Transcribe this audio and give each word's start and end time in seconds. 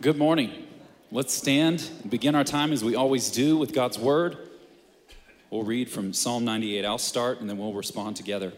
Good 0.00 0.16
morning. 0.16 0.52
Let's 1.10 1.34
stand 1.34 1.90
and 2.02 2.08
begin 2.08 2.36
our 2.36 2.44
time 2.44 2.72
as 2.72 2.84
we 2.84 2.94
always 2.94 3.32
do 3.32 3.56
with 3.56 3.72
God's 3.72 3.98
Word. 3.98 4.38
We'll 5.50 5.64
read 5.64 5.90
from 5.90 6.12
Psalm 6.12 6.44
98. 6.44 6.84
I'll 6.84 6.98
start 6.98 7.40
and 7.40 7.50
then 7.50 7.58
we'll 7.58 7.72
respond 7.72 8.14
together. 8.14 8.52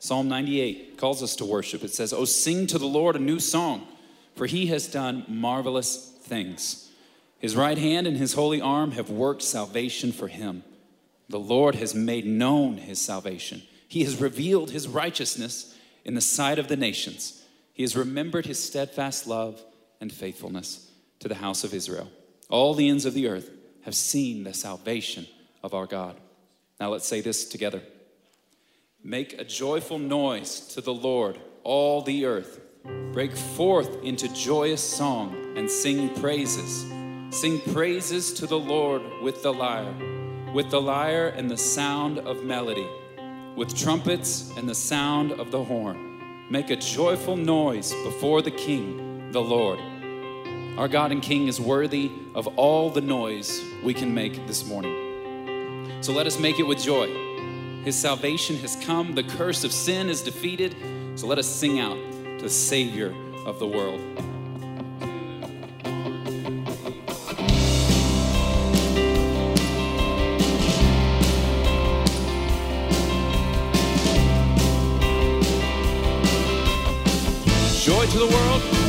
Psalm 0.00 0.28
98 0.28 0.98
calls 0.98 1.22
us 1.22 1.34
to 1.36 1.46
worship. 1.46 1.82
It 1.82 1.94
says, 1.94 2.12
Oh, 2.12 2.26
sing 2.26 2.66
to 2.66 2.76
the 2.76 2.84
Lord 2.84 3.16
a 3.16 3.20
new 3.20 3.40
song, 3.40 3.88
for 4.36 4.44
he 4.44 4.66
has 4.66 4.86
done 4.86 5.24
marvelous 5.28 6.10
things. 6.24 6.90
His 7.38 7.56
right 7.56 7.78
hand 7.78 8.06
and 8.06 8.18
his 8.18 8.34
holy 8.34 8.60
arm 8.60 8.90
have 8.90 9.08
worked 9.08 9.40
salvation 9.40 10.12
for 10.12 10.28
him. 10.28 10.62
The 11.26 11.40
Lord 11.40 11.76
has 11.76 11.94
made 11.94 12.26
known 12.26 12.76
his 12.76 13.00
salvation. 13.00 13.62
He 13.88 14.04
has 14.04 14.20
revealed 14.20 14.72
his 14.72 14.88
righteousness 14.88 15.74
in 16.04 16.12
the 16.12 16.20
sight 16.20 16.58
of 16.58 16.68
the 16.68 16.76
nations. 16.76 17.42
He 17.72 17.82
has 17.82 17.96
remembered 17.96 18.44
his 18.44 18.62
steadfast 18.62 19.26
love 19.26 19.62
and 20.02 20.12
faithfulness 20.12 20.90
to 21.20 21.28
the 21.28 21.36
house 21.36 21.62
of 21.62 21.72
Israel. 21.72 22.10
All 22.50 22.74
the 22.74 22.90
ends 22.90 23.06
of 23.06 23.14
the 23.14 23.28
earth 23.28 23.50
have 23.84 23.94
seen 23.94 24.42
the 24.42 24.52
salvation 24.52 25.26
of 25.62 25.72
our 25.72 25.86
God. 25.86 26.16
Now 26.80 26.90
let's 26.90 27.06
say 27.06 27.20
this 27.20 27.48
together. 27.48 27.80
Make 29.02 29.40
a 29.40 29.44
joyful 29.44 30.00
noise 30.00 30.60
to 30.74 30.80
the 30.80 30.92
Lord, 30.92 31.38
all 31.62 32.02
the 32.02 32.26
earth. 32.26 32.60
Break 33.12 33.36
forth 33.36 34.02
into 34.02 34.28
joyous 34.34 34.82
song 34.82 35.54
and 35.56 35.70
sing 35.70 36.12
praises. 36.16 36.84
Sing 37.30 37.60
praises 37.72 38.32
to 38.34 38.46
the 38.46 38.58
Lord 38.58 39.02
with 39.22 39.42
the 39.42 39.52
lyre, 39.52 39.94
with 40.52 40.68
the 40.70 40.80
lyre 40.80 41.28
and 41.28 41.48
the 41.48 41.56
sound 41.56 42.18
of 42.18 42.42
melody, 42.42 42.88
with 43.56 43.76
trumpets 43.76 44.50
and 44.56 44.68
the 44.68 44.74
sound 44.74 45.30
of 45.32 45.52
the 45.52 45.62
horn. 45.62 46.48
Make 46.50 46.70
a 46.70 46.76
joyful 46.76 47.36
noise 47.36 47.94
before 48.02 48.42
the 48.42 48.50
King, 48.50 49.30
the 49.30 49.40
Lord. 49.40 49.78
Our 50.78 50.88
God 50.88 51.12
and 51.12 51.20
King 51.20 51.48
is 51.48 51.60
worthy 51.60 52.10
of 52.34 52.46
all 52.56 52.88
the 52.88 53.02
noise 53.02 53.62
we 53.84 53.92
can 53.92 54.14
make 54.14 54.46
this 54.46 54.66
morning. 54.66 55.92
So 56.00 56.14
let 56.14 56.26
us 56.26 56.38
make 56.38 56.58
it 56.58 56.62
with 56.62 56.82
joy. 56.82 57.08
His 57.84 57.94
salvation 57.94 58.56
has 58.56 58.76
come, 58.76 59.14
the 59.14 59.22
curse 59.22 59.64
of 59.64 59.72
sin 59.72 60.08
is 60.08 60.22
defeated. 60.22 60.74
So 61.14 61.26
let 61.26 61.38
us 61.38 61.46
sing 61.46 61.78
out 61.78 61.98
to 62.38 62.38
the 62.42 62.48
Savior 62.48 63.14
of 63.44 63.58
the 63.58 63.66
world. 63.66 64.00
Joy 77.84 78.06
to 78.06 78.18
the 78.18 78.26
world. 78.26 78.81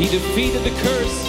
He 0.00 0.08
defeated 0.08 0.62
the 0.64 0.70
curse. 0.80 1.24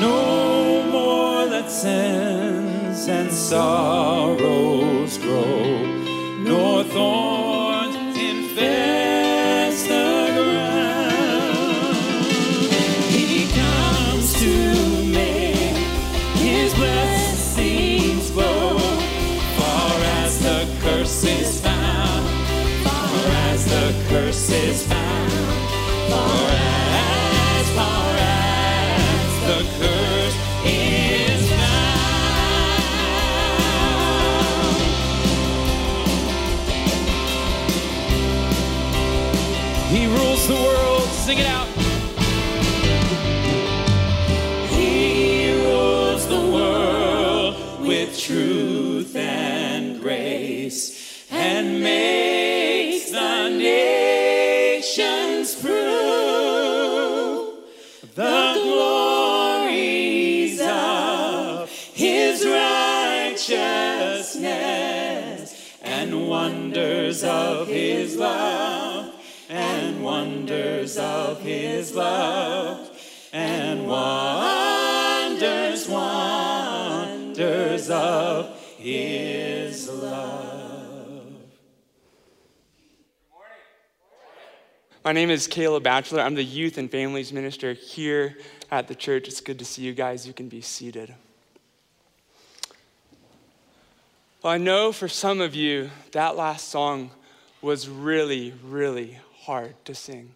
No 0.00 0.82
more 0.90 1.44
let 1.44 1.70
sins 1.70 3.06
and 3.06 3.30
sorrows 3.30 5.18
grow, 5.18 5.93
name 85.14 85.30
is 85.30 85.46
Caleb 85.46 85.84
Batchelor. 85.84 86.20
I'm 86.20 86.34
the 86.34 86.44
youth 86.44 86.76
and 86.76 86.90
families 86.90 87.32
minister 87.32 87.72
here 87.72 88.36
at 88.70 88.88
the 88.88 88.94
church. 88.94 89.28
It's 89.28 89.40
good 89.40 89.60
to 89.60 89.64
see 89.64 89.82
you 89.82 89.94
guys. 89.94 90.26
You 90.26 90.32
can 90.32 90.48
be 90.48 90.60
seated. 90.60 91.14
Well, 94.42 94.52
I 94.52 94.58
know 94.58 94.92
for 94.92 95.08
some 95.08 95.40
of 95.40 95.54
you, 95.54 95.90
that 96.12 96.36
last 96.36 96.68
song 96.68 97.12
was 97.62 97.88
really, 97.88 98.52
really 98.64 99.18
hard 99.42 99.74
to 99.86 99.94
sing. 99.94 100.34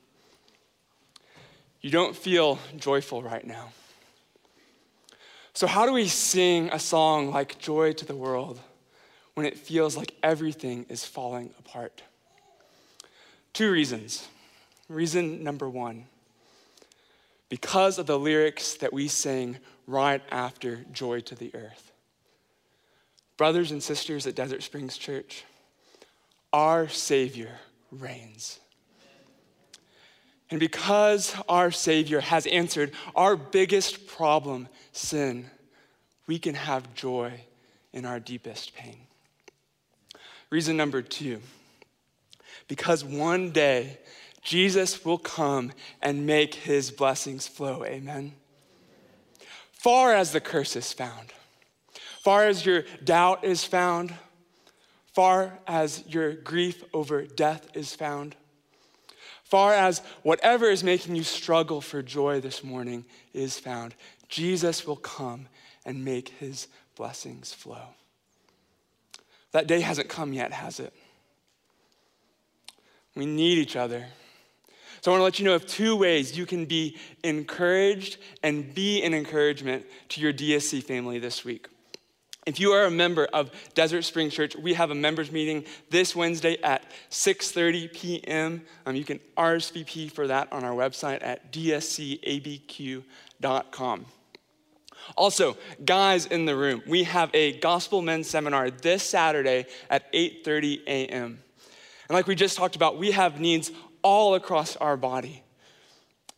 You 1.83 1.91
don't 1.91 2.17
feel 2.17 2.59
joyful 2.77 3.23
right 3.23 3.47
now. 3.47 3.71
So, 5.55 5.67
how 5.67 5.87
do 5.87 5.93
we 5.93 6.07
sing 6.07 6.71
a 6.73 6.79
song 6.79 7.31
like 7.31 7.59
Joy 7.59 7.93
to 7.95 8.07
the 8.07 8.17
World 8.17 8.61
when 9.35 9.45
it 9.45 9.59
feels 9.59 9.97
like 9.97 10.15
everything 10.23 10.87
is 10.89 11.05
falling 11.05 11.51
apart? 11.59 12.03
Two 13.53 13.73
reasons. 13.73 14.29
Reason 14.88 15.44
number 15.44 15.69
one 15.69 16.06
because 17.49 17.99
of 17.99 18.06
the 18.06 18.19
lyrics 18.19 18.75
that 18.75 18.93
we 18.93 19.08
sing 19.08 19.56
right 19.87 20.23
after 20.31 20.85
Joy 20.93 21.20
to 21.20 21.35
the 21.35 21.55
Earth. 21.55 21.93
Brothers 23.37 23.70
and 23.70 23.82
sisters 23.82 24.26
at 24.26 24.35
Desert 24.35 24.62
Springs 24.62 24.99
Church, 24.99 25.44
our 26.52 26.88
Savior 26.88 27.58
reigns. 27.90 28.61
And 30.50 30.61
because 30.61 31.34
our 31.49 31.70
Savior 31.70 32.20
has 32.20 32.46
answered 32.46 32.93
our 33.14 33.37
biggest 33.37 34.06
problem, 34.06 34.69
sin, 34.93 35.50
we 36.26 36.38
can 36.38 36.55
have 36.55 36.94
joy 36.94 37.41
in 37.93 38.05
our 38.05 38.19
deepest 38.19 38.75
pain. 38.75 38.96
Reason 40.50 40.76
number 40.76 41.02
two 41.02 41.41
because 42.67 43.02
one 43.02 43.50
day 43.50 43.99
Jesus 44.49 45.05
will 45.05 45.19
come 45.19 45.73
and 46.00 46.25
make 46.25 46.55
his 46.55 46.91
blessings 46.91 47.47
flow. 47.47 47.85
Amen. 47.85 48.33
Far 49.73 50.15
as 50.15 50.33
the 50.33 50.41
curse 50.41 50.75
is 50.75 50.91
found, 50.91 51.35
far 52.23 52.47
as 52.47 52.65
your 52.65 52.85
doubt 53.05 53.45
is 53.45 53.65
found, 53.65 54.15
far 55.12 55.59
as 55.67 56.03
your 56.09 56.33
grief 56.33 56.83
over 56.95 57.27
death 57.27 57.69
is 57.75 57.95
found, 57.95 58.37
far 59.45 59.75
as 59.75 60.00
whatever 60.23 60.71
is 60.71 60.83
making 60.83 61.15
you 61.15 61.25
struggle 61.25 61.83
for 61.83 62.01
joy 62.01 62.41
this 62.41 62.65
morning 62.65 63.05
is 63.35 63.59
found, 63.59 63.94
Jesus 64.31 64.87
will 64.87 64.97
come 64.97 65.47
and 65.85 66.06
make 66.06 66.31
his 66.31 66.69
blessings 66.97 67.53
flow. 67.53 67.89
That 69.53 69.67
day 69.67 69.81
hasn't 69.81 70.09
come 70.09 70.33
yet, 70.33 70.55
has 70.55 70.81
it? 70.81 70.94
We 73.15 73.27
need 73.27 73.59
each 73.59 73.77
other. 73.77 74.06
So 75.00 75.11
I 75.11 75.15
want 75.15 75.21
to 75.21 75.25
let 75.25 75.39
you 75.39 75.45
know 75.45 75.55
of 75.55 75.67
two 75.67 75.97
ways 75.97 76.37
you 76.37 76.47
can 76.47 76.65
be 76.65 76.97
encouraged 77.23 78.19
and 78.43 78.75
be 78.75 79.03
an 79.03 79.15
encouragement 79.15 79.87
to 80.11 80.21
your 80.21 80.33
DSC 80.33 80.83
family 80.83 81.19
this 81.19 81.45
week. 81.45 81.69
If 82.49 82.59
you 82.59 82.73
are 82.73 82.87
a 82.87 82.91
member 82.91 83.27
of 83.27 83.50
Desert 83.75 84.03
Spring 84.03 84.31
Church, 84.31 84.56
we 84.56 84.73
have 84.73 84.91
a 84.91 84.95
members 84.95 85.31
meeting 85.31 85.67
this 85.91 86.17
Wednesday 86.17 86.56
at 86.62 86.83
6:30 87.11 87.93
p.m. 87.93 88.62
Um, 88.87 88.97
you 88.97 89.05
can 89.05 89.21
RSVP 89.37 90.11
for 90.11 90.27
that 90.29 90.50
on 90.50 90.65
our 90.65 90.73
website 90.73 91.23
at 91.23 91.53
dscabq.com. 91.53 92.97
Also, 95.17 95.56
guys 95.85 96.27
in 96.27 96.47
the 96.47 96.56
room, 96.56 96.83
we 96.87 97.05
have 97.05 97.31
a 97.35 97.59
gospel 97.59 98.01
men's 98.01 98.31
seminar 98.31 98.71
this 98.71 99.03
Saturday 99.03 99.67
at 99.91 100.11
8:30 100.15 100.85
a.m. 100.87 101.43
And 102.09 102.15
like 102.15 102.27
we 102.27 102.35
just 102.35 102.56
talked 102.56 102.77
about, 102.77 102.97
we 102.99 103.11
have 103.11 103.39
needs 103.39 103.71
all 104.08 104.34
across 104.34 104.75
our 104.76 104.96
body. 104.96 105.43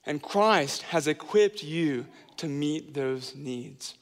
And 0.05 0.20
Christ 0.20 0.82
has 0.82 1.06
equipped 1.06 1.62
you 1.62 2.05
to 2.38 2.49
meet 2.49 2.94
those 2.94 3.37
needs. 3.37 3.94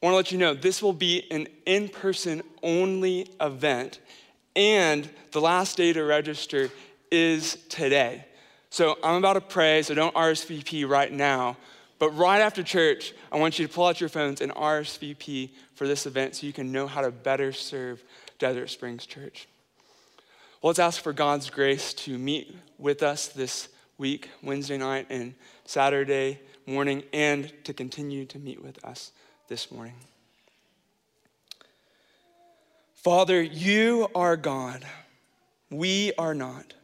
I 0.00 0.06
want 0.06 0.12
to 0.12 0.16
let 0.16 0.30
you 0.30 0.38
know 0.38 0.54
this 0.54 0.80
will 0.80 0.92
be 0.92 1.28
an 1.32 1.48
in 1.66 1.88
person 1.88 2.42
only 2.62 3.28
event, 3.40 3.98
and 4.54 5.10
the 5.32 5.40
last 5.40 5.76
day 5.76 5.92
to 5.92 6.04
register 6.04 6.70
is 7.10 7.58
today. 7.68 8.24
So 8.70 8.96
I'm 9.02 9.16
about 9.16 9.32
to 9.32 9.40
pray, 9.40 9.82
so 9.82 9.92
don't 9.94 10.14
RSVP 10.14 10.88
right 10.88 11.12
now. 11.12 11.56
But 11.98 12.10
right 12.10 12.40
after 12.40 12.62
church, 12.62 13.12
I 13.32 13.38
want 13.38 13.58
you 13.58 13.66
to 13.66 13.74
pull 13.74 13.86
out 13.86 14.00
your 14.00 14.08
phones 14.08 14.40
and 14.40 14.52
RSVP 14.54 15.50
for 15.74 15.88
this 15.88 16.06
event 16.06 16.36
so 16.36 16.46
you 16.46 16.52
can 16.52 16.70
know 16.70 16.86
how 16.86 17.00
to 17.00 17.10
better 17.10 17.50
serve 17.52 18.04
Desert 18.38 18.68
Springs 18.68 19.04
Church. 19.04 19.48
Well, 20.60 20.70
let's 20.70 20.80
ask 20.80 21.00
for 21.00 21.12
God's 21.12 21.50
grace 21.50 21.94
to 21.94 22.18
meet 22.18 22.52
with 22.78 23.04
us 23.04 23.28
this 23.28 23.68
week, 23.96 24.28
Wednesday 24.42 24.76
night 24.76 25.06
and 25.08 25.36
Saturday 25.64 26.40
morning, 26.66 27.04
and 27.12 27.52
to 27.62 27.72
continue 27.72 28.24
to 28.24 28.40
meet 28.40 28.60
with 28.60 28.84
us 28.84 29.12
this 29.46 29.70
morning. 29.70 29.94
Father, 32.92 33.40
you 33.40 34.08
are 34.16 34.36
God. 34.36 34.84
We 35.70 36.12
are 36.18 36.34
not. 36.34 36.74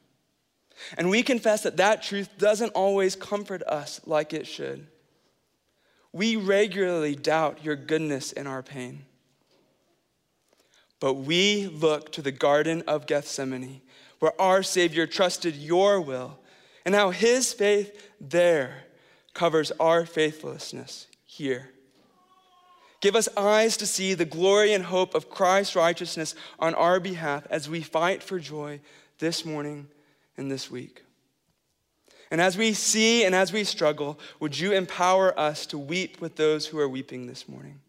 And 0.97 1.11
we 1.11 1.25
confess 1.25 1.65
that 1.65 1.79
that 1.79 2.01
truth 2.01 2.29
doesn't 2.39 2.71
always 2.75 3.17
comfort 3.17 3.65
us 3.65 4.01
like 4.07 4.33
it 4.33 4.47
should. 4.47 4.87
We 6.13 6.37
regularly 6.37 7.17
doubt 7.17 7.65
your 7.65 7.75
goodness 7.75 8.31
in 8.31 8.47
our 8.47 8.63
pain. 8.63 9.05
But 11.05 11.17
we 11.17 11.67
look 11.67 12.13
to 12.13 12.23
the 12.23 12.33
Garden 12.33 12.83
of 12.87 13.07
Gethsemane, 13.07 13.83
where 14.21 14.41
our 14.41 14.63
Savior 14.63 15.07
trusted 15.07 15.55
your 15.55 16.01
will, 16.01 16.39
and 16.87 16.95
how 16.95 17.11
his 17.11 17.53
faith 17.53 18.11
there 18.19 18.85
covers 19.35 19.71
our 19.73 20.07
faithlessness 20.07 21.07
here. 21.27 21.69
Give 23.03 23.17
us 23.17 23.29
eyes 23.37 23.77
to 23.77 23.87
see 23.87 24.15
the 24.15 24.25
glory 24.25 24.73
and 24.73 24.83
hope 24.83 25.15
of 25.15 25.29
Christ's 25.29 25.77
righteousness 25.77 26.35
on 26.59 26.75
our 26.75 26.99
behalf 26.99 27.47
as 27.51 27.69
we 27.69 27.83
fight 27.83 28.23
for 28.23 28.39
joy 28.39 28.81
this 29.19 29.45
morning 29.45 29.89
and 30.39 30.51
this 30.51 30.71
week. 30.71 31.03
And 32.31 32.41
as 32.41 32.57
we 32.57 32.73
see 32.73 33.27
and 33.27 33.35
as 33.35 33.53
we 33.53 33.65
struggle, 33.65 34.19
would 34.41 34.59
you 34.59 34.73
empower 34.73 35.39
us 35.39 35.67
to 35.67 35.77
weep 35.77 36.23
with 36.23 36.37
those 36.37 36.69
who 36.69 36.79
are 36.79 36.89
weeping 36.89 37.27
this 37.27 37.47
morning? 37.47 37.81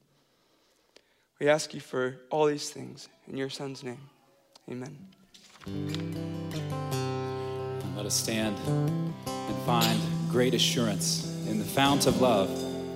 We 1.40 1.50
ask 1.50 1.74
you 1.74 1.82
for 1.82 2.18
all 2.30 2.46
these 2.46 2.70
things 2.70 3.10
in 3.28 3.36
your 3.36 3.50
Son's 3.50 3.84
name. 3.84 4.10
Amen. 4.72 4.98
Let 7.98 8.06
us 8.06 8.14
stand 8.14 8.58
and 8.66 9.58
find 9.66 10.00
great 10.32 10.54
assurance 10.54 11.26
in 11.48 11.60
the 11.60 11.66
fount 11.66 12.08
of 12.08 12.22
love 12.22 12.50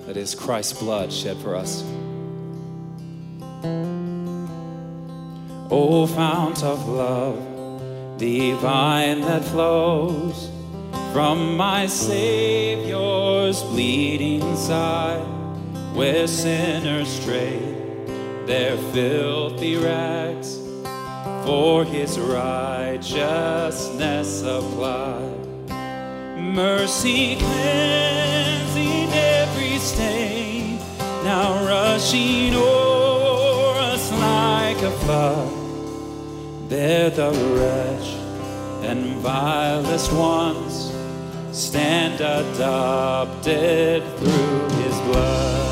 that 0.05 0.15
is 0.15 0.35
Christ's 0.35 0.79
blood 0.79 1.11
shed 1.11 1.37
for 1.39 1.55
us. 1.55 1.83
O 5.69 6.07
fount 6.07 6.63
of 6.63 6.87
love, 6.87 8.17
divine 8.17 9.19
that 9.21 9.43
flows 9.43 10.49
from 11.11 11.57
my 11.57 11.87
Savior's 11.87 13.61
bleeding 13.63 14.55
side, 14.55 15.27
where 15.93 16.25
sinners 16.25 17.09
stray 17.09 17.78
their 18.49 18.75
filthy 18.91 19.77
rags 19.77 20.57
for 21.45 21.85
his 21.85 22.17
righteousness 22.19 23.11
applied. 24.41 25.69
Mercy 26.35 27.35
cleansing 27.35 29.13
every 29.13 29.77
stain, 29.77 30.79
now 31.23 31.63
rushing 31.63 32.55
o'er 32.55 33.77
us 33.93 34.11
like 34.13 34.81
a 34.81 34.91
flood. 35.03 35.53
There 36.69 37.11
the 37.11 37.29
wretch 37.53 38.09
and 38.89 39.17
vilest 39.17 40.11
ones 40.11 40.91
stand 41.51 42.19
adopted 42.19 44.01
through 44.17 44.69
his 44.81 44.99
blood. 45.01 45.68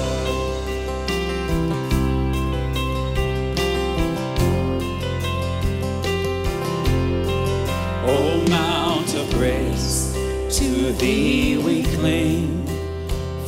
To 10.88 10.94
thee 10.94 11.58
we 11.58 11.84
cling. 11.84 12.65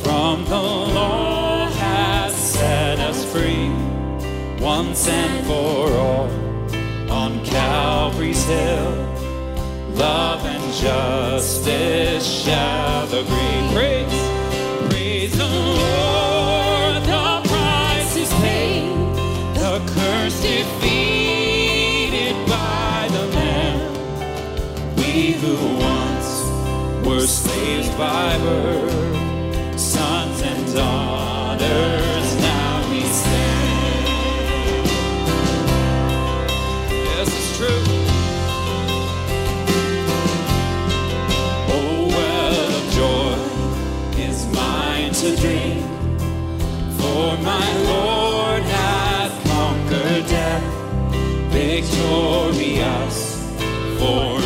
From 0.02 0.44
the 0.44 0.60
law 0.60 1.70
has 1.70 2.34
set 2.34 2.98
us 2.98 3.24
free, 3.32 3.70
once 4.62 5.08
and 5.08 5.46
for 5.46 5.90
all, 6.06 6.28
on 7.10 7.42
Calvary's 7.44 8.44
hill. 8.44 8.92
Love 9.94 10.44
and 10.44 10.74
justice 10.74 12.26
shall 12.44 13.06
agree. 13.06 13.70
Praise, 13.72 14.20
praise 14.90 15.32
the 15.38 15.46
Lord, 15.46 17.02
the 17.04 17.40
price 17.48 18.16
is 18.16 18.30
paid, 18.44 18.84
the 19.54 19.80
curse 19.94 20.42
defeated 20.42 22.36
by 22.46 23.08
the 23.10 23.26
Lamb. 23.36 23.80
We 24.96 25.32
who 25.32 25.79
were 27.10 27.26
slaves 27.26 27.88
by 27.96 28.38
birth, 28.38 29.80
sons 29.80 30.42
and 30.42 30.74
daughters, 30.74 32.36
now 32.40 32.88
we 32.88 33.00
stand. 33.02 34.86
Yes, 37.08 37.28
it's 37.38 37.56
true. 37.58 37.84
Oh, 41.74 42.06
well 42.16 42.70
of 42.78 42.86
joy 43.00 43.34
is 44.22 44.38
mine 44.54 45.12
to 45.14 45.28
drink, 45.42 45.82
for 46.96 47.26
my 47.42 47.68
Lord 47.90 48.62
hath 48.62 49.34
conquered 49.48 50.26
death, 50.28 50.64
victorious 51.50 53.18
forevermore. 53.98 54.39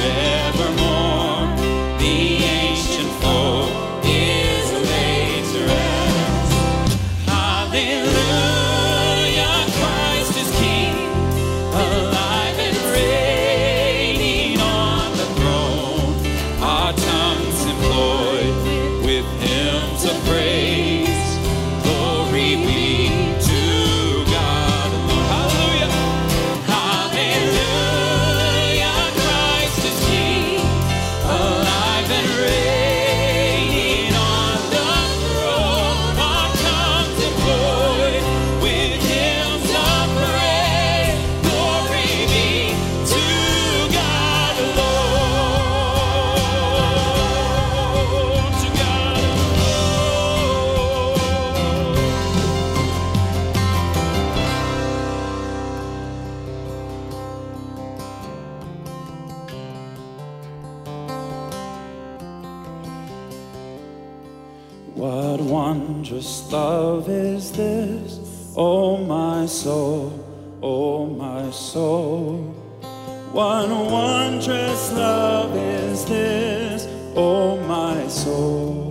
Oh 77.17 77.59
my 77.61 78.07
soul. 78.09 78.91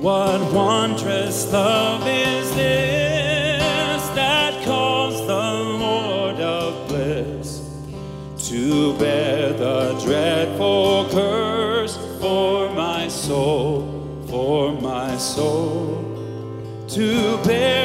What 0.00 0.40
wondrous 0.52 1.52
love 1.52 2.06
is 2.06 2.54
this 2.54 4.02
that 4.14 4.64
calls 4.64 5.26
the 5.26 5.52
Lord 5.84 6.36
of 6.36 6.88
bliss 6.88 7.62
to 8.48 8.96
bear 8.98 9.52
the 9.52 10.00
dreadful 10.04 11.08
curse 11.10 11.96
for 12.20 12.72
my 12.74 13.08
soul, 13.08 14.24
for 14.28 14.72
my 14.80 15.16
soul, 15.16 16.04
to 16.88 17.36
bear 17.44 17.77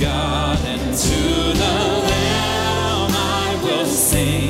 God 0.00 0.58
and 0.64 0.96
to 0.96 1.20
the 1.60 1.74
Lamb 2.08 3.10
I 3.12 3.60
will 3.62 3.84
sing, 3.84 4.49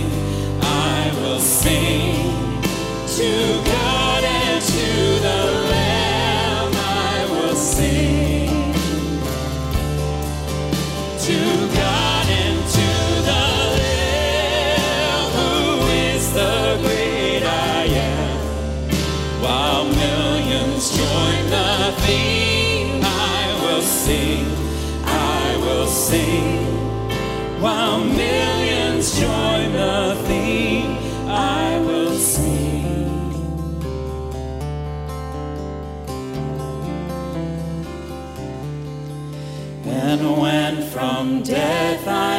from 41.20 41.42
death 41.42 42.08
I'm 42.08 42.29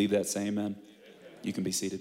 believe 0.00 0.18
that, 0.18 0.26
say 0.26 0.46
amen. 0.46 0.76
You 1.42 1.52
can 1.52 1.62
be 1.62 1.72
seated. 1.72 2.00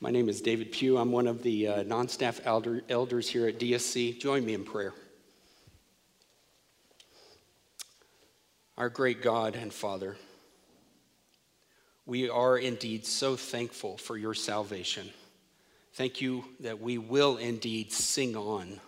My 0.00 0.10
name 0.10 0.28
is 0.28 0.42
David 0.42 0.70
Pugh. 0.70 0.98
I'm 0.98 1.12
one 1.12 1.28
of 1.28 1.42
the 1.42 1.66
uh, 1.66 1.82
non 1.84 2.08
staff 2.08 2.42
elder, 2.44 2.82
elders 2.90 3.26
here 3.26 3.48
at 3.48 3.58
DSC. 3.58 4.20
Join 4.20 4.44
me 4.44 4.52
in 4.52 4.64
prayer. 4.64 4.92
Our 8.76 8.90
great 8.90 9.22
God 9.22 9.54
and 9.54 9.72
Father, 9.72 10.18
we 12.04 12.28
are 12.28 12.58
indeed 12.58 13.06
so 13.06 13.36
thankful 13.36 13.96
for 13.96 14.18
your 14.18 14.34
salvation. 14.34 15.08
Thank 15.94 16.20
you 16.20 16.44
that 16.60 16.82
we 16.82 16.98
will 16.98 17.38
indeed 17.38 17.94
sing 17.94 18.36
on. 18.36 18.78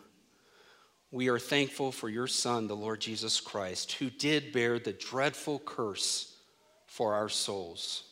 We 1.10 1.28
are 1.28 1.38
thankful 1.38 1.90
for 1.90 2.08
your 2.08 2.26
Son, 2.26 2.66
the 2.66 2.76
Lord 2.76 3.00
Jesus 3.00 3.40
Christ, 3.40 3.92
who 3.92 4.10
did 4.10 4.52
bear 4.52 4.78
the 4.78 4.92
dreadful 4.92 5.58
curse 5.60 6.36
for 6.86 7.14
our 7.14 7.30
souls. 7.30 8.04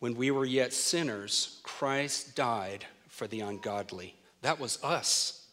When 0.00 0.14
we 0.14 0.30
were 0.30 0.44
yet 0.44 0.72
sinners, 0.72 1.60
Christ 1.62 2.34
died 2.34 2.84
for 3.08 3.26
the 3.26 3.40
ungodly. 3.40 4.16
That 4.42 4.58
was 4.58 4.82
us. 4.82 5.46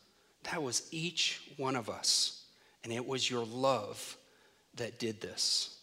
That 0.44 0.64
was 0.64 0.88
each 0.90 1.42
one 1.58 1.76
of 1.76 1.90
us. 1.90 2.46
And 2.84 2.92
it 2.92 3.06
was 3.06 3.30
your 3.30 3.46
love 3.46 4.18
that 4.76 4.98
did 4.98 5.22
this. 5.22 5.78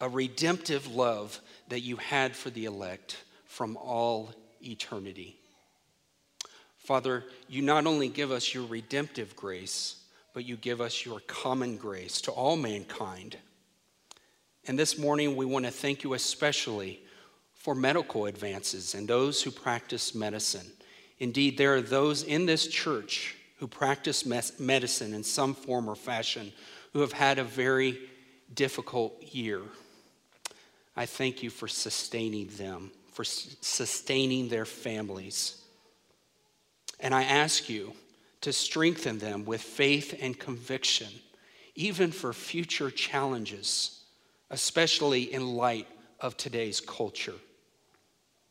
A 0.00 0.08
redemptive 0.08 0.92
love 0.92 1.40
that 1.68 1.80
you 1.80 1.96
had 1.96 2.34
for 2.34 2.50
the 2.50 2.64
elect 2.64 3.16
from 3.44 3.76
all 3.76 4.32
eternity. 4.60 5.38
Father, 6.82 7.24
you 7.48 7.62
not 7.62 7.86
only 7.86 8.08
give 8.08 8.32
us 8.32 8.52
your 8.52 8.66
redemptive 8.66 9.36
grace, 9.36 10.02
but 10.34 10.44
you 10.44 10.56
give 10.56 10.80
us 10.80 11.04
your 11.04 11.20
common 11.20 11.76
grace 11.76 12.20
to 12.22 12.32
all 12.32 12.56
mankind. 12.56 13.36
And 14.66 14.78
this 14.78 14.98
morning, 14.98 15.36
we 15.36 15.44
want 15.44 15.64
to 15.64 15.70
thank 15.70 16.02
you 16.02 16.14
especially 16.14 17.00
for 17.54 17.74
medical 17.76 18.26
advances 18.26 18.94
and 18.94 19.06
those 19.06 19.42
who 19.42 19.52
practice 19.52 20.14
medicine. 20.14 20.66
Indeed, 21.20 21.56
there 21.56 21.76
are 21.76 21.82
those 21.82 22.24
in 22.24 22.46
this 22.46 22.66
church 22.66 23.36
who 23.58 23.68
practice 23.68 24.26
medicine 24.26 25.14
in 25.14 25.22
some 25.22 25.54
form 25.54 25.88
or 25.88 25.94
fashion 25.94 26.52
who 26.92 27.00
have 27.00 27.12
had 27.12 27.38
a 27.38 27.44
very 27.44 28.00
difficult 28.52 29.22
year. 29.22 29.62
I 30.96 31.06
thank 31.06 31.44
you 31.44 31.50
for 31.50 31.68
sustaining 31.68 32.48
them, 32.58 32.90
for 33.12 33.22
sustaining 33.22 34.48
their 34.48 34.64
families. 34.64 35.61
And 37.02 37.14
I 37.14 37.24
ask 37.24 37.68
you 37.68 37.92
to 38.40 38.52
strengthen 38.52 39.18
them 39.18 39.44
with 39.44 39.60
faith 39.60 40.18
and 40.20 40.38
conviction, 40.38 41.08
even 41.74 42.12
for 42.12 42.32
future 42.32 42.90
challenges, 42.90 44.04
especially 44.50 45.32
in 45.32 45.54
light 45.56 45.88
of 46.20 46.36
today's 46.36 46.80
culture. 46.80 47.34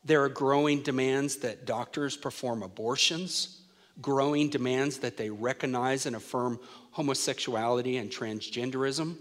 There 0.04 0.22
are 0.22 0.28
growing 0.28 0.82
demands 0.82 1.36
that 1.36 1.64
doctors 1.64 2.16
perform 2.16 2.62
abortions, 2.62 3.62
growing 4.00 4.50
demands 4.50 4.98
that 4.98 5.16
they 5.16 5.30
recognize 5.30 6.06
and 6.06 6.16
affirm 6.16 6.60
homosexuality 6.90 7.96
and 7.96 8.10
transgenderism. 8.10 9.16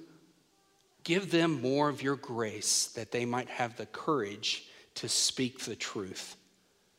Give 1.04 1.32
them 1.32 1.62
more 1.62 1.90
of 1.90 2.02
your 2.02 2.16
grace 2.16 2.88
that 2.96 3.12
they 3.12 3.26
might 3.26 3.50
have 3.50 3.78
the 3.78 3.86
courage 3.88 4.66
to 4.96 5.08
speak 5.08 5.62
the 5.62 5.76
truth, 5.76 6.36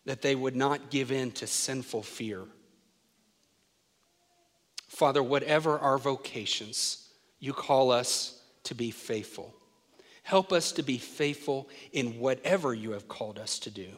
that 0.04 0.22
they 0.22 0.34
would 0.34 0.56
not 0.56 0.90
give 0.90 1.12
in 1.12 1.30
to 1.32 1.46
sinful 1.46 2.02
fear. 2.02 2.44
Father, 4.88 5.22
whatever 5.22 5.78
our 5.78 5.98
vocations, 5.98 7.08
you 7.38 7.52
call 7.52 7.90
us 7.90 8.42
to 8.64 8.74
be 8.74 8.90
faithful. 8.90 9.54
Help 10.22 10.52
us 10.52 10.72
to 10.72 10.82
be 10.82 10.98
faithful 10.98 11.68
in 11.92 12.18
whatever 12.18 12.74
you 12.74 12.92
have 12.92 13.08
called 13.08 13.38
us 13.38 13.58
to 13.60 13.70
do. 13.70 13.88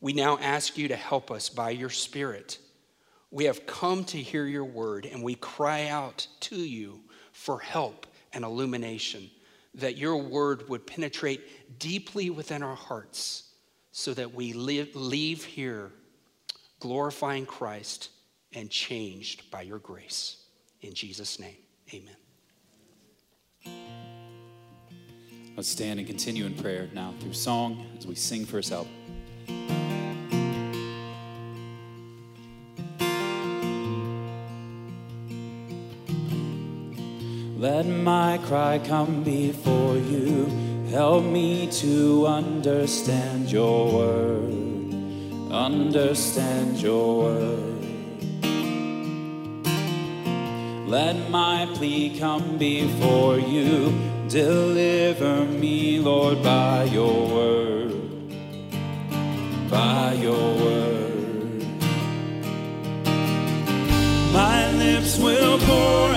We 0.00 0.12
now 0.12 0.38
ask 0.38 0.78
you 0.78 0.88
to 0.88 0.96
help 0.96 1.30
us 1.30 1.48
by 1.48 1.70
your 1.70 1.90
Spirit. 1.90 2.58
We 3.30 3.44
have 3.44 3.66
come 3.66 4.04
to 4.04 4.18
hear 4.18 4.46
your 4.46 4.64
word 4.64 5.04
and 5.06 5.22
we 5.22 5.34
cry 5.34 5.88
out 5.88 6.26
to 6.40 6.56
you 6.56 7.00
for 7.32 7.58
help 7.58 8.06
and 8.32 8.44
illumination, 8.44 9.30
that 9.74 9.96
your 9.96 10.16
word 10.16 10.68
would 10.68 10.86
penetrate 10.86 11.78
deeply 11.78 12.30
within 12.30 12.62
our 12.62 12.74
hearts 12.74 13.47
so 13.98 14.14
that 14.14 14.32
we 14.32 14.52
live, 14.52 14.94
leave 14.94 15.42
here 15.44 15.90
glorifying 16.78 17.44
Christ 17.44 18.10
and 18.52 18.70
changed 18.70 19.50
by 19.50 19.62
your 19.62 19.80
grace. 19.80 20.36
In 20.82 20.94
Jesus' 20.94 21.40
name, 21.40 21.56
amen. 21.92 22.14
Let's 25.56 25.68
stand 25.68 25.98
and 25.98 26.06
continue 26.06 26.46
in 26.46 26.54
prayer 26.54 26.88
now 26.94 27.12
through 27.18 27.32
song 27.32 27.84
as 27.98 28.06
we 28.06 28.14
sing 28.14 28.46
for 28.46 28.58
his 28.58 28.68
help. 28.68 28.86
Let 37.58 37.84
my 37.84 38.38
cry 38.44 38.80
come 38.86 39.24
before 39.24 39.96
you. 39.96 40.67
Help 40.90 41.22
me 41.22 41.66
to 41.66 42.26
understand 42.26 43.52
your 43.52 43.92
word. 43.92 44.92
Understand 45.52 46.78
your 46.80 47.24
word. 47.24 47.68
Let 50.88 51.28
my 51.28 51.68
plea 51.74 52.18
come 52.18 52.56
before 52.56 53.38
you. 53.38 53.92
Deliver 54.28 55.44
me, 55.44 55.98
Lord, 56.00 56.42
by 56.42 56.84
your 56.84 57.28
word. 57.28 57.92
By 59.70 60.14
your 60.14 60.54
word. 60.54 61.64
My 64.32 64.72
lips 64.72 65.18
will 65.18 65.58
pour 65.58 66.07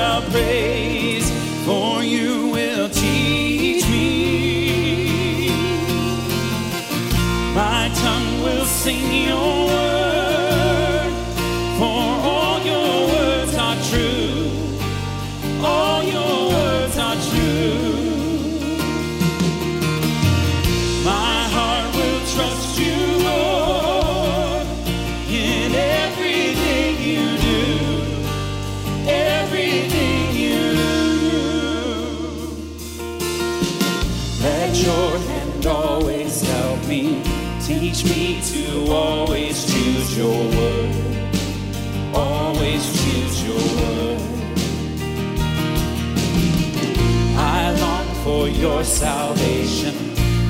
your 48.62 48.84
salvation. 48.84 49.95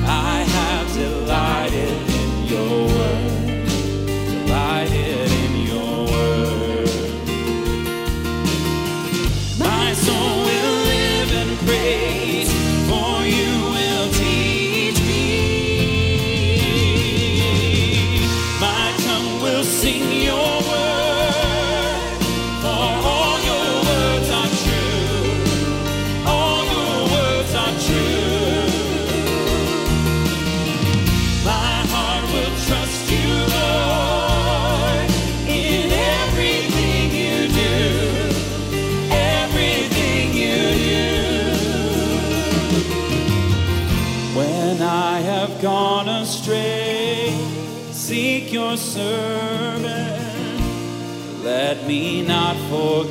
I 0.04 0.44
have 0.44 0.92
delighted 0.92 1.51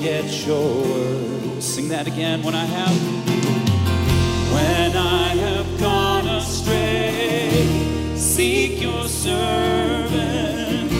forget 0.02 0.48
your. 0.48 1.62
Sing 1.62 1.88
that 1.90 2.08
again 2.08 2.42
when 2.42 2.56
I 2.56 2.66
have. 2.66 2.96
When 4.52 4.98
I 4.98 5.28
have 5.28 5.80
gone 5.80 6.28
astray, 6.28 7.52
seek 8.16 8.82
your 8.82 9.06
servant. 9.06 10.92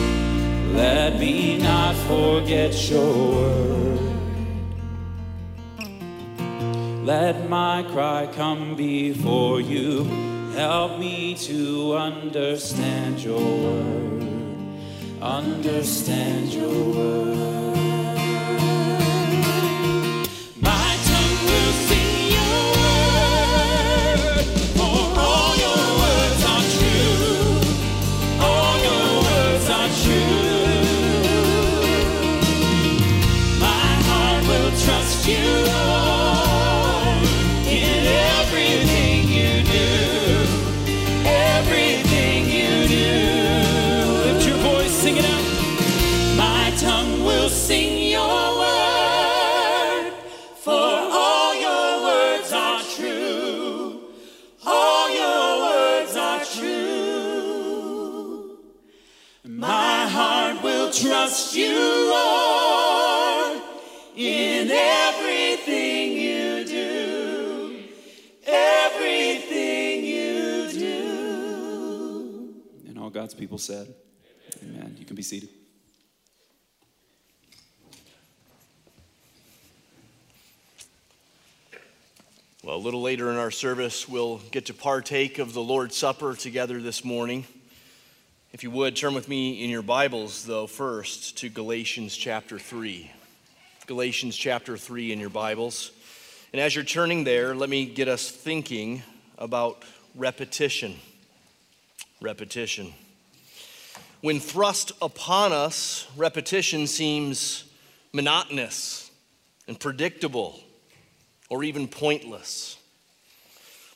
Let 0.76 1.20
me 1.20 1.58
not 1.58 1.96
forget 2.06 2.92
your 2.92 3.34
word. 3.34 4.00
Let 7.04 7.50
my 7.50 7.82
cry 7.92 8.30
come 8.32 8.76
before 8.76 9.62
you. 9.62 10.04
Help 10.54 11.00
me 11.00 11.34
to 11.50 11.96
understand 11.96 13.24
your 13.24 13.40
word. 13.40 14.28
Understand 15.20 16.54
your 16.54 16.94
word. 16.94 17.81
Said, 73.62 73.94
Amen. 74.64 74.96
You 75.00 75.06
can 75.06 75.16
be 75.16 75.22
seated. 75.22 75.50
Well, 82.64 82.76
a 82.76 82.78
little 82.78 83.02
later 83.02 83.32
in 83.32 83.38
our 83.38 83.50
service, 83.50 84.08
we'll 84.08 84.38
get 84.52 84.68
to 84.68 84.74
partake 84.74 85.40
of 85.40 85.54
the 85.54 85.64
Lord's 85.64 85.98
Supper 85.98 86.36
together 86.36 86.80
this 86.80 87.04
morning. 87.04 87.46
If 88.54 88.64
you 88.64 88.70
would, 88.70 88.96
turn 88.96 89.16
with 89.16 89.28
me 89.28 89.64
in 89.64 89.70
your 89.70 89.82
Bibles, 89.82 90.46
though, 90.46 90.68
first 90.68 91.38
to 91.40 91.50
Galatians 91.50 92.16
chapter 92.16 92.60
3. 92.60 93.10
Galatians 93.88 94.36
chapter 94.36 94.78
3 94.78 95.12
in 95.12 95.20
your 95.20 95.30
Bibles. 95.30 95.92
And 96.54 96.62
as 96.62 96.76
you're 96.76 96.84
turning 96.84 97.24
there, 97.24 97.56
let 97.56 97.70
me 97.70 97.86
get 97.86 98.08
us 98.08 98.30
thinking 98.30 99.02
about 99.38 99.84
repetition. 100.16 100.96
Repetition. 102.22 102.94
When 104.22 104.40
thrust 104.40 104.92
upon 105.02 105.52
us, 105.52 106.08
repetition 106.16 106.86
seems 106.86 107.64
monotonous 108.14 109.10
and 109.68 109.80
predictable 109.80 110.60
or 111.50 111.64
even 111.64 111.88
pointless. 111.88 112.78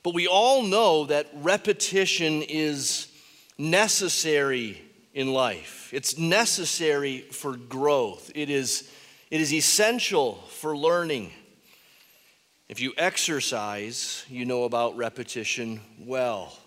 But 0.02 0.14
we 0.16 0.28
all 0.28 0.64
know 0.64 1.06
that 1.06 1.30
repetition 1.34 2.42
is 2.42 3.08
necessary 3.58 4.82
in 5.14 5.32
life. 5.32 5.90
It's 5.94 6.18
necessary 6.18 7.22
for 7.22 7.56
growth. 7.56 8.32
It 8.36 8.50
is, 8.50 8.90
it 9.32 9.42
is 9.42 9.54
essential 9.54 10.36
for 10.50 10.76
learning. 10.76 11.32
If 12.68 12.80
you 12.80 12.94
exercise, 12.98 14.26
you 14.28 14.46
know 14.46 14.64
about 14.64 14.98
repetition 14.98 15.82
well. 16.00 16.58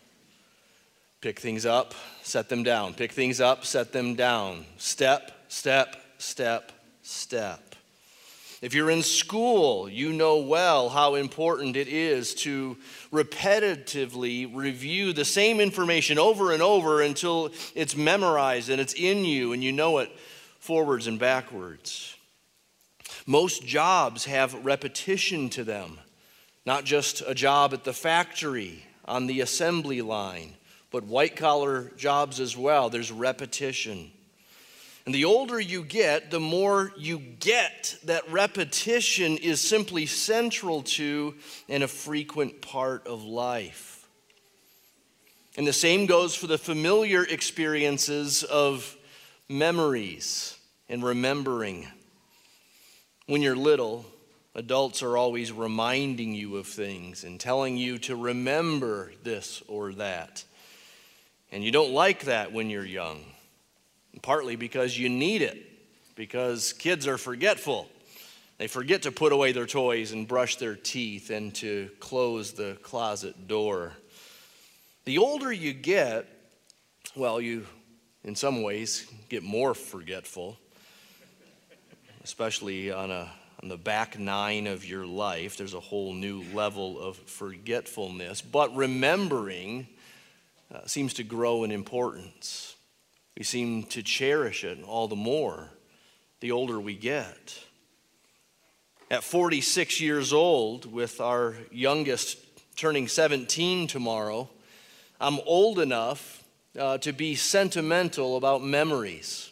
Pick 1.20 1.40
things 1.40 1.66
up, 1.66 1.94
set 2.28 2.48
them 2.48 2.62
down. 2.62 2.94
Pick 2.94 3.12
things 3.12 3.40
up, 3.40 3.64
set 3.64 3.92
them 3.92 4.14
down. 4.14 4.66
Step, 4.76 5.32
step, 5.48 5.96
step, 6.18 6.72
step. 7.02 7.68
If 8.60 8.74
you're 8.74 8.90
in 8.90 9.02
school, 9.02 9.88
you 9.88 10.12
know 10.12 10.38
well 10.38 10.88
how 10.88 11.14
important 11.14 11.76
it 11.76 11.86
is 11.86 12.34
to 12.36 12.76
repetitively 13.12 14.52
review 14.52 15.12
the 15.12 15.24
same 15.24 15.60
information 15.60 16.18
over 16.18 16.52
and 16.52 16.60
over 16.60 17.00
until 17.00 17.52
it's 17.76 17.96
memorized 17.96 18.68
and 18.68 18.80
it's 18.80 18.94
in 18.94 19.24
you 19.24 19.52
and 19.52 19.62
you 19.62 19.70
know 19.70 19.98
it 19.98 20.10
forwards 20.58 21.06
and 21.06 21.20
backwards. 21.20 22.16
Most 23.26 23.64
jobs 23.64 24.24
have 24.24 24.64
repetition 24.64 25.50
to 25.50 25.62
them, 25.62 25.98
not 26.66 26.84
just 26.84 27.22
a 27.26 27.34
job 27.34 27.72
at 27.72 27.84
the 27.84 27.92
factory 27.92 28.84
on 29.04 29.28
the 29.28 29.40
assembly 29.40 30.02
line, 30.02 30.57
but 30.90 31.04
white 31.04 31.36
collar 31.36 31.90
jobs 31.96 32.40
as 32.40 32.56
well. 32.56 32.90
There's 32.90 33.12
repetition. 33.12 34.10
And 35.06 35.14
the 35.14 35.24
older 35.24 35.58
you 35.58 35.84
get, 35.84 36.30
the 36.30 36.40
more 36.40 36.92
you 36.98 37.18
get 37.18 37.96
that 38.04 38.30
repetition 38.30 39.38
is 39.38 39.60
simply 39.60 40.04
central 40.04 40.82
to 40.82 41.34
and 41.68 41.82
a 41.82 41.88
frequent 41.88 42.60
part 42.60 43.06
of 43.06 43.24
life. 43.24 44.06
And 45.56 45.66
the 45.66 45.72
same 45.72 46.06
goes 46.06 46.34
for 46.34 46.46
the 46.46 46.58
familiar 46.58 47.24
experiences 47.24 48.44
of 48.44 48.96
memories 49.48 50.58
and 50.88 51.02
remembering. 51.02 51.88
When 53.26 53.42
you're 53.42 53.56
little, 53.56 54.04
adults 54.54 55.02
are 55.02 55.16
always 55.16 55.50
reminding 55.52 56.34
you 56.34 56.58
of 56.58 56.66
things 56.66 57.24
and 57.24 57.40
telling 57.40 57.76
you 57.76 57.98
to 57.98 58.14
remember 58.14 59.12
this 59.22 59.62
or 59.68 59.94
that. 59.94 60.44
And 61.50 61.64
you 61.64 61.70
don't 61.70 61.92
like 61.92 62.24
that 62.24 62.52
when 62.52 62.70
you're 62.70 62.84
young 62.84 63.24
partly 64.22 64.56
because 64.56 64.98
you 64.98 65.08
need 65.08 65.42
it, 65.42 65.58
because 66.14 66.72
kids 66.72 67.06
are 67.06 67.18
forgetful. 67.18 67.88
They 68.58 68.66
forget 68.66 69.02
to 69.02 69.12
put 69.12 69.32
away 69.32 69.52
their 69.52 69.66
toys 69.66 70.12
and 70.12 70.26
brush 70.26 70.56
their 70.56 70.74
teeth 70.74 71.30
and 71.30 71.54
to 71.56 71.90
close 72.00 72.52
the 72.52 72.76
closet 72.82 73.46
door. 73.46 73.92
The 75.04 75.18
older 75.18 75.52
you 75.52 75.72
get, 75.72 76.26
well, 77.14 77.40
you, 77.40 77.66
in 78.24 78.34
some 78.34 78.62
ways, 78.62 79.06
get 79.28 79.42
more 79.42 79.74
forgetful, 79.74 80.58
especially 82.24 82.90
on, 82.90 83.10
a, 83.10 83.30
on 83.62 83.68
the 83.68 83.76
back 83.76 84.18
nine 84.18 84.66
of 84.66 84.84
your 84.84 85.06
life. 85.06 85.56
There's 85.56 85.74
a 85.74 85.80
whole 85.80 86.12
new 86.12 86.42
level 86.52 87.00
of 87.00 87.16
forgetfulness, 87.16 88.42
but 88.42 88.74
remembering 88.74 89.86
uh, 90.74 90.86
seems 90.86 91.14
to 91.14 91.22
grow 91.22 91.64
in 91.64 91.70
importance. 91.70 92.76
We 93.36 93.44
seem 93.44 93.84
to 93.84 94.02
cherish 94.02 94.64
it 94.64 94.82
all 94.82 95.08
the 95.08 95.16
more 95.16 95.70
the 96.40 96.52
older 96.52 96.78
we 96.78 96.94
get. 96.94 97.58
At 99.10 99.24
46 99.24 100.00
years 100.00 100.32
old, 100.32 100.90
with 100.90 101.20
our 101.20 101.56
youngest 101.70 102.38
turning 102.76 103.08
17 103.08 103.86
tomorrow, 103.86 104.48
I'm 105.20 105.40
old 105.46 105.78
enough 105.78 106.44
uh, 106.78 106.98
to 106.98 107.12
be 107.12 107.34
sentimental 107.34 108.36
about 108.36 108.62
memories. 108.62 109.50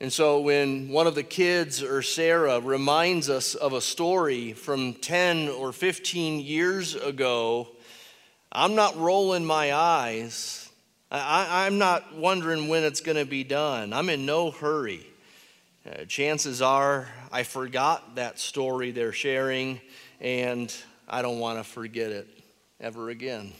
And 0.00 0.12
so 0.12 0.40
when 0.40 0.88
one 0.88 1.06
of 1.06 1.14
the 1.14 1.22
kids 1.22 1.82
or 1.82 2.02
Sarah 2.02 2.60
reminds 2.60 3.30
us 3.30 3.54
of 3.54 3.72
a 3.72 3.80
story 3.80 4.52
from 4.52 4.94
10 4.94 5.48
or 5.48 5.72
15 5.72 6.40
years 6.40 6.94
ago, 6.94 7.68
I'm 8.54 8.76
not 8.76 8.96
rolling 8.96 9.44
my 9.44 9.74
eyes. 9.74 10.70
I, 11.10 11.66
am 11.66 11.78
not 11.78 12.14
wondering 12.14 12.68
when 12.68 12.84
it's 12.84 13.00
going 13.00 13.16
to 13.16 13.24
be 13.24 13.42
done. 13.42 13.92
I'm 13.92 14.08
in 14.08 14.26
no 14.26 14.52
hurry. 14.52 15.04
Uh, 15.84 16.04
chances 16.04 16.62
are 16.62 17.08
I 17.32 17.42
forgot 17.42 18.14
that 18.14 18.38
story 18.38 18.92
they're 18.92 19.12
sharing, 19.12 19.80
and 20.20 20.72
I 21.08 21.22
don't 21.22 21.40
want 21.40 21.58
to 21.58 21.64
forget 21.64 22.12
it 22.12 22.28
ever 22.80 23.10
again. 23.10 23.52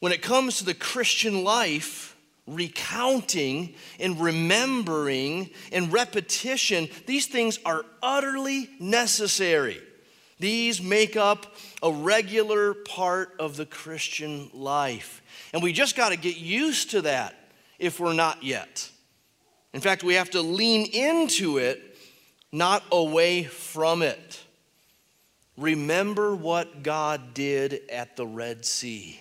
When 0.00 0.12
it 0.12 0.20
comes 0.20 0.58
to 0.58 0.64
the 0.64 0.74
Christian 0.74 1.44
life, 1.44 2.16
recounting 2.46 3.74
and 4.00 4.20
remembering 4.20 5.50
and 5.70 5.92
repetition, 5.92 6.88
these 7.06 7.26
things 7.26 7.60
are 7.64 7.84
utterly 8.02 8.68
necessary. 8.80 9.80
These 10.40 10.80
make 10.82 11.16
up 11.16 11.54
a 11.82 11.92
regular 11.92 12.74
part 12.74 13.34
of 13.38 13.56
the 13.56 13.66
Christian 13.66 14.50
life. 14.52 15.22
And 15.52 15.62
we 15.62 15.72
just 15.72 15.96
got 15.96 16.10
to 16.10 16.16
get 16.16 16.36
used 16.36 16.90
to 16.90 17.02
that 17.02 17.34
if 17.78 18.00
we're 18.00 18.14
not 18.14 18.42
yet. 18.42 18.90
In 19.72 19.80
fact, 19.80 20.02
we 20.02 20.14
have 20.14 20.30
to 20.30 20.40
lean 20.40 20.86
into 20.86 21.58
it, 21.58 21.96
not 22.50 22.82
away 22.90 23.44
from 23.44 24.02
it. 24.02 24.42
Remember 25.56 26.34
what 26.34 26.82
God 26.82 27.34
did 27.34 27.80
at 27.90 28.16
the 28.16 28.26
Red 28.26 28.64
Sea. 28.64 29.20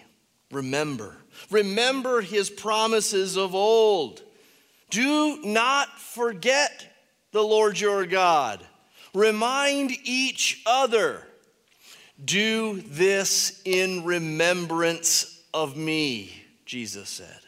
Remember. 0.52 1.18
Remember 1.52 2.22
his 2.22 2.50
promises 2.50 3.38
of 3.38 3.54
old. 3.54 4.22
Do 4.90 5.42
not 5.44 6.00
forget 6.00 6.88
the 7.32 7.44
Lord 7.44 7.80
your 7.80 8.06
God. 8.06 8.66
Remind 9.14 9.92
each 10.04 10.62
other. 10.66 11.27
Do 12.24 12.82
this 12.82 13.62
in 13.64 14.04
remembrance 14.04 15.42
of 15.54 15.78
me, 15.78 16.34
Jesus 16.66 17.10
said. 17.10 17.40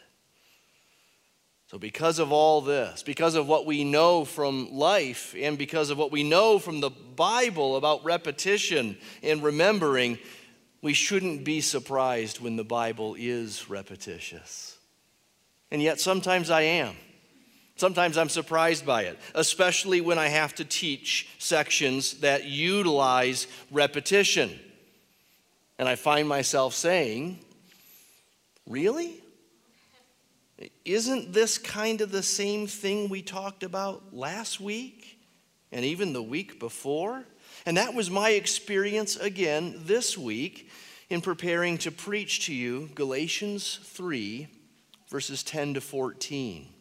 So, 1.70 1.78
because 1.78 2.18
of 2.18 2.32
all 2.32 2.60
this, 2.60 3.04
because 3.04 3.36
of 3.36 3.46
what 3.46 3.64
we 3.64 3.84
know 3.84 4.24
from 4.24 4.72
life, 4.72 5.36
and 5.38 5.56
because 5.56 5.90
of 5.90 5.98
what 5.98 6.10
we 6.10 6.24
know 6.24 6.58
from 6.58 6.80
the 6.80 6.90
Bible 6.90 7.76
about 7.76 8.04
repetition 8.04 8.96
and 9.22 9.40
remembering, 9.40 10.18
we 10.82 10.94
shouldn't 10.94 11.44
be 11.44 11.60
surprised 11.60 12.40
when 12.40 12.56
the 12.56 12.64
Bible 12.64 13.14
is 13.16 13.70
repetitious. 13.70 14.78
And 15.70 15.80
yet, 15.80 16.00
sometimes 16.00 16.50
I 16.50 16.62
am. 16.62 16.96
Sometimes 17.80 18.18
I'm 18.18 18.28
surprised 18.28 18.84
by 18.84 19.04
it, 19.04 19.18
especially 19.34 20.02
when 20.02 20.18
I 20.18 20.28
have 20.28 20.54
to 20.56 20.66
teach 20.66 21.30
sections 21.38 22.20
that 22.20 22.44
utilize 22.44 23.46
repetition. 23.70 24.50
And 25.78 25.88
I 25.88 25.94
find 25.94 26.28
myself 26.28 26.74
saying, 26.74 27.38
Really? 28.66 29.14
Isn't 30.84 31.32
this 31.32 31.56
kind 31.56 32.02
of 32.02 32.12
the 32.12 32.22
same 32.22 32.66
thing 32.66 33.08
we 33.08 33.22
talked 33.22 33.62
about 33.62 34.14
last 34.14 34.60
week 34.60 35.18
and 35.72 35.82
even 35.82 36.12
the 36.12 36.22
week 36.22 36.60
before? 36.60 37.24
And 37.64 37.78
that 37.78 37.94
was 37.94 38.10
my 38.10 38.32
experience 38.32 39.16
again 39.16 39.74
this 39.86 40.18
week 40.18 40.70
in 41.08 41.22
preparing 41.22 41.78
to 41.78 41.90
preach 41.90 42.44
to 42.44 42.54
you 42.54 42.90
Galatians 42.94 43.80
3, 43.84 44.48
verses 45.08 45.42
10 45.42 45.72
to 45.74 45.80
14. 45.80 46.74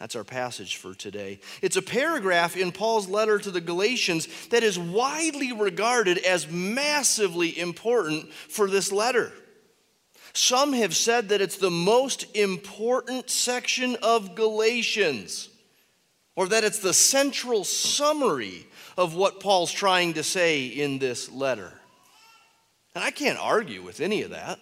That's 0.00 0.16
our 0.16 0.24
passage 0.24 0.76
for 0.76 0.94
today. 0.94 1.38
It's 1.62 1.76
a 1.76 1.82
paragraph 1.82 2.56
in 2.56 2.72
Paul's 2.72 3.08
letter 3.08 3.38
to 3.38 3.50
the 3.50 3.60
Galatians 3.60 4.28
that 4.48 4.64
is 4.64 4.78
widely 4.78 5.52
regarded 5.52 6.18
as 6.18 6.50
massively 6.50 7.58
important 7.58 8.32
for 8.32 8.68
this 8.68 8.90
letter. 8.90 9.32
Some 10.32 10.72
have 10.72 10.96
said 10.96 11.28
that 11.28 11.40
it's 11.40 11.58
the 11.58 11.70
most 11.70 12.26
important 12.36 13.30
section 13.30 13.96
of 14.02 14.34
Galatians, 14.34 15.48
or 16.34 16.48
that 16.48 16.64
it's 16.64 16.80
the 16.80 16.92
central 16.92 17.62
summary 17.62 18.66
of 18.98 19.14
what 19.14 19.38
Paul's 19.38 19.70
trying 19.70 20.14
to 20.14 20.24
say 20.24 20.66
in 20.66 20.98
this 20.98 21.30
letter. 21.30 21.72
And 22.96 23.04
I 23.04 23.12
can't 23.12 23.38
argue 23.38 23.82
with 23.82 24.00
any 24.00 24.22
of 24.22 24.30
that. 24.30 24.58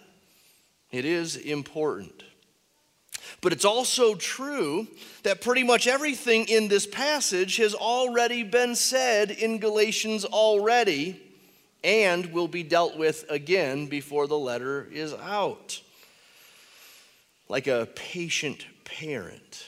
It 0.91 1.05
is 1.05 1.37
important. 1.37 2.23
But 3.43 3.51
it's 3.51 3.65
also 3.65 4.15
true 4.15 4.87
that 5.23 5.41
pretty 5.41 5.63
much 5.63 5.85
everything 5.85 6.47
in 6.47 6.69
this 6.69 6.87
passage 6.87 7.57
has 7.57 7.75
already 7.75 8.41
been 8.41 8.73
said 8.73 9.31
in 9.31 9.59
Galatians 9.59 10.23
already 10.23 11.21
and 11.83 12.31
will 12.31 12.47
be 12.47 12.63
dealt 12.63 12.97
with 12.97 13.25
again 13.29 13.87
before 13.87 14.27
the 14.27 14.39
letter 14.39 14.87
is 14.89 15.13
out. 15.13 15.81
Like 17.49 17.67
a 17.67 17.89
patient 17.95 18.65
parent. 18.85 19.65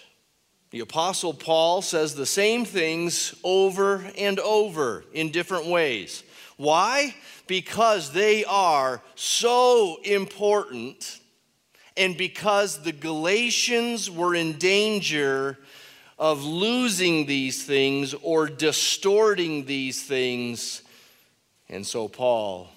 The 0.71 0.79
Apostle 0.79 1.33
Paul 1.33 1.81
says 1.81 2.15
the 2.15 2.25
same 2.25 2.63
things 2.63 3.35
over 3.43 4.09
and 4.17 4.39
over 4.39 5.03
in 5.11 5.31
different 5.31 5.65
ways. 5.65 6.23
Why? 6.55 7.13
Because 7.45 8.13
they 8.13 8.45
are 8.45 9.01
so 9.15 9.97
important 10.05 11.19
and 11.97 12.17
because 12.17 12.83
the 12.83 12.91
Galatians 12.91 14.09
were 14.11 14.35
in 14.35 14.53
danger 14.57 15.57
of 16.17 16.43
losing 16.43 17.25
these 17.25 17.63
things 17.63 18.13
or 18.21 18.47
distorting 18.47 19.65
these 19.65 20.03
things. 20.03 20.81
And 21.69 21.85
so 21.85 22.07
Paul 22.07 22.69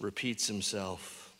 repeats 0.00 0.46
himself. 0.46 1.32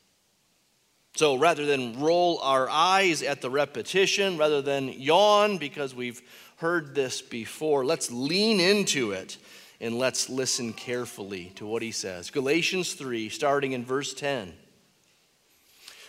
So 1.17 1.37
rather 1.37 1.65
than 1.65 2.01
roll 2.01 2.41
our 2.41 2.69
eyes 2.69 3.23
at 3.23 3.41
the 3.41 3.51
repetition, 3.51 4.37
rather 4.37 4.63
than 4.63 4.89
yawn 4.89 5.59
because 5.59 5.95
we've 5.95 6.21
heard 6.57 6.95
this 6.95 7.23
before, 7.23 7.85
let's 7.85 8.11
lean 8.11 8.59
into 8.59 9.13
it 9.13 9.37
and 9.81 9.99
let's 9.99 10.29
listen 10.29 10.73
carefully 10.73 11.53
to 11.57 11.67
what 11.67 11.83
he 11.83 11.93
says. 11.93 12.31
Galatians 12.31 12.95
3, 12.95 13.29
starting 13.29 13.73
in 13.73 13.85
verse 13.85 14.13
10. 14.15 14.55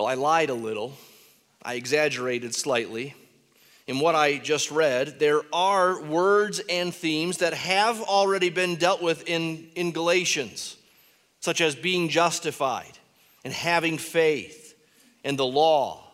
Well, 0.00 0.08
I 0.08 0.14
lied 0.14 0.48
a 0.48 0.54
little, 0.54 0.94
I 1.62 1.74
exaggerated 1.74 2.54
slightly. 2.54 3.14
In 3.86 3.98
what 3.98 4.14
I 4.14 4.38
just 4.38 4.70
read, 4.70 5.18
there 5.18 5.42
are 5.52 6.00
words 6.00 6.58
and 6.70 6.94
themes 6.94 7.36
that 7.36 7.52
have 7.52 8.00
already 8.00 8.48
been 8.48 8.76
dealt 8.76 9.02
with 9.02 9.28
in, 9.28 9.68
in 9.74 9.92
Galatians, 9.92 10.78
such 11.40 11.60
as 11.60 11.74
being 11.74 12.08
justified 12.08 12.98
and 13.44 13.52
having 13.52 13.98
faith 13.98 14.74
and 15.22 15.38
the 15.38 15.44
law 15.44 16.10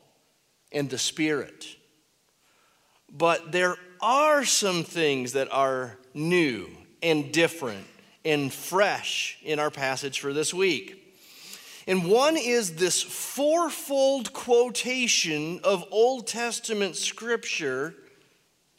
and 0.73 0.91
the 0.91 0.99
Spirit. 0.99 1.77
But 3.09 3.53
there 3.53 3.77
are 4.01 4.45
some 4.45 4.83
things 4.83 5.35
that 5.35 5.47
are 5.53 5.97
new 6.13 6.69
and 7.05 7.33
different 7.33 7.87
and 8.25 8.53
fresh 8.53 9.39
in 9.45 9.61
our 9.61 9.71
passage 9.71 10.19
for 10.19 10.33
this 10.33 10.53
week. 10.53 11.06
And 11.87 12.11
one 12.11 12.37
is 12.37 12.75
this 12.75 13.03
fourfold 13.03 14.33
quotation 14.33 15.61
of 15.63 15.85
Old 15.91 16.27
Testament 16.27 16.97
scripture 16.97 17.95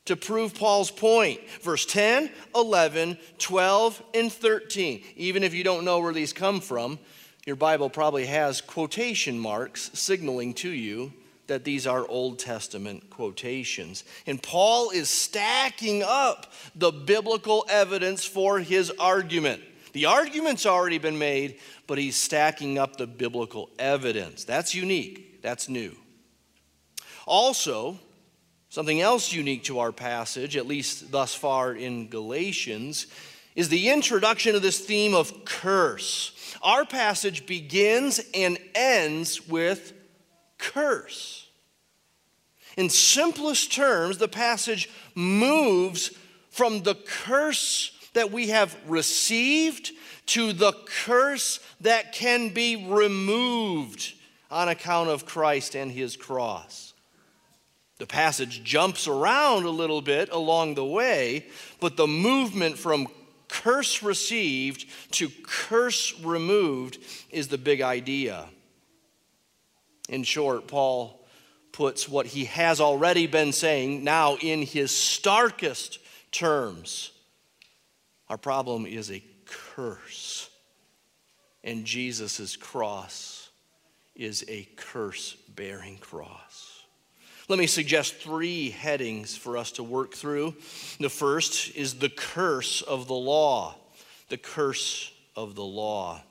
to 0.05 0.15
prove 0.15 0.55
Paul's 0.55 0.91
point. 0.91 1.39
Verse 1.61 1.85
10, 1.85 2.29
11, 2.55 3.17
12, 3.37 4.03
and 4.13 4.31
13. 4.31 5.03
Even 5.15 5.43
if 5.43 5.53
you 5.53 5.63
don't 5.63 5.85
know 5.85 5.99
where 5.99 6.13
these 6.13 6.33
come 6.33 6.59
from, 6.59 6.99
your 7.45 7.55
Bible 7.55 7.89
probably 7.89 8.25
has 8.25 8.59
quotation 8.59 9.39
marks 9.39 9.89
signaling 9.93 10.53
to 10.55 10.69
you 10.69 11.13
that 11.47 11.63
these 11.63 11.87
are 11.87 12.05
Old 12.07 12.39
Testament 12.39 13.09
quotations. 13.09 14.03
And 14.25 14.41
Paul 14.43 14.89
is 14.89 15.09
stacking 15.09 16.03
up 16.05 16.51
the 16.75 16.91
biblical 16.91 17.65
evidence 17.69 18.25
for 18.25 18.59
his 18.59 18.91
argument. 18.99 19.61
The 19.97 20.05
argument's 20.05 20.67
already 20.67 20.99
been 20.99 21.17
made, 21.17 21.57
but 21.87 21.97
he's 21.97 22.15
stacking 22.15 22.77
up 22.77 22.97
the 22.97 23.07
biblical 23.07 23.71
evidence. 23.79 24.43
That's 24.43 24.75
unique, 24.75 25.41
that's 25.41 25.67
new. 25.67 25.95
Also, 27.25 27.97
something 28.69 29.01
else 29.01 29.33
unique 29.33 29.63
to 29.63 29.79
our 29.79 29.91
passage, 29.91 30.55
at 30.55 30.67
least 30.67 31.11
thus 31.11 31.33
far 31.33 31.73
in 31.73 32.09
Galatians, 32.09 33.07
is 33.55 33.69
the 33.69 33.89
introduction 33.89 34.55
of 34.55 34.61
this 34.61 34.77
theme 34.77 35.15
of 35.15 35.45
curse. 35.45 36.31
Our 36.61 36.85
passage 36.85 37.47
begins 37.47 38.21
and 38.35 38.59
ends 38.75 39.47
with 39.47 39.93
curse. 40.59 41.47
In 42.77 42.91
simplest 42.91 43.73
terms, 43.73 44.19
the 44.19 44.27
passage 44.27 44.91
moves 45.15 46.11
from 46.51 46.83
the 46.83 46.93
curse 46.93 47.96
that 48.17 48.31
we 48.31 48.47
have 48.47 48.75
received 48.87 49.91
to 50.25 50.51
the 50.51 50.73
curse 51.05 51.59
that 51.81 52.13
can 52.13 52.49
be 52.49 52.87
removed 52.89 54.13
on 54.49 54.69
account 54.69 55.09
of 55.09 55.27
Christ 55.27 55.75
and 55.75 55.91
his 55.91 56.17
cross. 56.17 56.95
The 57.99 58.07
passage 58.07 58.63
jumps 58.63 59.07
around 59.07 59.65
a 59.65 59.69
little 59.69 60.01
bit 60.01 60.29
along 60.31 60.73
the 60.73 60.83
way, 60.83 61.45
but 61.79 61.95
the 61.95 62.07
movement 62.07 62.79
from 62.79 63.07
curse 63.49 64.01
received 64.01 64.85
to 65.11 65.29
curse 65.43 66.19
removed 66.21 66.97
is 67.29 67.49
the 67.49 67.57
big 67.59 67.81
idea. 67.81 68.45
In 70.09 70.23
short, 70.23 70.67
Paul 70.67 71.23
puts 71.71 72.09
what 72.09 72.25
he 72.25 72.45
has 72.45 72.81
already 72.81 73.27
been 73.27 73.51
saying 73.51 74.03
now 74.03 74.37
in 74.37 74.63
his 74.63 74.89
starkest 74.89 75.99
terms. 76.31 77.11
Our 78.29 78.37
problem 78.37 78.85
is 78.85 79.11
a 79.11 79.23
curse, 79.45 80.49
and 81.63 81.85
Jesus' 81.85 82.55
cross 82.55 83.49
is 84.15 84.43
a 84.47 84.67
curse 84.75 85.35
bearing 85.55 85.97
cross. 85.97 86.83
Let 87.49 87.59
me 87.59 87.67
suggest 87.67 88.15
three 88.15 88.71
headings 88.71 89.37
for 89.37 89.57
us 89.57 89.71
to 89.73 89.83
work 89.83 90.13
through. 90.13 90.55
The 90.99 91.09
first 91.09 91.75
is 91.77 91.95
the 91.95 92.09
curse 92.09 92.81
of 92.81 93.07
the 93.07 93.13
law. 93.13 93.75
The 94.27 94.37
curse 94.37 95.13
of 95.35 95.55
the 95.55 95.63
law. 95.63 96.21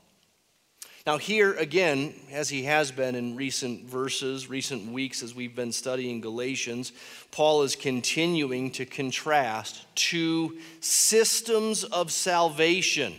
Now, 1.07 1.19
here 1.19 1.55
again, 1.55 2.15
as 2.33 2.49
he 2.49 2.65
has 2.65 2.91
been 2.91 3.15
in 3.15 3.37
recent 3.37 3.85
verses, 3.85 4.51
recent 4.51 4.91
weeks, 4.91 5.23
as 5.23 5.37
we've 5.37 5.55
been 5.55 5.71
studying 5.71 6.21
Galatians, 6.21 6.91
Paul 7.31 7.63
is 7.63 7.77
continuing 7.77 8.73
to 8.73 8.85
contrast 8.85 9.87
two 9.95 10.59
systems 10.81 11.85
of 11.85 12.11
salvation. 12.11 13.15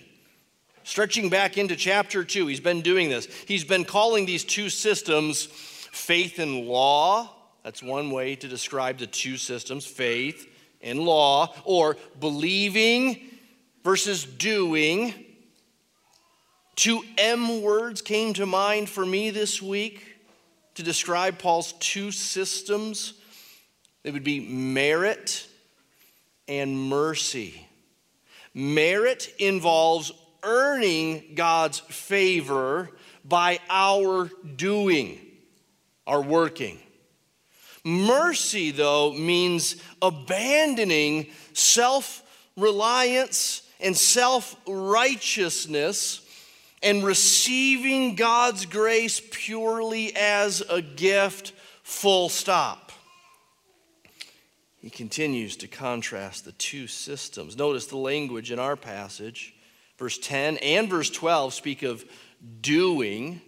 Stretching 0.84 1.30
back 1.30 1.58
into 1.58 1.78
chapter 1.78 2.26
2, 2.26 2.48
he's 2.48 2.60
been 2.60 2.82
doing 2.82 3.08
this. 3.08 3.26
He's 3.48 3.64
been 3.64 3.86
calling 3.86 4.26
these 4.26 4.44
two 4.44 4.70
systems 4.70 5.46
faith 5.46 6.40
and 6.40 6.68
law. 6.68 7.34
That's 7.64 7.82
one 7.82 8.12
way 8.12 8.36
to 8.36 8.50
describe 8.50 8.98
the 8.98 9.08
two 9.08 9.38
systems 9.38 9.86
faith 9.86 10.46
and 10.82 11.00
law, 11.00 11.54
or 11.64 11.96
believing 12.20 13.30
versus 13.82 14.26
doing 14.26 15.14
Two 16.78 17.04
M 17.18 17.64
words 17.64 18.04
came 18.04 18.34
to 18.34 18.46
mind 18.46 18.88
for 18.88 19.04
me 19.04 19.32
this 19.32 19.64
week 19.64 20.16
to 20.76 20.84
describe 20.84 21.40
Paul's 21.40 21.74
two 21.80 22.12
systems. 22.12 23.14
It 24.04 24.14
would 24.14 24.24
be 24.24 24.40
merit 24.40 25.48
and 26.48 26.78
mercy. 26.78 27.68
Merit 28.54 29.34
involves 29.40 30.12
earning 30.44 31.32
God's 31.34 31.80
favor 31.80 32.92
by 33.26 33.60
our 33.72 34.30
doing, 34.56 35.18
our 36.06 36.22
working. 36.22 36.78
Mercy, 37.84 38.70
though, 38.70 39.14
means 39.14 39.78
abandoning 40.00 41.32
self 41.54 42.22
reliance 42.56 43.64
and 43.80 43.98
self 43.98 44.56
righteousness 44.68 46.22
and 46.82 47.04
receiving 47.04 48.16
God's 48.16 48.66
grace 48.66 49.22
purely 49.32 50.16
as 50.16 50.62
a 50.70 50.82
gift, 50.82 51.54
full 51.84 52.30
stop. 52.30 52.92
he 54.78 54.90
continues 54.90 55.58
to 55.58 55.68
contrast 55.68 56.46
the 56.46 56.52
two 56.54 56.88
systems. 56.88 57.58
Notice 57.58 57.88
the 57.88 57.98
language 57.98 58.52
in 58.52 58.60
our 58.60 58.76
passage. 58.76 59.56
Verse 59.98 60.18
10 60.20 60.58
and 60.58 60.90
verse 60.90 61.10
12 61.10 61.54
speak 61.54 61.84
of 61.84 62.06
doing. 62.62 63.42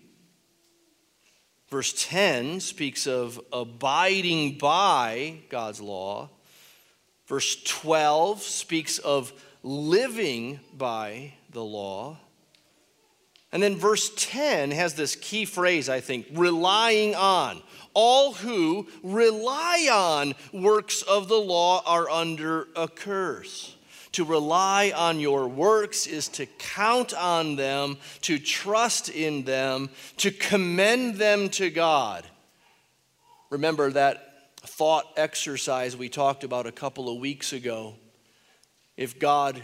Verse 1.70 1.94
10 2.10 2.60
speaks 2.60 3.06
of 3.06 3.40
abiding 3.54 4.58
by 4.58 5.38
God's 5.50 5.80
law. 5.80 6.30
Verse 7.28 7.62
12 7.64 8.42
speaks 8.42 8.98
of 8.98 9.32
living 9.62 10.60
by 10.76 11.34
the 11.52 11.64
law. 11.64 12.18
And 13.52 13.64
then 13.64 13.76
verse 13.78 14.12
10 14.16 14.72
has 14.72 14.94
this 14.94 15.16
key 15.16 15.46
phrase, 15.46 15.90
I 15.90 16.02
think, 16.02 16.28
relying 16.34 17.16
on 17.16 17.62
all 17.94 18.34
who 18.34 18.88
rely 19.04 19.90
on 19.92 20.36
works 20.54 21.02
of 21.02 21.28
the 21.28 21.40
law 21.40 21.82
are 21.86 22.10
under 22.10 22.68
a 22.76 22.88
curse. 22.88 23.76
To 24.14 24.24
rely 24.24 24.92
on 24.96 25.20
your 25.20 25.48
works 25.48 26.08
is 26.08 26.28
to 26.30 26.46
count 26.46 27.14
on 27.14 27.56
them, 27.56 27.98
to 28.22 28.40
trust 28.40 29.10
in 29.10 29.44
them, 29.44 29.90
to 30.18 30.32
commend 30.32 31.16
them 31.16 31.50
to 31.50 31.70
God. 31.70 32.26
Remember 33.50 33.92
that 33.92 34.52
thought 34.62 35.06
exercise 35.16 35.96
we 35.96 36.10
talked 36.10 36.44
about 36.44 36.68
a 36.68 36.72
couple 36.72 37.10
of 37.10 37.20
weeks 37.20 37.54
ago. 37.54 37.96
If 38.98 39.20
God 39.20 39.64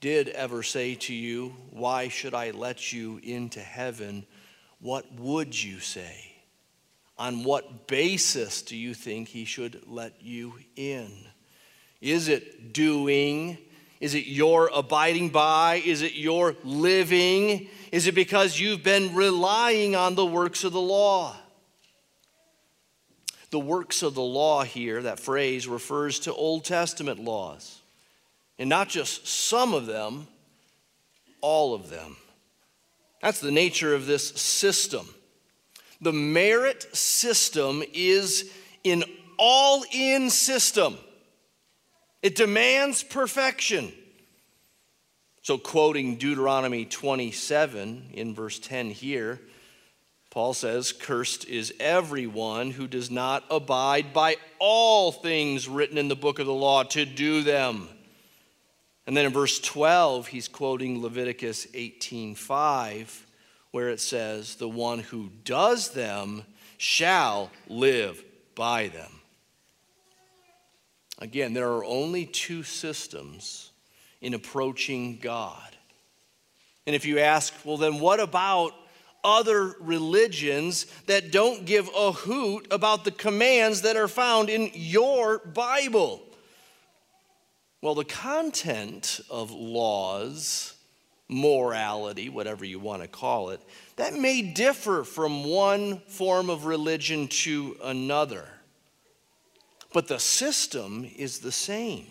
did 0.00 0.28
ever 0.28 0.62
say 0.62 0.94
to 0.94 1.14
you, 1.14 1.54
Why 1.70 2.08
should 2.08 2.34
I 2.34 2.50
let 2.50 2.92
you 2.92 3.20
into 3.22 3.60
heaven? 3.60 4.26
What 4.80 5.12
would 5.14 5.60
you 5.60 5.80
say? 5.80 6.36
On 7.18 7.42
what 7.42 7.88
basis 7.88 8.62
do 8.62 8.76
you 8.76 8.94
think 8.94 9.28
he 9.28 9.44
should 9.44 9.82
let 9.86 10.22
you 10.22 10.54
in? 10.76 11.10
Is 12.00 12.28
it 12.28 12.72
doing? 12.72 13.58
Is 14.00 14.14
it 14.14 14.26
your 14.26 14.70
abiding 14.72 15.30
by? 15.30 15.82
Is 15.84 16.02
it 16.02 16.14
your 16.14 16.54
living? 16.62 17.68
Is 17.90 18.06
it 18.06 18.14
because 18.14 18.60
you've 18.60 18.84
been 18.84 19.16
relying 19.16 19.96
on 19.96 20.14
the 20.14 20.26
works 20.26 20.62
of 20.62 20.72
the 20.72 20.80
law? 20.80 21.34
The 23.50 23.58
works 23.58 24.02
of 24.02 24.14
the 24.14 24.22
law 24.22 24.62
here, 24.62 25.02
that 25.02 25.18
phrase 25.18 25.66
refers 25.66 26.20
to 26.20 26.34
Old 26.34 26.64
Testament 26.64 27.18
laws. 27.18 27.77
And 28.58 28.68
not 28.68 28.88
just 28.88 29.26
some 29.26 29.74
of 29.74 29.86
them, 29.86 30.26
all 31.40 31.74
of 31.74 31.90
them. 31.90 32.16
That's 33.22 33.40
the 33.40 33.52
nature 33.52 33.94
of 33.94 34.06
this 34.06 34.28
system. 34.30 35.08
The 36.00 36.12
merit 36.12 36.96
system 36.96 37.82
is 37.92 38.50
an 38.84 39.04
all 39.38 39.84
in 39.92 40.30
system, 40.30 40.96
it 42.22 42.34
demands 42.34 43.02
perfection. 43.02 43.92
So, 45.42 45.56
quoting 45.56 46.16
Deuteronomy 46.16 46.84
27 46.84 48.10
in 48.12 48.34
verse 48.34 48.58
10 48.58 48.90
here, 48.90 49.40
Paul 50.30 50.52
says, 50.52 50.92
Cursed 50.92 51.46
is 51.46 51.72
everyone 51.80 52.70
who 52.72 52.86
does 52.86 53.10
not 53.10 53.44
abide 53.50 54.12
by 54.12 54.36
all 54.58 55.10
things 55.10 55.66
written 55.66 55.96
in 55.96 56.08
the 56.08 56.16
book 56.16 56.38
of 56.38 56.46
the 56.46 56.52
law 56.52 56.82
to 56.82 57.06
do 57.06 57.42
them. 57.42 57.88
And 59.08 59.16
then 59.16 59.24
in 59.24 59.32
verse 59.32 59.58
12, 59.58 60.26
he's 60.26 60.48
quoting 60.48 61.00
Leviticus 61.00 61.64
18:5 61.72 63.24
where 63.70 63.88
it 63.88 64.00
says, 64.00 64.56
The 64.56 64.68
one 64.68 64.98
who 64.98 65.30
does 65.44 65.92
them 65.92 66.44
shall 66.76 67.50
live 67.68 68.22
by 68.54 68.88
them. 68.88 69.10
Again, 71.20 71.54
there 71.54 71.70
are 71.70 71.86
only 71.86 72.26
two 72.26 72.62
systems 72.62 73.70
in 74.20 74.34
approaching 74.34 75.16
God. 75.16 75.74
And 76.86 76.94
if 76.94 77.06
you 77.06 77.18
ask, 77.18 77.54
well, 77.64 77.78
then 77.78 78.00
what 78.00 78.20
about 78.20 78.74
other 79.24 79.74
religions 79.80 80.84
that 81.06 81.32
don't 81.32 81.64
give 81.64 81.88
a 81.96 82.12
hoot 82.12 82.66
about 82.70 83.04
the 83.06 83.10
commands 83.10 83.80
that 83.82 83.96
are 83.96 84.06
found 84.06 84.50
in 84.50 84.70
your 84.74 85.38
Bible? 85.38 86.27
Well, 87.80 87.94
the 87.94 88.04
content 88.04 89.20
of 89.30 89.52
laws 89.52 90.74
morality, 91.28 92.28
whatever 92.28 92.64
you 92.64 92.78
want 92.78 93.02
to 93.02 93.08
call 93.08 93.50
it, 93.50 93.60
that 93.96 94.14
may 94.14 94.42
differ 94.42 95.04
from 95.04 95.44
one 95.44 96.00
form 96.08 96.50
of 96.50 96.64
religion 96.64 97.28
to 97.28 97.76
another. 97.84 98.48
But 99.92 100.08
the 100.08 100.18
system 100.18 101.08
is 101.16 101.38
the 101.38 101.52
same. 101.52 102.06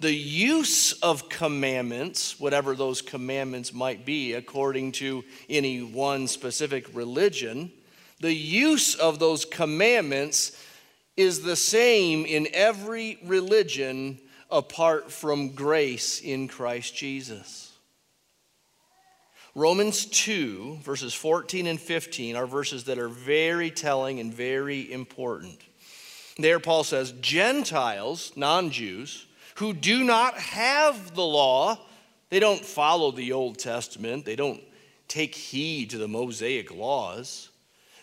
The 0.00 0.14
use 0.14 0.92
of 1.00 1.28
commandments, 1.28 2.38
whatever 2.38 2.74
those 2.74 3.02
commandments 3.02 3.72
might 3.72 4.06
be, 4.06 4.34
according 4.34 4.92
to 4.92 5.24
any 5.48 5.82
one 5.82 6.28
specific 6.28 6.94
religion, 6.94 7.72
the 8.20 8.32
use 8.32 8.94
of 8.94 9.18
those 9.18 9.44
commandments 9.44 10.52
is 11.16 11.42
the 11.42 11.56
same 11.56 12.24
in 12.24 12.46
every 12.52 13.18
religion 13.24 14.20
apart 14.50 15.12
from 15.12 15.50
grace 15.50 16.20
in 16.20 16.48
Christ 16.48 16.94
Jesus. 16.94 17.72
Romans 19.54 20.06
2, 20.06 20.78
verses 20.82 21.14
14 21.14 21.66
and 21.66 21.80
15, 21.80 22.36
are 22.36 22.46
verses 22.46 22.84
that 22.84 22.98
are 22.98 23.08
very 23.08 23.70
telling 23.70 24.20
and 24.20 24.32
very 24.32 24.92
important. 24.92 25.60
There, 26.38 26.60
Paul 26.60 26.84
says, 26.84 27.12
Gentiles, 27.20 28.32
non 28.36 28.70
Jews, 28.70 29.26
who 29.56 29.72
do 29.72 30.04
not 30.04 30.34
have 30.34 31.14
the 31.14 31.24
law, 31.24 31.78
they 32.30 32.38
don't 32.38 32.64
follow 32.64 33.10
the 33.10 33.32
Old 33.32 33.58
Testament, 33.58 34.24
they 34.24 34.36
don't 34.36 34.62
take 35.08 35.34
heed 35.34 35.90
to 35.90 35.98
the 35.98 36.06
Mosaic 36.06 36.72
laws, 36.72 37.48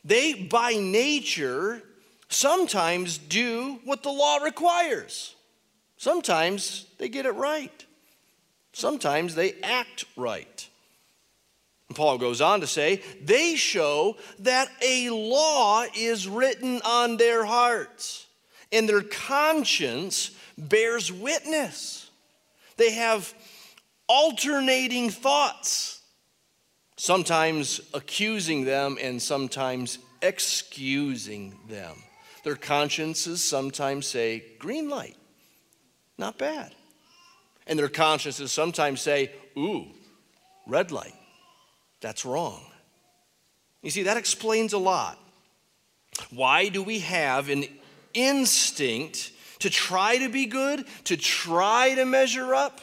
they 0.03 0.34
by 0.34 0.73
nature 0.73 1.81
sometimes 2.27 3.17
do 3.17 3.79
what 3.86 4.03
the 4.03 4.12
law 4.12 4.38
requires. 4.38 5.35
Sometimes 5.97 6.86
they 6.97 7.10
get 7.10 7.25
it 7.25 7.31
right. 7.31 7.86
Sometimes 8.73 9.36
they 9.36 9.53
act 9.63 10.05
right. 10.15 10.69
Paul 11.93 12.17
goes 12.17 12.41
on 12.41 12.62
to 12.62 12.67
say, 12.67 13.02
they 13.21 13.56
show 13.56 14.17
that 14.39 14.69
a 14.81 15.10
law 15.12 15.85
is 15.96 16.27
written 16.27 16.81
on 16.83 17.17
their 17.17 17.46
hearts, 17.46 18.25
and 18.71 18.89
their 18.89 19.04
conscience 19.04 20.31
bears 20.58 21.12
witness. 21.12 22.10
They 22.77 22.91
have 22.91 23.33
alternating 24.08 25.10
thoughts, 25.10 26.02
sometimes 26.98 27.81
accusing 27.93 28.65
them 28.65 28.98
and 29.02 29.21
sometimes 29.21 30.00
excusing 30.21 31.58
them. 31.69 31.96
Their 32.43 32.56
consciences 32.56 33.43
sometimes 33.43 34.08
say, 34.08 34.43
green 34.60 34.89
light, 34.89 35.15
not 36.17 36.37
bad. 36.37 36.73
And 37.67 37.79
their 37.79 37.89
consciences 37.89 38.51
sometimes 38.51 39.01
say, 39.01 39.31
ooh, 39.57 39.85
red 40.67 40.91
light 40.91 41.13
that's 42.01 42.25
wrong. 42.25 42.61
You 43.81 43.89
see, 43.89 44.03
that 44.03 44.17
explains 44.17 44.73
a 44.73 44.77
lot. 44.77 45.17
Why 46.29 46.69
do 46.69 46.81
we 46.81 46.99
have 46.99 47.49
an 47.49 47.65
instinct 48.13 49.31
to 49.59 49.69
try 49.69 50.17
to 50.17 50.29
be 50.29 50.45
good, 50.45 50.85
to 51.05 51.17
try 51.17 51.95
to 51.95 52.05
measure 52.05 52.53
up? 52.55 52.81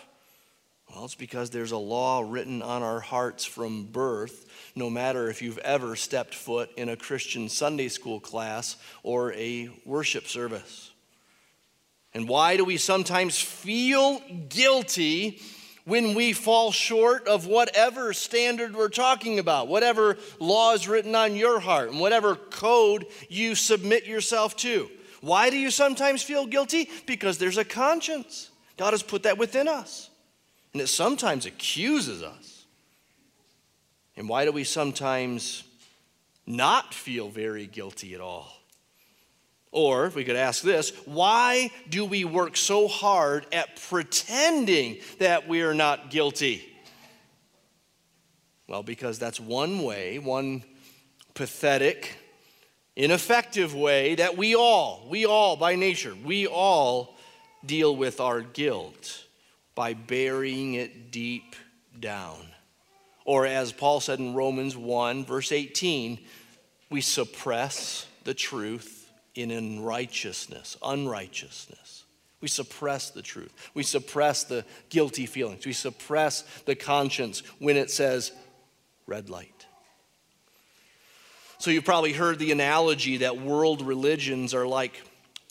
Well, 0.93 1.05
it's 1.07 1.15
because 1.15 1.51
there's 1.51 1.73
a 1.73 1.79
law 1.79 2.25
written 2.29 2.63
on 2.63 2.83
our 2.83 3.01
hearts 3.01 3.45
from 3.45 3.87
birth, 3.87 4.73
no 4.75 4.91
matter 4.91 5.31
if 5.31 5.41
you've 5.41 5.59
ever 5.59 5.97
stepped 5.97 6.35
foot 6.35 6.71
in 6.77 6.89
a 6.89 6.97
Christian 6.97 7.49
Sunday 7.49 7.89
school 7.89 8.21
class 8.21 8.77
or 9.03 9.33
a 9.33 9.71
worship 9.87 10.27
service. 10.27 10.92
And 12.15 12.29
why 12.29 12.57
do 12.57 12.65
we 12.65 12.77
sometimes 12.77 13.39
feel 13.39 14.21
guilty 14.49 15.41
when 15.85 16.15
we 16.15 16.33
fall 16.33 16.71
short 16.71 17.27
of 17.27 17.47
whatever 17.47 18.13
standard 18.13 18.75
we're 18.77 18.89
talking 18.89 19.39
about, 19.39 19.69
whatever 19.69 20.17
law 20.39 20.75
is 20.75 20.87
written 20.87 21.15
on 21.15 21.35
your 21.35 21.59
heart, 21.59 21.91
and 21.91 22.01
whatever 22.01 22.37
code 22.37 23.07
you 23.29 23.55
submit 23.55 24.07
yourself 24.07 24.57
to. 24.57 24.89
Why 25.21 25.51
do 25.51 25.57
you 25.57 25.71
sometimes 25.71 26.23
feel 26.23 26.47
guilty? 26.47 26.89
Because 27.07 27.39
there's 27.39 27.59
a 27.59 27.65
conscience. 27.65 28.51
God 28.77 28.93
has 28.93 29.03
put 29.03 29.25
that 29.25 29.39
within 29.39 29.69
us. 29.69 30.11
And 30.73 30.81
it 30.81 30.89
sometimes 30.89 31.47
accuses 31.47 32.23
us. 32.23 32.65
And 34.17 34.29
why 34.29 34.45
do 34.45 34.53
we 34.53 34.65
sometimes 34.65 35.65
not 36.47 36.93
feel 36.93 37.29
very 37.29 37.67
guilty 37.67 38.15
at 38.15 38.21
all? 38.21 38.53
Or 39.73 40.11
we 40.11 40.25
could 40.25 40.37
ask 40.37 40.63
this 40.63 40.91
why 41.07 41.71
do 41.89 42.05
we 42.05 42.25
work 42.25 42.57
so 42.57 42.87
hard 42.87 43.47
at 43.53 43.81
pretending 43.89 44.99
that 45.19 45.49
we 45.49 45.63
are 45.63 45.75
not 45.75 46.11
guilty? 46.11 46.69
Well, 48.69 48.83
because 48.83 49.19
that's 49.19 49.41
one 49.41 49.83
way, 49.83 50.19
one 50.19 50.63
pathetic, 51.35 52.17
ineffective 52.97 53.75
way 53.75 54.15
that 54.15 54.37
we 54.37 54.55
all, 54.55 55.07
we 55.11 55.27
all 55.27 55.57
by 55.57 55.75
nature, 55.75 56.15
we 56.23 56.47
all 56.47 57.17
deal 57.65 57.97
with 57.97 58.21
our 58.21 58.43
guilt 58.43 59.25
by 59.75 59.95
burying 59.95 60.75
it 60.75 61.11
deep 61.11 61.57
down. 61.99 62.47
Or 63.25 63.47
as 63.47 63.73
Paul 63.73 64.01
said 64.01 64.19
in 64.19 64.35
Romans 64.35 64.77
1, 64.77 65.25
verse 65.25 65.53
18, 65.53 66.19
we 66.91 67.01
suppress 67.01 68.07
the 68.25 68.35
truth 68.35 69.02
in 69.35 69.51
unrighteousness, 69.51 70.77
unrighteousness. 70.83 72.05
We 72.41 72.49
suppress 72.49 73.11
the 73.11 73.23
truth. 73.23 73.53
We 73.73 73.85
suppress 73.85 74.45
the 74.45 74.65
guilty 74.89 75.27
feelings. 75.27 75.65
We 75.65 75.73
suppress 75.73 76.43
the 76.67 76.75
conscience 76.75 77.41
when 77.59 77.77
it 77.77 77.91
says 77.91 78.33
red 79.07 79.31
light. 79.31 79.67
So 81.59 81.71
you've 81.71 81.85
probably 81.85 82.13
heard 82.13 82.41
the 82.41 82.51
analogy 82.51 83.19
that 83.19 83.41
world 83.41 83.83
religions 83.83 84.53
are 84.53 84.67
like 84.67 85.01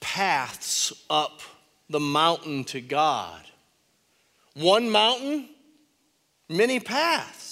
paths 0.02 0.92
up 1.10 1.42
the 1.90 2.02
mountain 2.02 2.66
to 2.66 2.82
God. 2.82 3.42
One 4.54 4.90
mountain, 4.90 5.48
many 6.50 6.82
paths. 6.82 7.51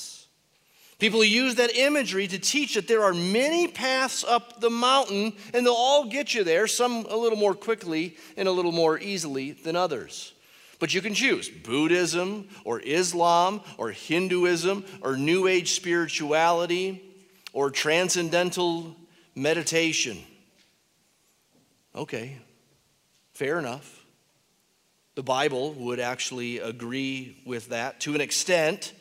People 0.99 1.23
use 1.23 1.55
that 1.55 1.75
imagery 1.75 2.27
to 2.27 2.37
teach 2.37 2.75
that 2.75 2.89
there 2.89 3.03
are 3.03 3.13
many 3.13 3.69
paths 3.69 4.25
up 4.25 4.59
the 4.59 4.69
mountain, 4.69 5.33
and 5.53 5.65
they'll 5.65 5.73
all 5.73 6.09
get 6.09 6.33
you 6.33 6.43
there, 6.43 6.67
some 6.67 7.05
a 7.09 7.15
little 7.15 7.37
more 7.37 7.55
quickly 7.55 8.17
and 8.35 8.49
a 8.49 8.51
little 8.51 8.73
more 8.73 8.99
easily 8.99 9.53
than 9.53 9.77
others. 9.77 10.33
But 10.77 10.93
you 10.93 11.01
can 11.01 11.13
choose 11.13 11.49
Buddhism 11.49 12.49
or 12.65 12.81
Islam 12.81 13.61
or 13.77 13.91
Hinduism 13.91 14.83
or 15.01 15.15
New 15.15 15.47
Age 15.47 15.71
spirituality 15.71 17.01
or 17.53 17.69
transcendental 17.69 18.95
meditation. 19.35 20.17
Okay, 21.95 22.37
fair 23.33 23.57
enough. 23.57 24.05
The 25.15 25.23
Bible 25.23 25.73
would 25.73 25.99
actually 25.99 26.59
agree 26.59 27.41
with 27.45 27.69
that 27.69 28.01
to 28.01 28.15
an 28.15 28.21
extent, 28.21 28.93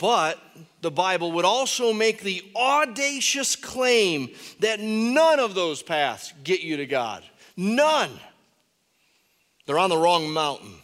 but 0.00 0.42
the 0.80 0.90
Bible 0.90 1.32
would 1.32 1.44
also 1.44 1.92
make 1.92 2.22
the 2.22 2.42
audacious 2.56 3.54
claim 3.54 4.30
that 4.60 4.80
none 4.80 5.38
of 5.38 5.54
those 5.54 5.82
paths 5.82 6.32
get 6.42 6.60
you 6.62 6.78
to 6.78 6.86
God. 6.86 7.22
None. 7.56 8.10
They're 9.66 9.78
on 9.78 9.90
the 9.90 9.98
wrong 9.98 10.30
mountain. 10.30 10.74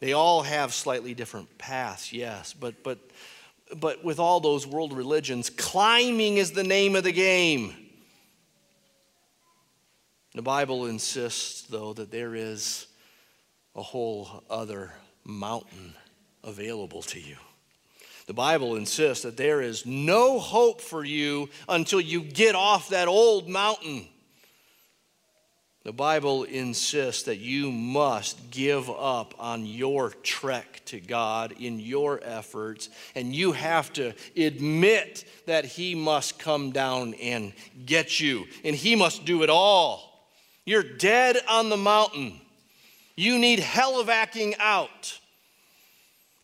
They 0.00 0.14
all 0.14 0.42
have 0.42 0.72
slightly 0.72 1.12
different 1.14 1.58
paths, 1.58 2.12
yes, 2.12 2.54
but, 2.54 2.82
but 2.82 2.98
but 3.74 4.04
with 4.04 4.18
all 4.18 4.40
those 4.40 4.66
world 4.66 4.92
religions, 4.92 5.50
climbing 5.50 6.36
is 6.36 6.52
the 6.52 6.62
name 6.62 6.94
of 6.94 7.04
the 7.04 7.12
game. 7.12 7.74
The 10.34 10.42
Bible 10.42 10.86
insists, 10.86 11.62
though, 11.62 11.92
that 11.94 12.10
there 12.10 12.34
is 12.34 12.86
a 13.74 13.82
whole 13.82 14.44
other 14.48 14.92
mountain 15.24 15.94
available 16.46 17.02
to 17.02 17.20
you. 17.20 17.36
The 18.26 18.34
Bible 18.34 18.76
insists 18.76 19.22
that 19.24 19.36
there 19.36 19.60
is 19.60 19.84
no 19.84 20.38
hope 20.38 20.80
for 20.80 21.04
you 21.04 21.48
until 21.68 22.00
you 22.00 22.22
get 22.22 22.54
off 22.54 22.88
that 22.88 23.06
old 23.06 23.48
mountain. 23.48 24.08
The 25.84 25.92
Bible 25.92 26.42
insists 26.42 27.22
that 27.24 27.38
you 27.38 27.70
must 27.70 28.50
give 28.50 28.90
up 28.90 29.34
on 29.38 29.64
your 29.64 30.10
trek 30.24 30.82
to 30.86 30.98
God 30.98 31.54
in 31.60 31.78
your 31.78 32.18
efforts, 32.24 32.88
and 33.14 33.32
you 33.32 33.52
have 33.52 33.92
to 33.92 34.12
admit 34.36 35.24
that 35.46 35.64
He 35.64 35.94
must 35.94 36.40
come 36.40 36.72
down 36.72 37.14
and 37.14 37.52
get 37.84 38.18
you, 38.18 38.46
and 38.64 38.74
He 38.74 38.96
must 38.96 39.24
do 39.24 39.44
it 39.44 39.50
all. 39.50 40.28
You're 40.64 40.82
dead 40.82 41.36
on 41.48 41.68
the 41.68 41.76
mountain. 41.76 42.40
You 43.14 43.38
need 43.38 43.60
helivacking 43.60 44.56
out. 44.58 45.20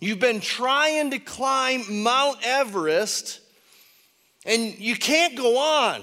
You've 0.03 0.18
been 0.18 0.40
trying 0.40 1.12
to 1.12 1.20
climb 1.20 2.03
Mount 2.03 2.38
Everest, 2.42 3.38
and 4.44 4.76
you 4.76 4.96
can't 4.96 5.36
go 5.36 5.57
on. 5.57 6.03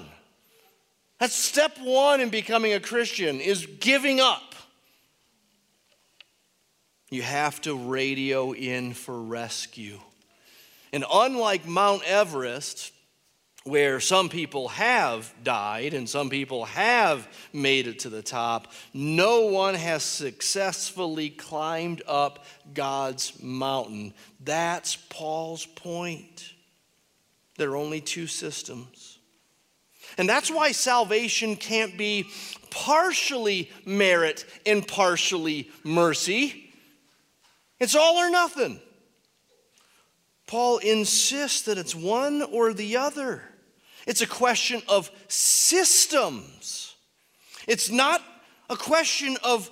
That's 1.20 1.36
step 1.36 1.78
one 1.82 2.22
in 2.22 2.30
becoming 2.30 2.72
a 2.72 2.80
Christian 2.80 3.41
is 3.41 3.66
giving 3.66 4.22
up. 4.22 4.56
You 7.10 7.24
have 7.24 7.60
to 7.64 7.76
radio 7.76 8.54
in 8.54 8.93
for 8.93 9.22
rescue. 9.22 10.00
And 10.93 11.04
unlike 11.14 11.68
Mount 11.68 12.02
Everest, 12.06 12.93
where 13.70 14.00
some 14.00 14.30
people 14.30 14.68
have 14.70 15.34
died 15.44 15.94
and 15.94 16.10
some 16.10 16.30
people 16.30 16.66
have 16.66 17.28
made 17.54 17.88
it 17.88 18.00
to 18.00 18.10
the 18.10 18.22
top, 18.22 18.72
no 18.94 19.42
one 19.42 19.76
has 19.76 20.04
successfully 20.04 21.30
climbed 21.30 22.02
up 22.08 22.46
God's 22.74 23.42
mountain. 23.42 24.14
That's 24.44 24.96
Paul's 24.96 25.66
point. 25.66 26.54
There 27.58 27.72
are 27.72 27.78
only 27.78 28.02
two 28.02 28.28
systems 28.28 29.20
and 30.18 30.28
that's 30.28 30.52
why 30.52 30.72
salvation 30.72 31.56
can't 31.56 31.98
be 31.98 32.26
partially 32.72 33.72
merit 33.86 34.46
and 34.66 34.86
partially 34.86 35.72
mercy. 35.84 36.74
It's 37.80 37.96
all 37.96 38.18
or 38.18 38.30
nothing. 38.30 38.82
Paul 40.48 40.80
insists 40.80 41.62
that 41.64 41.78
it's 41.78 41.96
one 41.96 42.42
or 42.42 42.74
the 42.74 42.98
other. 42.98 43.44
It's 44.10 44.22
a 44.22 44.28
question 44.28 44.82
of 44.88 45.12
systems. 45.28 46.95
It's 47.68 47.91
not 47.91 48.24
a 48.68 48.76
question 48.76 49.38
of 49.43 49.70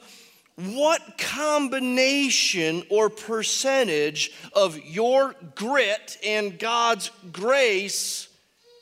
what 0.57 1.17
combination 1.17 2.83
or 2.91 3.09
percentage 3.09 4.31
of 4.53 4.77
your 4.85 5.33
grit 5.55 6.19
and 6.23 6.59
God's 6.59 7.09
grace 7.31 8.27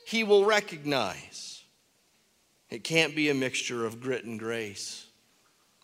he 0.06 0.26
will 0.26 0.44
recognize. 0.44 1.64
It 2.70 2.84
can't 2.84 3.16
be 3.16 3.30
a 3.30 3.34
mixture 3.34 3.86
of 3.86 4.02
grit 4.02 4.26
and 4.26 4.38
grace, 4.38 5.06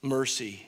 mercy 0.01 0.67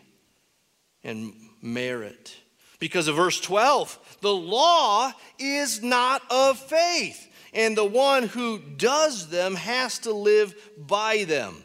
and 1.03 1.33
merit. 1.61 2.37
Because 2.79 3.09
of 3.09 3.17
verse 3.17 3.41
12, 3.41 4.17
the 4.21 4.33
law 4.33 5.11
is 5.39 5.83
not 5.83 6.21
of 6.29 6.57
faith, 6.57 7.29
and 7.53 7.77
the 7.77 7.85
one 7.85 8.23
who 8.23 8.59
does 8.59 9.29
them 9.29 9.55
has 9.55 9.99
to 9.99 10.11
live 10.11 10.55
by 10.77 11.23
them. 11.23 11.63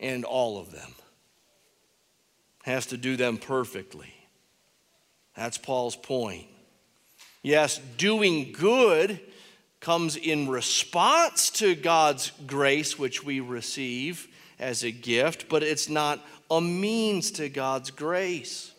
And 0.00 0.24
all 0.24 0.58
of 0.58 0.72
them 0.72 0.92
has 2.64 2.86
to 2.86 2.96
do 2.96 3.16
them 3.16 3.38
perfectly. 3.38 4.12
That's 5.36 5.58
Paul's 5.58 5.96
point. 5.96 6.46
Yes, 7.42 7.78
doing 7.96 8.52
good 8.52 9.20
comes 9.80 10.16
in 10.16 10.48
response 10.48 11.50
to 11.50 11.74
God's 11.74 12.30
grace, 12.46 12.98
which 12.98 13.24
we 13.24 13.40
receive 13.40 14.28
as 14.58 14.84
a 14.84 14.92
gift, 14.92 15.48
but 15.48 15.62
it's 15.62 15.88
not 15.88 16.24
a 16.50 16.60
means 16.60 17.32
to 17.32 17.48
God's 17.48 17.90
grace. 17.90 18.72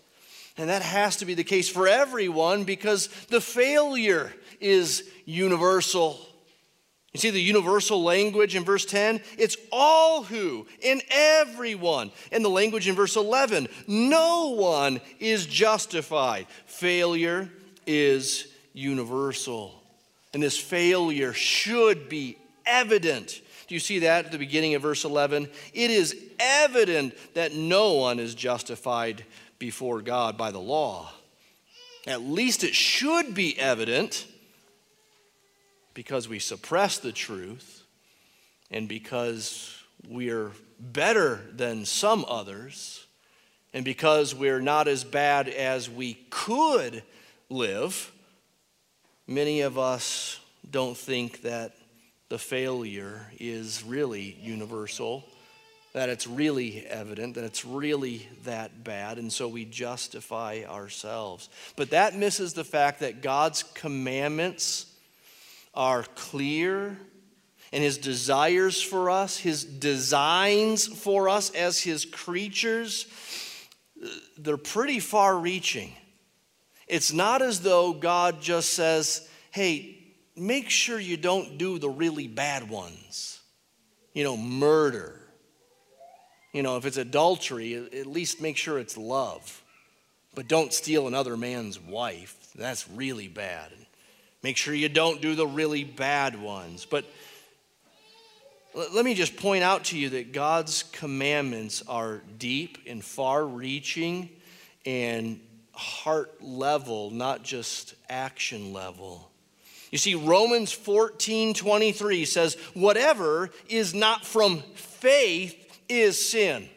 And 0.57 0.70
that 0.70 0.82
has 0.82 1.18
to 1.18 1.26
be 1.26 1.34
the 1.34 1.43
case 1.43 1.68
for 1.68 1.88
everyone 1.88 2.64
because 2.64 3.07
the 3.30 3.41
failure 3.41 4.34
is 4.64 5.03
universal. 5.26 6.20
You 7.14 7.20
see 7.20 7.30
the 7.30 7.41
universal 7.41 8.03
language 8.03 8.55
in 8.55 8.64
verse 8.64 8.86
10? 8.86 9.22
It's 9.38 9.55
all 9.72 10.24
who 10.24 10.66
and 10.84 11.01
everyone. 11.11 12.11
And 12.32 12.43
the 12.43 12.49
language 12.49 12.88
in 12.88 12.95
verse 12.95 13.16
11, 13.16 13.68
no 13.88 14.49
one 14.49 14.99
is 15.20 15.45
justified. 15.45 16.47
Failure 16.66 17.49
is 17.86 18.47
universal. 18.74 19.80
And 20.34 20.41
this 20.41 20.57
failure 20.57 21.34
should 21.34 22.09
be 22.09 22.38
evident. 22.66 23.41
Do 23.68 23.76
you 23.76 23.80
see 23.80 23.99
that 23.99 24.26
at 24.26 24.32
the 24.32 24.39
beginning 24.39 24.74
of 24.74 24.82
verse 24.82 25.05
11? 25.05 25.49
It 25.74 25.91
is 25.91 26.18
evident 26.39 27.16
that 27.36 27.53
no 27.53 27.93
one 27.93 28.20
is 28.20 28.34
justified 28.34 29.24
before 29.59 30.01
God 30.01 30.36
by 30.36 30.49
the 30.49 30.59
law. 30.59 31.11
At 32.07 32.22
least 32.22 32.64
it 32.64 32.74
should 32.74 33.36
be 33.36 33.57
evident 33.59 34.26
because 35.94 36.28
we 36.28 36.39
suppress 36.39 36.98
the 36.98 37.12
truth 37.12 37.84
and 38.72 38.88
because 38.88 39.76
we're 40.08 40.52
better 40.80 41.41
than 41.52 41.86
some 41.86 42.26
others 42.28 43.06
and 43.74 43.86
because 43.86 44.36
we're 44.36 44.62
not 44.62 44.88
as 44.88 45.04
bad 45.04 45.48
as 45.48 45.89
we 45.89 46.16
could 46.30 47.04
live 47.50 48.12
Many 49.28 49.62
of 49.62 49.80
us 49.80 50.39
don't 50.70 50.98
think 50.98 51.44
that 51.44 51.72
the 52.28 52.38
failure 52.38 53.26
is 53.39 53.82
really 53.84 54.38
universal, 54.41 55.24
that 55.94 56.10
it's 56.10 56.28
really 56.28 56.86
evident, 56.86 57.36
that 57.36 57.46
it's 57.46 57.64
really 57.64 58.28
that 58.44 58.84
bad, 58.84 59.18
and 59.20 59.32
so 59.32 59.48
we 59.48 59.64
justify 59.64 60.64
ourselves. 60.68 61.48
But 61.78 61.91
that 61.91 62.18
misses 62.18 62.54
the 62.54 62.66
fact 62.66 63.00
that 63.00 63.22
God's 63.22 63.64
commandments 63.64 64.93
are 65.74 66.04
clear 66.16 66.98
and 67.72 67.84
his 67.84 67.98
desires 67.98 68.82
for 68.82 69.10
us, 69.10 69.38
his 69.38 69.66
designs 69.66 70.86
for 70.86 71.28
us 71.28 71.50
as 71.56 71.80
his 71.80 72.06
creatures, 72.06 73.08
they're 74.38 74.58
pretty 74.58 75.00
far 75.00 75.36
reaching. 75.36 75.92
It's 76.88 77.12
not 77.12 77.42
as 77.42 77.62
though 77.62 77.94
God 77.94 78.42
just 78.42 78.76
says, 78.76 79.28
hey, 79.50 79.98
make 80.36 80.70
sure 80.70 81.00
you 81.00 81.18
don't 81.18 81.58
do 81.58 81.80
the 81.80 81.90
really 81.90 82.28
bad 82.28 82.70
ones. 82.70 83.40
You 84.14 84.24
know, 84.24 84.38
murder. 84.38 85.20
You 86.54 86.62
know, 86.62 86.78
if 86.78 86.86
it's 86.86 86.98
adultery, 86.98 87.76
at 87.76 88.06
least 88.06 88.40
make 88.40 88.58
sure 88.58 88.78
it's 88.78 88.98
love. 88.98 89.64
But 90.36 90.48
don't 90.48 90.72
steal 90.72 91.08
another 91.08 91.36
man's 91.36 91.80
wife. 91.80 92.36
That's 92.54 92.88
really 92.90 93.28
bad. 93.28 93.72
Make 94.44 94.58
sure 94.58 94.74
you 94.74 94.89
don't 94.89 95.22
do 95.22 95.36
the 95.36 95.48
really 95.48 95.86
bad 95.86 96.39
ones. 96.39 96.86
But 96.86 97.06
let 98.76 99.06
me 99.06 99.14
just 99.14 99.38
point 99.38 99.64
out 99.64 99.86
to 99.86 99.98
you 99.98 100.10
that 100.10 100.34
God's 100.34 100.84
commandments 100.84 101.82
are 101.88 102.22
deep 102.38 102.80
and 102.86 103.04
far 103.04 103.46
reaching 103.46 104.30
and 104.86 105.39
heart 105.74 106.44
level, 106.44 107.10
not 107.10 107.44
just 107.44 107.96
action 108.10 108.74
level. 108.74 109.32
You 109.91 109.98
see, 109.98 110.16
Romans 110.16 110.72
14 110.72 111.54
23 111.54 112.26
says, 112.26 112.56
Whatever 112.74 113.52
is 113.70 113.94
not 113.94 114.26
from 114.26 114.60
faith 114.76 115.80
is 115.88 116.30
sin. 116.30 116.68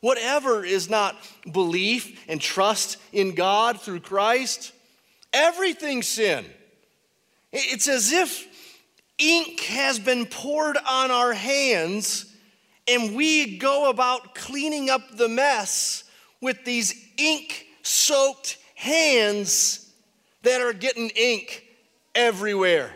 Whatever 0.00 0.64
is 0.64 0.88
not 0.88 1.16
belief 1.50 2.24
and 2.28 2.40
trust 2.40 2.96
in 3.12 3.34
God 3.34 3.80
through 3.80 4.00
Christ, 4.00 4.72
everything's 5.36 6.08
sin. 6.08 6.44
It's 7.52 7.88
as 7.88 8.12
if 8.12 8.46
ink 9.18 9.60
has 9.60 9.98
been 9.98 10.26
poured 10.26 10.76
on 10.88 11.10
our 11.10 11.32
hands 11.32 12.32
and 12.88 13.14
we 13.14 13.58
go 13.58 13.90
about 13.90 14.34
cleaning 14.34 14.90
up 14.90 15.16
the 15.16 15.28
mess 15.28 16.04
with 16.40 16.64
these 16.64 16.94
ink 17.16 17.66
soaked 17.82 18.58
hands 18.74 19.92
that 20.42 20.60
are 20.60 20.72
getting 20.72 21.10
ink 21.10 21.64
everywhere. 22.14 22.94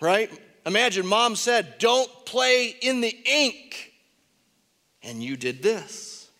Right? 0.00 0.30
Imagine 0.64 1.06
mom 1.06 1.34
said, 1.34 1.78
Don't 1.78 2.10
play 2.24 2.76
in 2.80 3.00
the 3.00 3.16
ink. 3.24 3.92
And 5.02 5.22
you 5.22 5.36
did 5.36 5.62
this. 5.62 6.30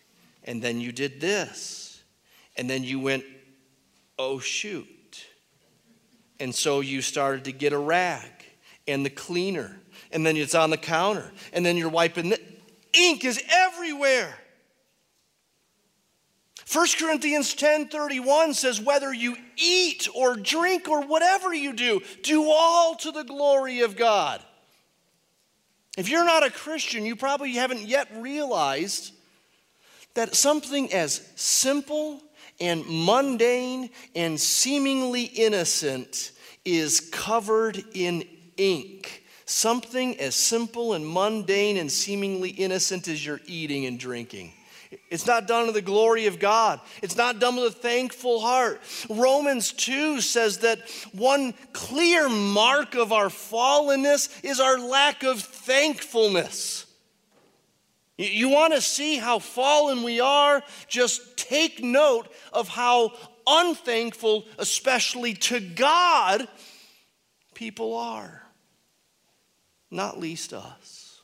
And 0.43 0.61
then 0.61 0.79
you 0.79 0.91
did 0.91 1.19
this. 1.19 2.01
And 2.55 2.69
then 2.69 2.83
you 2.83 2.99
went, 2.99 3.23
Oh, 4.19 4.37
shoot. 4.37 5.25
And 6.41 6.53
so 6.53 6.81
you 6.81 7.01
started 7.01 7.45
to 7.45 7.53
get 7.53 7.71
a 7.71 7.77
rag 7.77 8.29
and 8.85 9.05
the 9.05 9.09
cleaner. 9.09 9.79
And 10.11 10.25
then 10.25 10.35
it's 10.35 10.53
on 10.55 10.69
the 10.69 10.77
counter. 10.77 11.31
And 11.53 11.65
then 11.65 11.77
you're 11.77 11.89
wiping 11.89 12.29
the 12.29 12.41
ink 12.93 13.23
is 13.23 13.41
everywhere. 13.49 14.35
1 16.71 16.87
Corinthians 16.99 17.55
10:31 17.55 18.53
says 18.53 18.79
whether 18.79 19.11
you 19.11 19.35
eat 19.57 20.07
or 20.13 20.35
drink 20.35 20.87
or 20.87 21.01
whatever 21.01 21.51
you 21.53 21.73
do, 21.73 22.01
do 22.21 22.51
all 22.51 22.95
to 22.95 23.11
the 23.11 23.23
glory 23.23 23.79
of 23.79 23.95
God. 23.95 24.43
If 25.97 26.09
you're 26.09 26.25
not 26.25 26.45
a 26.45 26.51
Christian, 26.51 27.05
you 27.05 27.15
probably 27.15 27.53
haven't 27.53 27.81
yet 27.81 28.07
realized 28.17 29.13
that 30.13 30.35
something 30.35 30.93
as 30.93 31.27
simple 31.35 32.21
and 32.59 32.83
mundane 32.87 33.89
and 34.15 34.39
seemingly 34.39 35.23
innocent 35.23 36.31
is 36.65 36.99
covered 36.99 37.83
in 37.93 38.23
ink. 38.57 39.23
Something 39.45 40.19
as 40.19 40.35
simple 40.35 40.93
and 40.93 41.07
mundane 41.07 41.77
and 41.77 41.91
seemingly 41.91 42.49
innocent 42.51 43.07
as 43.07 43.25
your 43.25 43.39
eating 43.47 43.85
and 43.85 43.99
drinking. 43.99 44.53
It's 45.09 45.27
not 45.27 45.47
done 45.47 45.67
to 45.67 45.71
the 45.71 45.81
glory 45.81 46.25
of 46.25 46.39
God. 46.39 46.79
It's 47.01 47.15
not 47.15 47.39
done 47.39 47.55
with 47.55 47.65
a 47.65 47.71
thankful 47.71 48.39
heart. 48.39 48.81
Romans 49.09 49.71
2 49.71 50.21
says 50.21 50.59
that 50.59 50.79
one 51.11 51.53
clear 51.73 52.27
mark 52.27 52.95
of 52.95 53.13
our 53.13 53.29
fallenness 53.29 54.43
is 54.43 54.59
our 54.59 54.79
lack 54.79 55.23
of 55.23 55.41
thankfulness. 55.41 56.85
You 58.19 58.49
want 58.49 58.73
to 58.73 58.81
see 58.81 59.17
how 59.17 59.39
fallen 59.39 60.03
we 60.03 60.19
are? 60.19 60.61
Just 60.89 61.37
take 61.37 61.81
note 61.81 62.27
of 62.51 62.67
how 62.67 63.13
unthankful, 63.47 64.45
especially 64.57 65.35
to 65.35 65.61
God, 65.61 66.45
people 67.53 67.95
are, 67.95 68.43
not 69.89 70.19
least 70.19 70.51
us. 70.51 71.21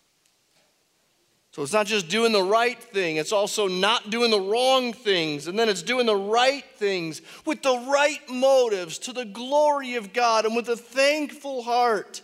So 1.52 1.64
it's 1.64 1.74
not 1.74 1.86
just 1.86 2.08
doing 2.08 2.32
the 2.32 2.44
right 2.44 2.82
thing, 2.82 3.18
it's 3.18 3.34
also 3.34 3.68
not 3.68 4.10
doing 4.10 4.32
the 4.32 4.40
wrong 4.40 4.94
things. 4.94 5.48
And 5.48 5.60
then 5.60 5.68
it's 5.68 5.84
doing 5.84 6.06
the 6.06 6.16
right 6.16 6.64
things 6.78 7.22
with 7.46 7.62
the 7.62 7.78
right 7.78 8.22
motives 8.30 9.00
to 9.00 9.12
the 9.12 9.26
glory 9.26 9.96
of 9.96 10.14
God 10.14 10.46
and 10.46 10.56
with 10.56 10.70
a 10.70 10.78
thankful 10.78 11.62
heart. 11.62 12.22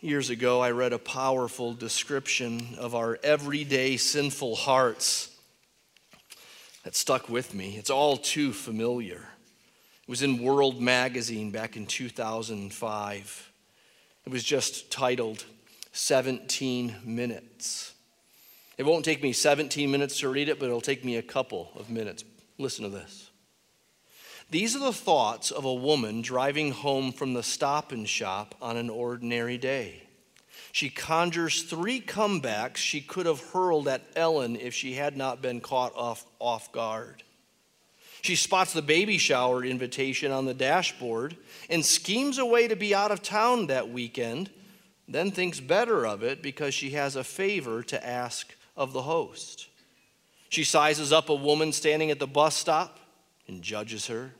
Years 0.00 0.30
ago, 0.30 0.60
I 0.60 0.70
read 0.70 0.92
a 0.92 0.98
powerful 0.98 1.74
description 1.74 2.76
of 2.78 2.94
our 2.94 3.18
everyday 3.24 3.96
sinful 3.96 4.54
hearts 4.54 5.36
that 6.84 6.94
stuck 6.94 7.28
with 7.28 7.52
me. 7.52 7.76
It's 7.76 7.90
all 7.90 8.16
too 8.16 8.52
familiar. 8.52 9.16
It 10.02 10.08
was 10.08 10.22
in 10.22 10.40
World 10.40 10.80
Magazine 10.80 11.50
back 11.50 11.76
in 11.76 11.84
2005. 11.84 13.52
It 14.24 14.30
was 14.30 14.44
just 14.44 14.92
titled 14.92 15.44
17 15.90 16.94
minutes. 17.04 17.92
It 18.76 18.86
won't 18.86 19.04
take 19.04 19.20
me 19.20 19.32
17 19.32 19.90
minutes 19.90 20.20
to 20.20 20.28
read 20.28 20.48
it, 20.48 20.60
but 20.60 20.66
it'll 20.66 20.80
take 20.80 21.04
me 21.04 21.16
a 21.16 21.22
couple 21.22 21.72
of 21.74 21.90
minutes. 21.90 22.22
Listen 22.56 22.84
to 22.84 22.90
this. 22.90 23.27
These 24.50 24.74
are 24.74 24.80
the 24.80 24.92
thoughts 24.92 25.50
of 25.50 25.64
a 25.64 25.74
woman 25.74 26.22
driving 26.22 26.72
home 26.72 27.12
from 27.12 27.34
the 27.34 27.42
stop 27.42 27.92
and 27.92 28.08
shop 28.08 28.54
on 28.62 28.76
an 28.76 28.88
ordinary 28.88 29.58
day. 29.58 30.04
She 30.72 30.88
conjures 30.88 31.62
three 31.62 32.00
comebacks 32.00 32.76
she 32.76 33.00
could 33.00 33.26
have 33.26 33.40
hurled 33.52 33.88
at 33.88 34.02
Ellen 34.16 34.56
if 34.56 34.74
she 34.74 34.94
had 34.94 35.16
not 35.16 35.42
been 35.42 35.60
caught 35.60 35.94
off, 35.94 36.24
off 36.38 36.72
guard. 36.72 37.22
She 38.22 38.36
spots 38.36 38.72
the 38.72 38.82
baby 38.82 39.18
shower 39.18 39.64
invitation 39.64 40.32
on 40.32 40.46
the 40.46 40.54
dashboard 40.54 41.36
and 41.68 41.84
schemes 41.84 42.38
a 42.38 42.46
way 42.46 42.68
to 42.68 42.76
be 42.76 42.94
out 42.94 43.10
of 43.10 43.22
town 43.22 43.66
that 43.66 43.90
weekend 43.90 44.50
then 45.08 45.30
thinks 45.30 45.58
better 45.58 46.06
of 46.06 46.22
it 46.22 46.42
because 46.42 46.74
she 46.74 46.90
has 46.90 47.16
a 47.16 47.24
favor 47.24 47.82
to 47.82 48.06
ask 48.06 48.54
of 48.76 48.92
the 48.92 49.02
host. 49.02 49.68
She 50.50 50.64
sizes 50.64 51.12
up 51.12 51.30
a 51.30 51.34
woman 51.34 51.72
standing 51.72 52.10
at 52.10 52.18
the 52.18 52.26
bus 52.26 52.54
stop 52.54 52.98
and 53.48 53.62
judges 53.62 54.06
her. 54.06 54.32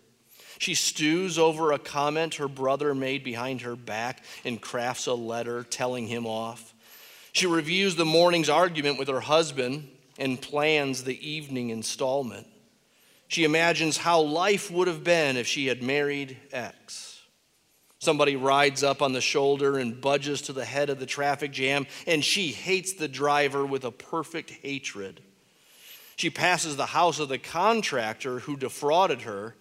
She 0.59 0.75
stews 0.75 1.39
over 1.39 1.73
a 1.73 1.79
comment 1.79 2.37
her 2.37 2.49
brother 2.49 2.95
made 2.95 3.25
behind 3.25 3.63
her 3.63 3.77
back 3.77 4.23
and 4.45 4.61
crafts 4.61 5.07
a 5.07 5.15
letter 5.15 5.63
telling 5.65 6.07
him 6.07 6.27
off. 6.27 6.75
She 7.33 7.47
reviews 7.47 7.97
the 7.97 8.05
morning's 8.05 8.49
argument 8.49 8.99
with 8.99 9.09
her 9.09 9.21
husband 9.21 9.89
and 10.19 10.41
plans 10.41 11.05
the 11.05 11.29
evening 11.29 11.71
installment. 11.71 12.47
She 13.29 13.45
imagines 13.45 13.99
how 13.99 14.21
life 14.21 14.71
would 14.71 14.89
have 14.89 15.05
been 15.05 15.37
if 15.37 15.47
she 15.47 15.67
had 15.67 15.83
married 15.83 16.37
X. 16.51 17.21
Somebody 18.01 18.37
rides 18.37 18.83
up 18.83 19.03
on 19.03 19.13
the 19.13 19.21
shoulder 19.21 19.79
and 19.79 20.01
budges 20.01 20.43
to 20.43 20.53
the 20.53 20.65
head 20.65 20.89
of 20.89 20.99
the 20.99 21.07
traffic 21.07 21.53
jam, 21.53 21.87
and 22.07 22.25
she 22.25 22.49
hates 22.49 22.95
the 22.95 23.09
driver 23.09 23.67
with 23.67 23.85
a 23.85 23.91
perfect 23.91 24.51
hatred. 24.51 25.21
She 26.19 26.29
passes 26.29 26.77
the 26.77 26.87
house 26.87 27.19
of 27.19 27.31
the 27.31 27.39
contractor 27.39 28.41
who 28.41 28.57
defrauded 28.57 29.23
her 29.23 29.55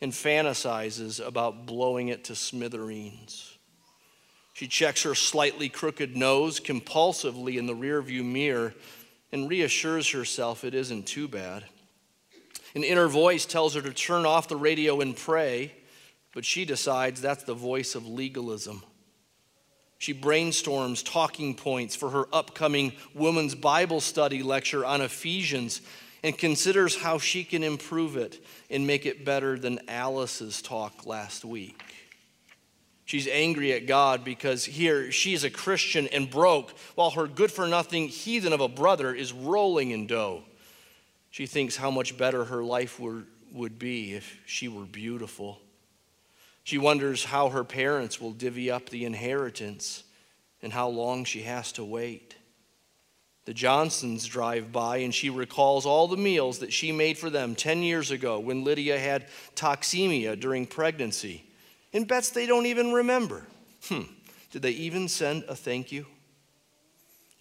and 0.00 0.12
fantasizes 0.12 1.24
about 1.24 1.66
blowing 1.66 2.08
it 2.08 2.24
to 2.24 2.36
smithereens. 2.36 3.56
She 4.52 4.68
checks 4.68 5.02
her 5.02 5.16
slightly 5.16 5.68
crooked 5.68 6.16
nose 6.16 6.60
compulsively 6.60 7.56
in 7.56 7.66
the 7.66 7.74
rearview 7.74 8.24
mirror 8.24 8.74
and 9.32 9.50
reassures 9.50 10.10
herself 10.10 10.62
it 10.62 10.74
isn't 10.74 11.06
too 11.06 11.26
bad. 11.26 11.64
An 12.76 12.84
inner 12.84 13.08
voice 13.08 13.46
tells 13.46 13.74
her 13.74 13.82
to 13.82 13.92
turn 13.92 14.26
off 14.26 14.46
the 14.46 14.56
radio 14.56 15.00
and 15.00 15.16
pray 15.16 15.72
but 16.34 16.44
she 16.44 16.64
decides 16.64 17.20
that's 17.20 17.44
the 17.44 17.54
voice 17.54 17.94
of 17.94 18.06
legalism. 18.06 18.82
She 19.98 20.12
brainstorms 20.12 21.02
talking 21.04 21.54
points 21.54 21.94
for 21.94 22.10
her 22.10 22.26
upcoming 22.32 22.92
women's 23.14 23.54
Bible 23.54 24.00
study 24.00 24.42
lecture 24.42 24.84
on 24.84 25.00
Ephesians 25.00 25.80
and 26.22 26.36
considers 26.36 26.96
how 26.96 27.18
she 27.18 27.44
can 27.44 27.62
improve 27.62 28.16
it 28.16 28.44
and 28.70 28.86
make 28.86 29.06
it 29.06 29.24
better 29.24 29.58
than 29.58 29.80
Alice's 29.88 30.62
talk 30.62 31.06
last 31.06 31.44
week. 31.44 31.82
She's 33.04 33.28
angry 33.28 33.72
at 33.74 33.86
God 33.86 34.24
because 34.24 34.64
here 34.64 35.12
she's 35.12 35.44
a 35.44 35.50
Christian 35.50 36.08
and 36.08 36.30
broke, 36.30 36.70
while 36.94 37.10
her 37.10 37.26
good 37.26 37.52
for 37.52 37.68
nothing 37.68 38.08
heathen 38.08 38.54
of 38.54 38.60
a 38.60 38.68
brother 38.68 39.14
is 39.14 39.32
rolling 39.32 39.90
in 39.90 40.06
dough. 40.06 40.42
She 41.30 41.46
thinks 41.46 41.76
how 41.76 41.90
much 41.90 42.16
better 42.16 42.44
her 42.44 42.64
life 42.64 42.98
were, 42.98 43.24
would 43.52 43.78
be 43.78 44.14
if 44.14 44.40
she 44.46 44.68
were 44.68 44.84
beautiful. 44.84 45.60
She 46.64 46.78
wonders 46.78 47.24
how 47.24 47.50
her 47.50 47.62
parents 47.62 48.20
will 48.20 48.32
divvy 48.32 48.70
up 48.70 48.88
the 48.88 49.04
inheritance 49.04 50.02
and 50.62 50.72
how 50.72 50.88
long 50.88 51.24
she 51.24 51.42
has 51.42 51.72
to 51.72 51.84
wait. 51.84 52.36
The 53.44 53.52
Johnsons 53.52 54.26
drive 54.26 54.72
by 54.72 54.98
and 54.98 55.14
she 55.14 55.28
recalls 55.28 55.84
all 55.84 56.08
the 56.08 56.16
meals 56.16 56.60
that 56.60 56.72
she 56.72 56.90
made 56.90 57.18
for 57.18 57.28
them 57.28 57.54
10 57.54 57.82
years 57.82 58.10
ago 58.10 58.40
when 58.40 58.64
Lydia 58.64 58.98
had 58.98 59.26
toxemia 59.54 60.40
during 60.40 60.66
pregnancy 60.66 61.44
and 61.92 62.08
bets 62.08 62.30
they 62.30 62.46
don't 62.46 62.64
even 62.64 62.92
remember. 62.92 63.46
Hmm, 63.84 64.04
did 64.50 64.62
they 64.62 64.70
even 64.70 65.08
send 65.08 65.44
a 65.44 65.54
thank 65.54 65.92
you? 65.92 66.06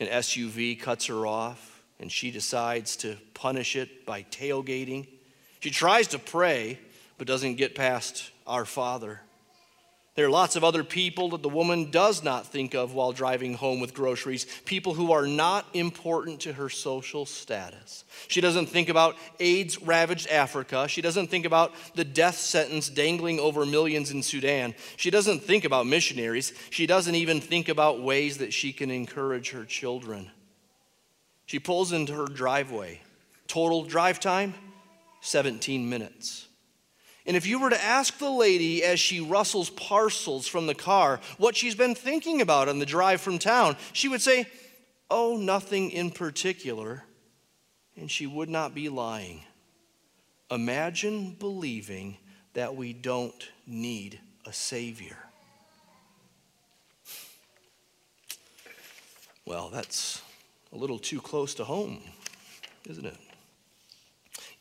An 0.02 0.08
SUV 0.08 0.78
cuts 0.78 1.06
her 1.06 1.26
off 1.26 1.82
and 1.98 2.12
she 2.12 2.30
decides 2.30 2.98
to 2.98 3.16
punish 3.34 3.78
it 3.78 4.06
by 4.06 4.24
tailgating. 4.24 5.08
She 5.62 5.70
tries 5.70 6.10
to 6.10 6.20
pray 6.20 6.80
but 7.18 7.28
doesn't 7.28 7.56
get 7.56 7.76
past 7.76 8.32
our 8.46 8.66
Father. 8.66 9.22
There 10.16 10.28
are 10.28 10.32
lots 10.32 10.56
of 10.56 10.64
other 10.64 10.84
people 10.84 11.30
that 11.30 11.42
the 11.42 11.50
woman 11.50 11.90
does 11.90 12.24
not 12.24 12.46
think 12.46 12.76
of 12.76 12.94
while 12.94 13.14
driving 13.14 13.56
home 13.56 13.80
with 13.80 13.96
groceries, 13.96 14.46
people 14.64 14.94
who 14.94 15.12
are 15.12 15.26
not 15.26 15.66
important 15.74 16.42
to 16.42 16.54
her 16.54 16.70
social 16.70 17.26
status. 17.26 18.04
She 18.28 18.40
doesn't 18.40 18.68
think 18.68 18.90
about 18.90 19.16
AIDS 19.40 19.82
ravaged 19.82 20.28
Africa. 20.28 20.88
She 20.88 21.02
doesn't 21.02 21.32
think 21.32 21.48
about 21.48 21.74
the 21.96 22.04
death 22.04 22.38
sentence 22.38 22.90
dangling 22.90 23.40
over 23.40 23.66
millions 23.66 24.12
in 24.12 24.22
Sudan. 24.22 24.76
She 24.98 25.10
doesn't 25.10 25.42
think 25.42 25.66
about 25.66 25.88
missionaries. 25.88 26.54
She 26.70 26.86
doesn't 26.86 27.16
even 27.16 27.42
think 27.42 27.68
about 27.68 28.04
ways 28.04 28.38
that 28.38 28.54
she 28.54 28.72
can 28.72 28.92
encourage 28.92 29.50
her 29.50 29.66
children. 29.66 30.30
She 31.48 31.58
pulls 31.58 31.92
into 31.92 32.14
her 32.14 32.26
driveway. 32.26 33.02
Total 33.48 33.84
drive 33.84 34.20
time 34.20 34.54
17 35.22 35.90
minutes. 35.90 36.43
And 37.26 37.38
if 37.38 37.46
you 37.46 37.60
were 37.60 37.70
to 37.70 37.84
ask 37.84 38.18
the 38.18 38.30
lady 38.30 38.84
as 38.84 39.00
she 39.00 39.22
rustles 39.22 39.70
parcels 39.70 40.46
from 40.48 40.68
the 40.68 40.76
car 40.76 41.22
what 41.38 41.56
she's 41.56 41.76
been 41.76 41.96
thinking 41.96 42.42
about 42.42 42.68
on 42.68 42.80
the 42.80 42.86
drive 42.86 43.22
from 43.22 43.40
town, 43.40 43.78
she 43.94 44.10
would 44.10 44.22
say, 44.22 44.46
Oh, 45.10 45.38
nothing 45.38 45.92
in 45.92 46.12
particular. 46.12 47.04
And 47.96 48.10
she 48.10 48.26
would 48.26 48.50
not 48.50 48.74
be 48.74 48.90
lying. 48.90 49.44
Imagine 50.50 51.36
believing 51.40 52.18
that 52.54 52.76
we 52.76 52.94
don't 52.94 53.50
need 53.66 54.20
a 54.46 54.52
Savior. 54.52 55.18
Well, 59.46 59.70
that's 59.70 60.22
a 60.72 60.78
little 60.78 61.00
too 61.00 61.22
close 61.22 61.54
to 61.56 61.64
home, 61.64 62.02
isn't 62.90 63.06
it? 63.06 63.18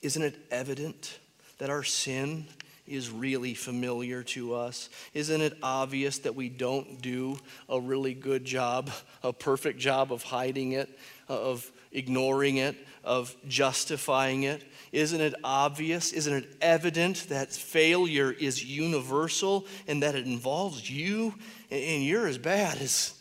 Isn't 0.03 0.23
it 0.23 0.39
evident? 0.51 1.19
That 1.59 1.71
our 1.71 1.83
sin 1.83 2.47
is 2.87 3.11
really 3.11 3.55
familiar 3.55 4.23
to 4.23 4.55
us? 4.55 4.89
Isn't 5.15 5.41
it 5.41 5.57
obvious 5.63 6.19
that 6.19 6.35
we 6.35 6.49
don't 6.49 7.01
do 7.01 7.39
a 7.69 7.81
really 7.81 8.15
good 8.15 8.45
job, 8.45 8.91
a 9.23 9.33
perfect 9.33 9.79
job 9.79 10.13
of 10.13 10.23
hiding 10.23 10.73
it, 10.73 10.99
of 11.29 11.71
ignoring 11.93 12.57
it, 12.57 12.77
of 13.05 13.35
justifying 13.49 14.43
it? 14.43 14.65
Isn't 14.91 15.21
it 15.21 15.35
obvious? 15.45 16.13
Isn't 16.13 16.35
it 16.35 16.57
evident 16.61 17.29
that 17.29 17.53
failure 17.53 18.33
is 18.33 18.65
universal 18.65 19.67
and 19.87 20.03
that 20.03 20.15
it 20.15 20.27
involves 20.27 20.91
you 20.91 21.35
and 21.71 22.05
you're 22.05 22.27
as 22.27 22.39
bad 22.39 22.79
as, 22.79 23.15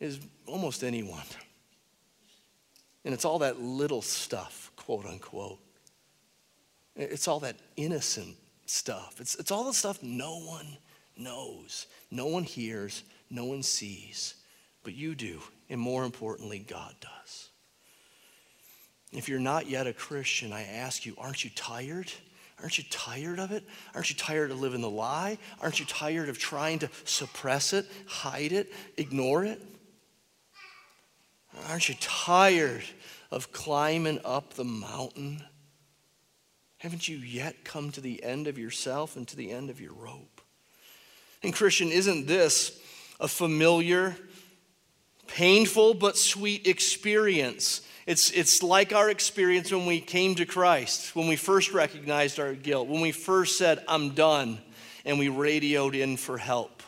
as 0.00 0.20
almost 0.46 0.84
anyone? 0.84 1.24
And 3.04 3.12
it's 3.12 3.24
all 3.24 3.40
that 3.40 3.60
little 3.60 4.02
stuff, 4.02 4.70
quote 4.76 5.06
unquote. 5.06 5.58
It's 6.96 7.28
all 7.28 7.40
that 7.40 7.56
innocent 7.76 8.36
stuff. 8.66 9.20
It's, 9.20 9.34
it's 9.36 9.50
all 9.50 9.64
the 9.64 9.72
stuff 9.72 10.02
no 10.02 10.38
one 10.38 10.76
knows, 11.16 11.86
no 12.10 12.26
one 12.26 12.44
hears, 12.44 13.02
no 13.30 13.44
one 13.44 13.62
sees, 13.62 14.34
but 14.82 14.94
you 14.94 15.14
do, 15.14 15.40
and 15.70 15.80
more 15.80 16.04
importantly, 16.04 16.58
God 16.58 16.94
does. 17.00 17.48
If 19.12 19.28
you're 19.28 19.38
not 19.38 19.68
yet 19.68 19.86
a 19.86 19.92
Christian, 19.92 20.52
I 20.52 20.62
ask 20.62 21.04
you, 21.04 21.14
aren't 21.18 21.44
you 21.44 21.50
tired? 21.54 22.10
Aren't 22.60 22.78
you 22.78 22.84
tired 22.90 23.38
of 23.38 23.52
it? 23.52 23.64
Aren't 23.94 24.08
you 24.08 24.16
tired 24.16 24.50
of 24.50 24.60
living 24.60 24.80
the 24.80 24.90
lie? 24.90 25.36
Aren't 25.60 25.80
you 25.80 25.86
tired 25.86 26.28
of 26.28 26.38
trying 26.38 26.78
to 26.80 26.88
suppress 27.04 27.72
it, 27.72 27.86
hide 28.06 28.52
it, 28.52 28.72
ignore 28.96 29.44
it? 29.44 29.60
Aren't 31.68 31.88
you 31.88 31.94
tired 32.00 32.84
of 33.30 33.52
climbing 33.52 34.20
up 34.24 34.54
the 34.54 34.64
mountain 34.64 35.42
haven't 36.82 37.06
you 37.06 37.18
yet 37.18 37.64
come 37.64 37.92
to 37.92 38.00
the 38.00 38.24
end 38.24 38.48
of 38.48 38.58
yourself 38.58 39.14
and 39.14 39.28
to 39.28 39.36
the 39.36 39.52
end 39.52 39.70
of 39.70 39.80
your 39.80 39.92
rope? 39.92 40.40
And, 41.40 41.54
Christian, 41.54 41.92
isn't 41.92 42.26
this 42.26 42.76
a 43.20 43.28
familiar, 43.28 44.16
painful, 45.28 45.94
but 45.94 46.18
sweet 46.18 46.66
experience? 46.66 47.82
It's, 48.04 48.32
it's 48.32 48.64
like 48.64 48.92
our 48.92 49.08
experience 49.08 49.70
when 49.70 49.86
we 49.86 50.00
came 50.00 50.34
to 50.34 50.44
Christ, 50.44 51.14
when 51.14 51.28
we 51.28 51.36
first 51.36 51.72
recognized 51.72 52.40
our 52.40 52.52
guilt, 52.52 52.88
when 52.88 53.00
we 53.00 53.12
first 53.12 53.56
said, 53.56 53.84
I'm 53.86 54.10
done, 54.10 54.58
and 55.04 55.20
we 55.20 55.28
radioed 55.28 55.94
in 55.94 56.16
for 56.16 56.36
help. 56.36 56.82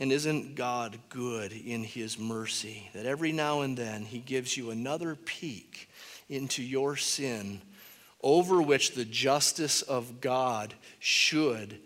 And 0.00 0.10
isn't 0.10 0.56
God 0.56 0.98
good 1.10 1.52
in 1.52 1.84
His 1.84 2.18
mercy 2.18 2.90
that 2.92 3.06
every 3.06 3.30
now 3.30 3.60
and 3.60 3.76
then 3.76 4.02
He 4.02 4.18
gives 4.18 4.56
you 4.56 4.72
another 4.72 5.14
peek 5.14 5.88
into 6.28 6.64
your 6.64 6.96
sin 6.96 7.60
over 8.26 8.60
which 8.60 8.90
the 8.90 9.04
justice 9.04 9.82
of 9.82 10.20
God 10.20 10.74
should 10.98 11.78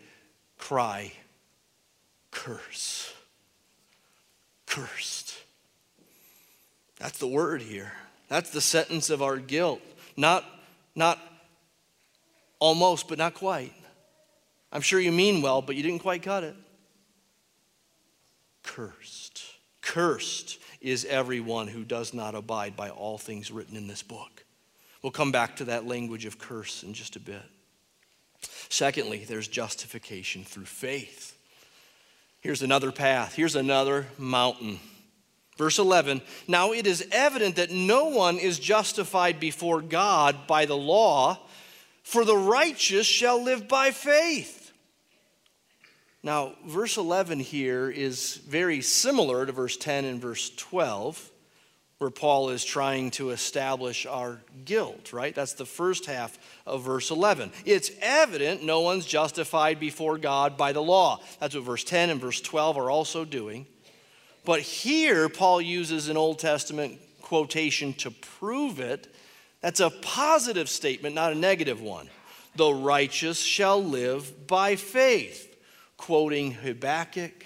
cry, 0.57 1.13
Curse. 2.31 3.13
Cursed. 4.65 5.37
That's 6.99 7.19
the 7.19 7.27
word 7.27 7.61
here. 7.61 7.93
That's 8.29 8.49
the 8.49 8.63
sentence 8.63 9.11
of 9.11 9.21
our 9.21 9.37
guilt. 9.37 9.83
Not, 10.17 10.47
not 10.95 11.19
almost, 12.59 13.07
but 13.07 13.19
not 13.19 13.35
quite. 13.35 13.75
I'm 14.73 14.81
sure 14.81 14.99
you 14.99 15.13
mean 15.13 15.43
well, 15.43 15.61
but 15.61 15.77
you 15.77 15.83
didn't 15.83 15.99
quite 16.01 16.23
cut 16.23 16.43
it. 16.43 16.57
Cursed. 18.63 19.43
Cursed 19.83 20.59
is 20.81 21.05
everyone 21.05 21.69
who 21.69 21.85
does 21.85 22.15
not 22.15 22.35
abide 22.35 22.77
by 22.77 22.89
all 22.89 23.19
things 23.19 23.51
written 23.51 23.77
in 23.77 23.89
this 23.89 24.03
book. 24.03 24.40
We'll 25.03 25.13
come 25.13 25.33
back 25.33 25.57
to 25.57 25.65
that 25.65 25.87
language 25.87 26.27
of 26.27 26.39
curse 26.39 26.83
in 26.83 26.93
just 26.93 27.17
a 27.17 27.21
bit. 27.21 27.43
Secondly, 28.69 29.25
there's 29.27 29.49
justification 29.49 30.45
through 30.45 30.67
faith. 30.67 31.37
Here's 32.41 32.63
another 32.63 32.93
path, 32.93 33.35
here's 33.35 33.57
another 33.57 34.07
mountain. 34.19 34.79
Verse 35.57 35.79
11 35.79 36.23
Now 36.49 36.73
it 36.73 36.87
is 36.87 37.07
evident 37.13 37.57
that 37.57 37.71
no 37.71 38.07
one 38.07 38.39
is 38.39 38.59
justified 38.59 39.41
before 39.41 39.83
God 39.83 40.47
by 40.47 40.65
the 40.65 40.77
law, 40.77 41.39
for 42.03 42.25
the 42.25 42.37
righteous 42.37 43.07
shall 43.07 43.43
live 43.43 43.69
by 43.69 43.91
faith. 43.91 44.73
Now, 46.23 46.55
verse 46.67 46.97
11 46.97 47.41
here 47.41 47.91
is 47.91 48.37
very 48.37 48.83
similar 48.83 49.47
to 49.47 49.53
verse 49.53 49.77
10 49.77 50.05
and 50.05 50.21
verse 50.21 50.51
12 50.57 51.31
where 52.01 52.09
Paul 52.09 52.49
is 52.49 52.65
trying 52.65 53.11
to 53.11 53.29
establish 53.29 54.07
our 54.07 54.41
guilt, 54.65 55.13
right? 55.13 55.35
That's 55.35 55.53
the 55.53 55.67
first 55.67 56.07
half 56.07 56.39
of 56.67 56.83
verse 56.83 57.11
11. 57.11 57.53
It's 57.67 57.91
evident 58.01 58.65
no 58.65 58.81
one's 58.81 59.05
justified 59.05 59.79
before 59.79 60.17
God 60.17 60.57
by 60.57 60.73
the 60.73 60.81
law. 60.81 61.21
That's 61.41 61.55
what 61.55 61.65
verse 61.65 61.85
10 61.85 62.09
and 62.09 62.19
verse 62.19 62.41
12 62.41 62.79
are 62.79 62.91
also 62.91 63.27
doing. 63.27 63.67
But 64.47 64.63
here, 64.63 65.29
Paul 65.29 65.61
uses 65.61 66.09
an 66.09 66.17
Old 66.17 66.39
Testament 66.39 66.99
quotation 67.21 67.93
to 67.95 68.11
prove 68.11 68.81
it. 68.81 69.15
That's 69.61 69.81
a 69.81 69.91
positive 69.91 70.71
statement, 70.71 71.15
not 71.15 71.33
a 71.33 71.37
negative 71.37 71.83
one. 71.83 72.09
The 72.57 72.73
righteous 72.73 73.43
shall 73.43 73.85
live 73.85 74.47
by 74.47 74.77
faith, 74.77 75.55
quoting 75.99 76.53
Habakkuk 76.53 77.45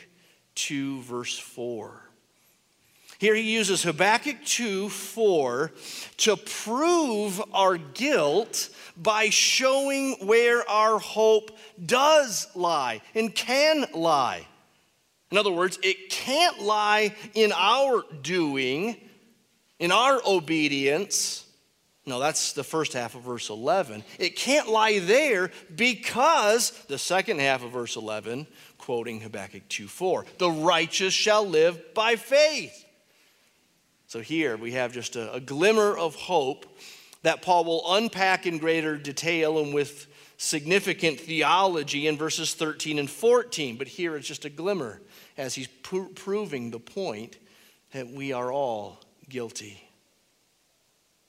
2, 0.54 1.02
verse 1.02 1.36
4. 1.36 2.03
Here 3.18 3.34
he 3.34 3.42
uses 3.42 3.82
Habakkuk 3.82 4.44
2 4.44 4.88
4 4.88 5.72
to 6.18 6.36
prove 6.36 7.42
our 7.52 7.76
guilt 7.76 8.70
by 8.96 9.30
showing 9.30 10.14
where 10.26 10.68
our 10.68 10.98
hope 10.98 11.56
does 11.84 12.48
lie 12.54 13.00
and 13.14 13.34
can 13.34 13.86
lie. 13.94 14.46
In 15.30 15.38
other 15.38 15.52
words, 15.52 15.78
it 15.82 16.10
can't 16.10 16.62
lie 16.62 17.14
in 17.34 17.52
our 17.52 18.04
doing, 18.22 18.96
in 19.78 19.90
our 19.90 20.20
obedience. 20.26 21.46
No, 22.06 22.20
that's 22.20 22.52
the 22.52 22.64
first 22.64 22.92
half 22.92 23.14
of 23.14 23.22
verse 23.22 23.48
11. 23.48 24.04
It 24.18 24.36
can't 24.36 24.68
lie 24.68 24.98
there 24.98 25.50
because 25.74 26.70
the 26.88 26.98
second 26.98 27.40
half 27.40 27.64
of 27.64 27.70
verse 27.70 27.96
11, 27.96 28.46
quoting 28.78 29.20
Habakkuk 29.20 29.66
2 29.68 29.88
4, 29.88 30.26
the 30.38 30.50
righteous 30.50 31.14
shall 31.14 31.46
live 31.46 31.94
by 31.94 32.16
faith. 32.16 32.83
So 34.14 34.20
here 34.20 34.56
we 34.56 34.70
have 34.74 34.92
just 34.92 35.16
a, 35.16 35.32
a 35.32 35.40
glimmer 35.40 35.96
of 35.96 36.14
hope 36.14 36.66
that 37.24 37.42
Paul 37.42 37.64
will 37.64 37.82
unpack 37.96 38.46
in 38.46 38.58
greater 38.58 38.96
detail 38.96 39.58
and 39.58 39.74
with 39.74 40.06
significant 40.36 41.18
theology 41.18 42.06
in 42.06 42.16
verses 42.16 42.54
13 42.54 43.00
and 43.00 43.10
14, 43.10 43.76
but 43.76 43.88
here 43.88 44.16
it's 44.16 44.28
just 44.28 44.44
a 44.44 44.50
glimmer 44.50 45.00
as 45.36 45.56
he's 45.56 45.66
proving 46.14 46.70
the 46.70 46.78
point 46.78 47.38
that 47.90 48.08
we 48.08 48.32
are 48.32 48.52
all 48.52 49.00
guilty. 49.28 49.82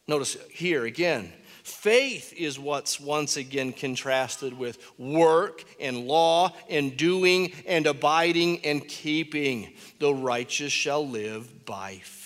Notice 0.08 0.38
here 0.52 0.86
again, 0.86 1.34
faith 1.64 2.34
is 2.38 2.60
what's 2.60 3.00
once 3.00 3.36
again 3.36 3.74
contrasted 3.74 4.56
with 4.56 4.78
work 5.00 5.64
and 5.80 6.06
law 6.06 6.54
and 6.70 6.96
doing 6.96 7.52
and 7.66 7.88
abiding 7.88 8.64
and 8.64 8.88
keeping. 8.88 9.74
The 9.98 10.14
righteous 10.14 10.72
shall 10.72 11.08
live 11.08 11.66
by 11.66 11.96
faith. 12.04 12.25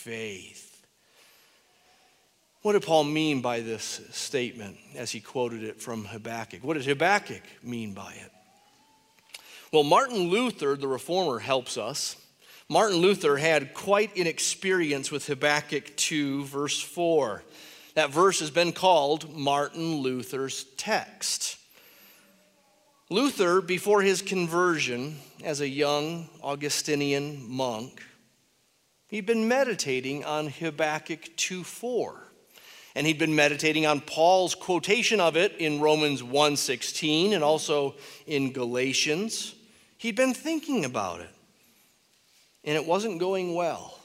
What 2.62 2.74
did 2.74 2.84
Paul 2.84 3.06
mean 3.06 3.42
by 3.42 3.62
this 3.62 4.02
statement 4.12 4.78
as 4.96 5.12
he 5.12 5.22
quoted 5.22 5.64
it 5.64 5.82
from 5.82 6.06
Habakkuk? 6.06 6.64
What 6.64 6.76
did 6.76 6.86
Habakkuk 6.86 7.44
mean 7.64 7.94
by 7.94 8.14
it? 8.14 8.32
Well, 9.72 9.84
Martin 9.84 10.30
Luther, 10.30 10.76
the 10.76 10.88
reformer, 10.88 11.40
helps 11.40 11.78
us. 11.78 12.18
Martin 12.68 12.98
Luther 12.98 13.38
had 13.38 13.74
quite 13.74 14.16
an 14.18 14.28
experience 14.28 15.12
with 15.12 15.26
Habakkuk 15.28 15.96
2, 15.96 16.46
verse 16.46 16.82
4. 16.82 17.44
That 17.96 18.10
verse 18.10 18.40
has 18.42 18.52
been 18.52 18.72
called 18.72 19.36
Martin 19.36 19.98
Luther's 19.98 20.66
text. 20.78 21.58
Luther, 23.10 23.62
before 23.62 24.02
his 24.02 24.22
conversion 24.22 25.18
as 25.44 25.62
a 25.62 25.68
young 25.68 26.30
Augustinian 26.44 27.50
monk, 27.50 28.04
he'd 29.10 29.26
been 29.26 29.48
meditating 29.48 30.24
on 30.24 30.48
Habakkuk 30.48 31.36
2 31.36 31.64
4 31.64 32.30
and 32.96 33.06
he'd 33.06 33.20
been 33.20 33.36
meditating 33.36 33.86
on 33.86 34.02
Paul's 34.02 34.56
quotation 34.56 35.20
of 35.20 35.38
it 35.38 35.56
in 35.58 35.80
Romans 35.80 36.22
1:16 36.22 37.34
and 37.34 37.44
also 37.44 37.96
in 38.26 38.52
Galatians. 38.52 39.54
He'd 39.98 40.16
been 40.16 40.34
thinking 40.34 40.86
about 40.86 41.22
it. 41.22 41.30
And 42.64 42.76
it 42.76 42.86
wasn't 42.86 43.20
going 43.20 43.54
well. 43.56 44.00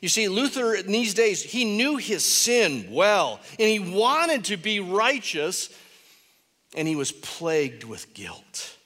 You 0.00 0.08
see, 0.08 0.28
Luther 0.28 0.74
in 0.74 0.92
these 0.92 1.14
days, 1.14 1.42
he 1.42 1.64
knew 1.64 1.96
his 1.96 2.24
sin 2.24 2.90
well, 2.90 3.40
and 3.58 3.68
he 3.68 3.78
wanted 3.78 4.44
to 4.46 4.56
be 4.56 4.80
righteous, 4.80 5.70
and 6.74 6.88
he 6.88 6.96
was 6.96 7.12
plagued 7.12 7.84
with 7.84 8.14
guilt. 8.14 8.76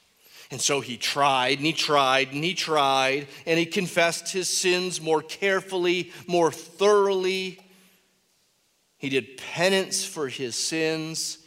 And 0.51 0.61
so 0.61 0.80
he 0.80 0.97
tried 0.97 1.59
and 1.59 1.66
he 1.66 1.72
tried 1.72 2.32
and 2.32 2.45
he 2.45 2.55
tried, 2.55 3.28
and 3.47 3.59
he 3.59 3.66
confessed 3.66 4.30
his 4.32 4.49
sins 4.49 5.01
more 5.01 5.22
carefully, 5.22 6.12
more 6.26 6.53
thoroughly. 6.53 7.61
He 8.99 9.09
did 9.09 9.36
penance 9.36 10.05
for 10.05 10.28
his 10.28 10.57
sins. 10.57 11.38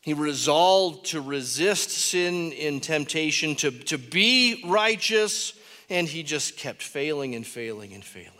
He 0.00 0.14
resolved 0.14 1.06
to 1.06 1.20
resist 1.20 1.90
sin 1.90 2.52
in 2.52 2.80
temptation, 2.80 3.54
to, 3.56 3.70
to 3.70 3.98
be 3.98 4.62
righteous, 4.66 5.54
and 5.88 6.08
he 6.08 6.24
just 6.24 6.56
kept 6.56 6.82
failing 6.82 7.36
and 7.36 7.46
failing 7.46 7.92
and 7.92 8.04
failing. 8.04 8.30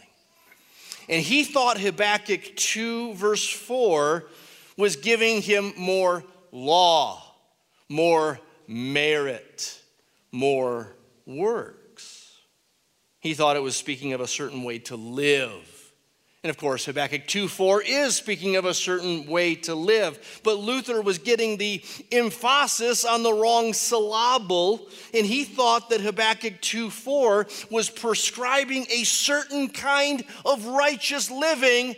And 1.09 1.23
he 1.23 1.45
thought 1.45 1.79
Habakkuk 1.79 2.57
2, 2.57 3.15
verse 3.15 3.49
4, 3.49 4.25
was 4.77 4.97
giving 4.97 5.43
him 5.43 5.73
more 5.77 6.25
law, 6.51 7.23
more 7.89 8.41
merit, 8.73 9.81
more 10.33 10.97
works. 11.27 12.39
He 13.21 13.35
thought 13.35 13.57
it 13.57 13.63
was 13.63 13.77
speaking 13.77 14.13
of 14.13 14.21
a 14.21 14.27
certain 14.27 14.65
way 14.65 14.79
to 14.81 14.97
live 14.97 15.83
and 16.45 16.51
of 16.51 16.57
course, 16.57 16.87
Habakkuk 16.87 17.29
2 17.29 17.47
4 17.47 17.83
is 17.83 18.17
speaking 18.17 18.57
of 18.57 18.65
a 18.65 18.75
certain 18.75 19.27
way 19.27 19.55
to 19.57 19.77
live. 19.77 20.41
But 20.43 20.59
Luther 20.59 21.01
was 21.01 21.19
getting 21.19 21.57
the 21.57 21.85
emphasis 22.11 23.05
on 23.05 23.23
the 23.23 23.33
wrong 23.33 23.73
syllable, 23.73 24.89
and 25.15 25.25
he 25.25 25.45
thought 25.45 25.91
that 25.91 26.01
Habakkuk 26.01 26.61
2 26.61 26.91
4 26.91 27.47
was 27.71 27.89
prescribing 27.89 28.87
a 28.91 29.05
certain 29.05 29.69
kind 29.69 30.25
of 30.45 30.67
righteous 30.67 31.31
living, 31.31 31.95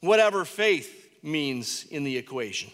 whatever 0.00 0.44
faith 0.44 1.08
means 1.22 1.86
in 1.90 2.04
the 2.04 2.18
equation. 2.18 2.70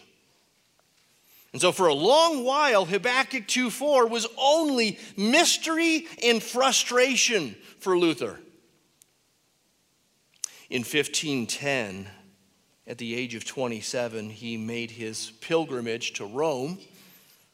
And 1.51 1.61
so, 1.61 1.71
for 1.71 1.87
a 1.87 1.93
long 1.93 2.43
while, 2.43 2.85
Habakkuk 2.85 3.47
2 3.47 3.69
4 3.69 4.07
was 4.07 4.27
only 4.37 4.99
mystery 5.17 6.07
and 6.23 6.41
frustration 6.41 7.55
for 7.79 7.97
Luther. 7.97 8.39
In 10.69 10.81
1510, 10.81 12.07
at 12.85 12.97
the 12.99 13.15
age 13.15 13.33
of 13.33 13.45
27, 13.45 14.29
he 14.29 14.57
made 14.57 14.91
his 14.91 15.31
pilgrimage 15.41 16.13
to 16.13 16.25
Rome, 16.25 16.77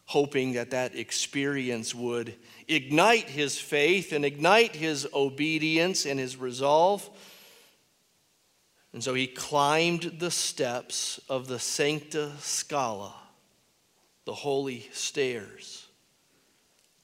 hoping 0.06 0.54
that 0.54 0.72
that 0.72 0.96
experience 0.96 1.96
would 1.96 2.36
ignite 2.68 3.30
his 3.30 3.58
faith 3.58 4.12
and 4.12 4.26
ignite 4.26 4.76
his 4.76 5.08
obedience 5.14 6.06
and 6.06 6.20
his 6.20 6.36
resolve. 6.38 7.10
And 8.92 9.04
so 9.04 9.14
he 9.14 9.28
climbed 9.28 10.20
the 10.20 10.32
steps 10.32 11.20
of 11.28 11.48
the 11.48 11.60
Sancta 11.60 12.32
Scala, 12.40 13.14
the 14.26 14.34
holy 14.34 14.90
stairs, 14.92 15.88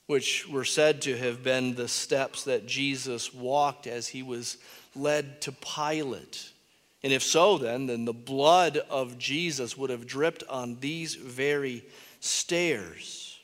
which 0.08 0.48
were 0.48 0.66
said 0.66 1.02
to 1.04 1.18
have 1.18 1.44
been 1.44 1.76
the 1.76 1.88
steps 1.88 2.44
that 2.44 2.68
Jesus 2.68 3.34
walked 3.34 3.88
as 3.88 4.08
he 4.08 4.24
was 4.24 4.58
led 4.96 5.42
to 5.42 5.52
Pilate? 5.52 6.52
And 7.04 7.14
if 7.14 7.24
so, 7.24 7.58
then, 7.58 7.88
then 7.88 8.06
the 8.06 8.14
blood 8.14 8.78
of 8.90 9.18
Jesus 9.18 9.78
would 9.78 9.90
have 9.90 10.06
dripped 10.06 10.44
on 10.50 10.78
these 10.80 11.16
very 11.16 11.84
stairs. 12.20 13.40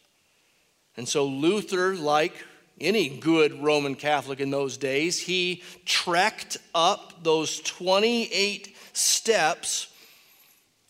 And 0.95 1.07
so 1.07 1.25
Luther, 1.25 1.95
like 1.95 2.34
any 2.80 3.09
good 3.09 3.63
Roman 3.63 3.95
Catholic 3.95 4.39
in 4.39 4.51
those 4.51 4.78
days, 4.78 5.19
he 5.19 5.63
trekked 5.86 6.57
up 6.75 7.23
those 7.23 7.59
28 7.61 8.75
steps 8.93 9.88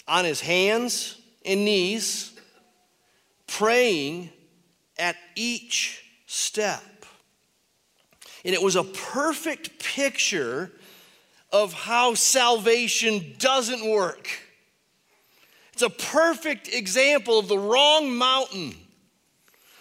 on 0.07 0.25
his 0.25 0.41
hands 0.41 1.19
and 1.45 1.65
knees, 1.65 2.36
praying 3.47 4.29
at 4.97 5.15
each 5.35 6.03
step. 6.25 6.83
And 8.45 8.53
it 8.53 8.61
was 8.61 8.75
a 8.75 8.83
perfect 8.83 9.83
picture 9.83 10.71
of 11.51 11.73
how 11.73 12.13
salvation 12.13 13.35
doesn't 13.39 13.89
work. 13.89 14.29
It's 15.73 15.81
a 15.81 15.89
perfect 15.89 16.67
example 16.73 17.39
of 17.39 17.47
the 17.47 17.57
wrong 17.57 18.15
mountain. 18.15 18.75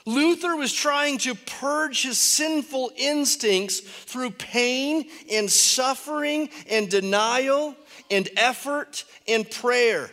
Luther 0.05 0.55
was 0.55 0.73
trying 0.73 1.19
to 1.19 1.35
purge 1.35 2.03
his 2.03 2.19
sinful 2.19 2.93
instincts 2.97 3.81
through 3.81 4.31
pain 4.31 5.09
and 5.33 5.51
suffering 5.51 6.49
and 6.71 6.89
denial 6.89 7.75
and 8.11 8.29
effort 8.37 9.05
and 9.27 9.51
prayer. 9.51 10.11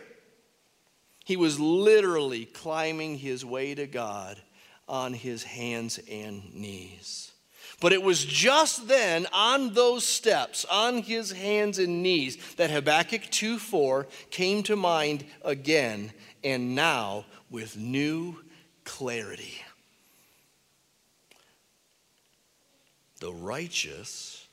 He 1.24 1.36
was 1.36 1.58
literally 1.58 2.44
climbing 2.44 3.18
his 3.18 3.44
way 3.44 3.74
to 3.74 3.86
God 3.86 4.40
on 4.86 5.14
his 5.14 5.42
hands 5.42 5.98
and 6.10 6.54
knees. 6.54 7.32
But 7.80 7.92
it 7.92 8.02
was 8.02 8.24
just 8.24 8.86
then, 8.88 9.26
on 9.32 9.74
those 9.74 10.06
steps, 10.06 10.64
on 10.70 10.98
his 10.98 11.32
hands 11.32 11.78
and 11.78 12.02
knees, 12.02 12.36
that 12.54 12.70
Habakkuk 12.70 13.22
2 13.30 13.58
4 13.58 14.06
came 14.30 14.62
to 14.64 14.76
mind 14.76 15.24
again, 15.42 16.12
and 16.42 16.74
now 16.74 17.24
with 17.50 17.76
new 17.76 18.36
clarity. 18.84 19.62
The 23.20 23.32
righteous 23.32 24.46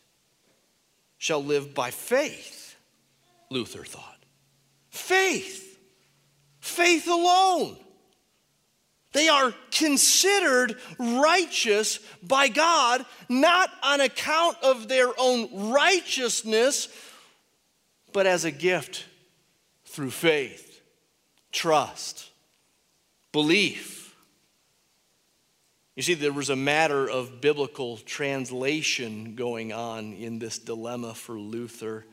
shall 1.18 1.44
live 1.44 1.74
by 1.76 1.92
faith, 1.92 2.76
Luther 3.50 3.84
thought. 3.84 4.24
Faith. 4.90 5.61
Faith 6.62 7.08
alone. 7.08 7.76
They 9.14 9.28
are 9.28 9.54
considered 9.72 10.78
righteous 10.98 12.00
by 12.24 12.48
God, 12.48 13.06
not 13.28 13.70
on 13.84 14.00
account 14.00 14.56
of 14.64 14.88
their 14.88 15.12
own 15.18 15.72
righteousness, 15.72 16.88
but 18.14 18.26
as 18.26 18.46
a 18.46 18.52
gift 18.52 19.06
through 19.86 20.12
faith, 20.12 20.82
trust, 21.52 22.30
belief. 23.34 24.16
You 25.96 26.04
see, 26.04 26.14
there 26.14 26.32
was 26.32 26.50
a 26.50 26.56
matter 26.56 27.10
of 27.10 27.42
biblical 27.42 27.98
translation 27.98 29.36
going 29.36 29.74
on 29.74 30.14
in 30.14 30.40
this 30.40 30.58
dilemma 30.58 31.14
for 31.14 31.38
Luther. 31.38 32.06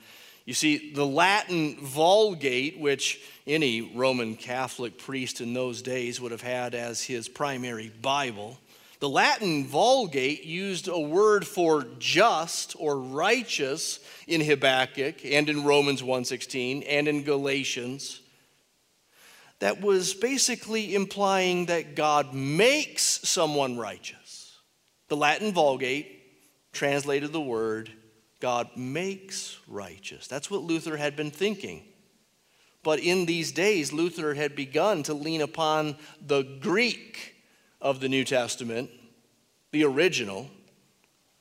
You 0.48 0.54
see, 0.54 0.92
the 0.94 1.04
Latin 1.04 1.76
Vulgate, 1.76 2.78
which 2.78 3.20
any 3.46 3.82
Roman 3.82 4.34
Catholic 4.34 4.96
priest 4.96 5.42
in 5.42 5.52
those 5.52 5.82
days 5.82 6.22
would 6.22 6.32
have 6.32 6.40
had 6.40 6.74
as 6.74 7.02
his 7.02 7.28
primary 7.28 7.92
Bible, 8.00 8.58
the 8.98 9.10
Latin 9.10 9.66
Vulgate 9.66 10.44
used 10.44 10.88
a 10.88 10.98
word 10.98 11.46
for 11.46 11.84
just 11.98 12.74
or 12.78 12.98
righteous 12.98 14.00
in 14.26 14.40
Habakkuk 14.40 15.16
and 15.22 15.50
in 15.50 15.64
Romans 15.64 16.02
1:16 16.02 16.82
and 16.84 17.08
in 17.08 17.24
Galatians. 17.24 18.20
that 19.58 19.82
was 19.82 20.14
basically 20.14 20.94
implying 20.94 21.66
that 21.66 21.94
God 21.94 22.32
makes 22.32 23.02
someone 23.28 23.76
righteous. 23.76 24.56
The 25.08 25.16
Latin 25.16 25.52
Vulgate 25.52 26.22
translated 26.72 27.32
the 27.32 27.40
word 27.40 27.90
God 28.40 28.68
makes 28.76 29.58
righteous. 29.66 30.26
That's 30.28 30.50
what 30.50 30.62
Luther 30.62 30.96
had 30.96 31.16
been 31.16 31.30
thinking. 31.30 31.82
But 32.82 33.00
in 33.00 33.26
these 33.26 33.52
days, 33.52 33.92
Luther 33.92 34.34
had 34.34 34.54
begun 34.54 35.02
to 35.04 35.14
lean 35.14 35.40
upon 35.40 35.96
the 36.24 36.42
Greek 36.60 37.34
of 37.80 38.00
the 38.00 38.08
New 38.08 38.24
Testament, 38.24 38.90
the 39.72 39.84
original, 39.84 40.48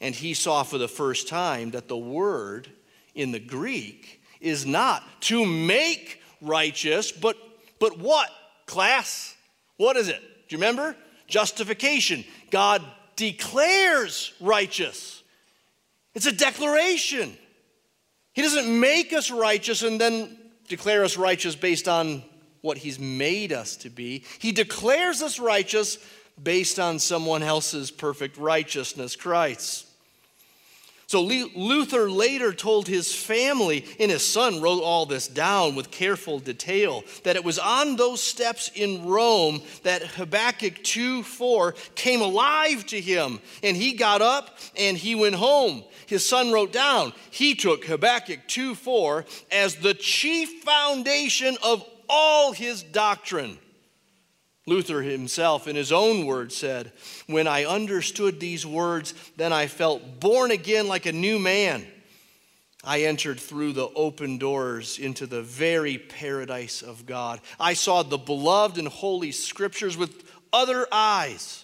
and 0.02 0.14
he 0.14 0.34
saw 0.34 0.64
for 0.64 0.78
the 0.78 0.88
first 0.88 1.28
time 1.28 1.72
that 1.72 1.88
the 1.88 1.98
word 1.98 2.70
in 3.16 3.32
the 3.32 3.40
Greek 3.40 4.22
is 4.42 4.66
not 4.66 5.04
to 5.22 5.46
make 5.46 6.22
righteous, 6.42 7.12
but, 7.12 7.36
but 7.80 7.98
what, 7.98 8.30
class? 8.66 9.36
What 9.78 9.98
is 9.98 10.08
it? 10.08 10.20
Do 10.20 10.56
you 10.56 10.58
remember? 10.58 10.96
Justification. 11.28 12.24
God 12.52 12.84
declares 13.16 14.34
righteous. 14.40 15.17
It's 16.18 16.26
a 16.26 16.32
declaration. 16.32 17.38
He 18.34 18.42
doesn't 18.42 18.80
make 18.80 19.14
us 19.14 19.30
righteous 19.30 19.84
and 19.84 20.02
then 20.02 20.36
declare 20.68 21.04
us 21.04 21.16
righteous 21.16 21.56
based 21.56 21.88
on 21.88 22.24
what 22.62 22.80
He's 22.80 22.98
made 22.98 23.54
us 23.54 23.76
to 23.78 23.92
be. 23.92 24.26
He 24.40 24.52
declares 24.52 25.22
us 25.22 25.38
righteous 25.38 26.00
based 26.42 26.80
on 26.80 26.98
someone 26.98 27.44
else's 27.44 27.92
perfect 27.92 28.38
righteousness, 28.38 29.16
Christ. 29.16 29.87
So 31.08 31.22
Luther 31.22 32.12
later 32.12 32.52
told 32.52 32.90
his 32.90 33.16
family, 33.16 33.86
and 33.98 34.12
his 34.12 34.28
son 34.28 34.62
wrote 34.62 34.84
all 34.84 35.06
this 35.06 35.30
down 35.30 35.74
with 35.76 35.90
careful 35.90 36.40
detail, 36.40 37.06
that 37.24 37.38
it 37.38 37.46
was 37.46 37.58
on 37.58 37.96
those 37.96 38.22
steps 38.22 38.70
in 38.76 39.06
Rome 39.06 39.62
that 39.84 40.02
Habakkuk 40.02 40.84
2 40.84 41.24
4 41.24 41.76
came 41.96 42.20
alive 42.20 42.86
to 42.88 43.00
him. 43.00 43.40
And 43.64 43.78
he 43.78 43.94
got 43.94 44.22
up 44.22 44.58
and 44.76 44.98
he 44.98 45.16
went 45.16 45.36
home. 45.36 45.86
His 46.08 46.28
son 46.28 46.52
wrote 46.52 46.74
down, 46.74 47.14
he 47.32 47.56
took 47.56 47.86
Habakkuk 47.86 48.46
2 48.48 48.76
4 48.76 49.24
as 49.50 49.78
the 49.78 49.94
chief 49.94 50.62
foundation 50.64 51.56
of 51.64 51.86
all 52.10 52.52
his 52.52 52.84
doctrine. 52.84 53.58
Luther 54.68 55.02
himself, 55.02 55.68
in 55.68 55.78
his 55.78 55.94
own 55.94 56.26
words, 56.26 56.56
said, 56.56 56.92
When 57.26 57.48
I 57.48 57.64
understood 57.64 58.40
these 58.40 58.66
words, 58.66 59.14
then 59.38 59.54
I 59.54 59.68
felt 59.68 60.20
born 60.20 60.52
again 60.52 60.88
like 60.88 61.06
a 61.06 61.14
new 61.14 61.40
man. 61.40 61.88
I 62.84 63.04
entered 63.04 63.40
through 63.40 63.74
the 63.74 63.88
open 63.96 64.38
doors 64.38 65.00
into 65.00 65.26
the 65.26 65.42
very 65.42 65.98
paradise 65.98 66.82
of 66.82 67.06
God. 67.06 67.40
I 67.60 67.74
saw 67.74 68.04
the 68.04 68.18
beloved 68.18 68.78
and 68.78 68.90
holy 68.90 69.32
scriptures 69.32 69.98
with 69.98 70.30
other 70.52 70.86
eyes. 70.92 71.64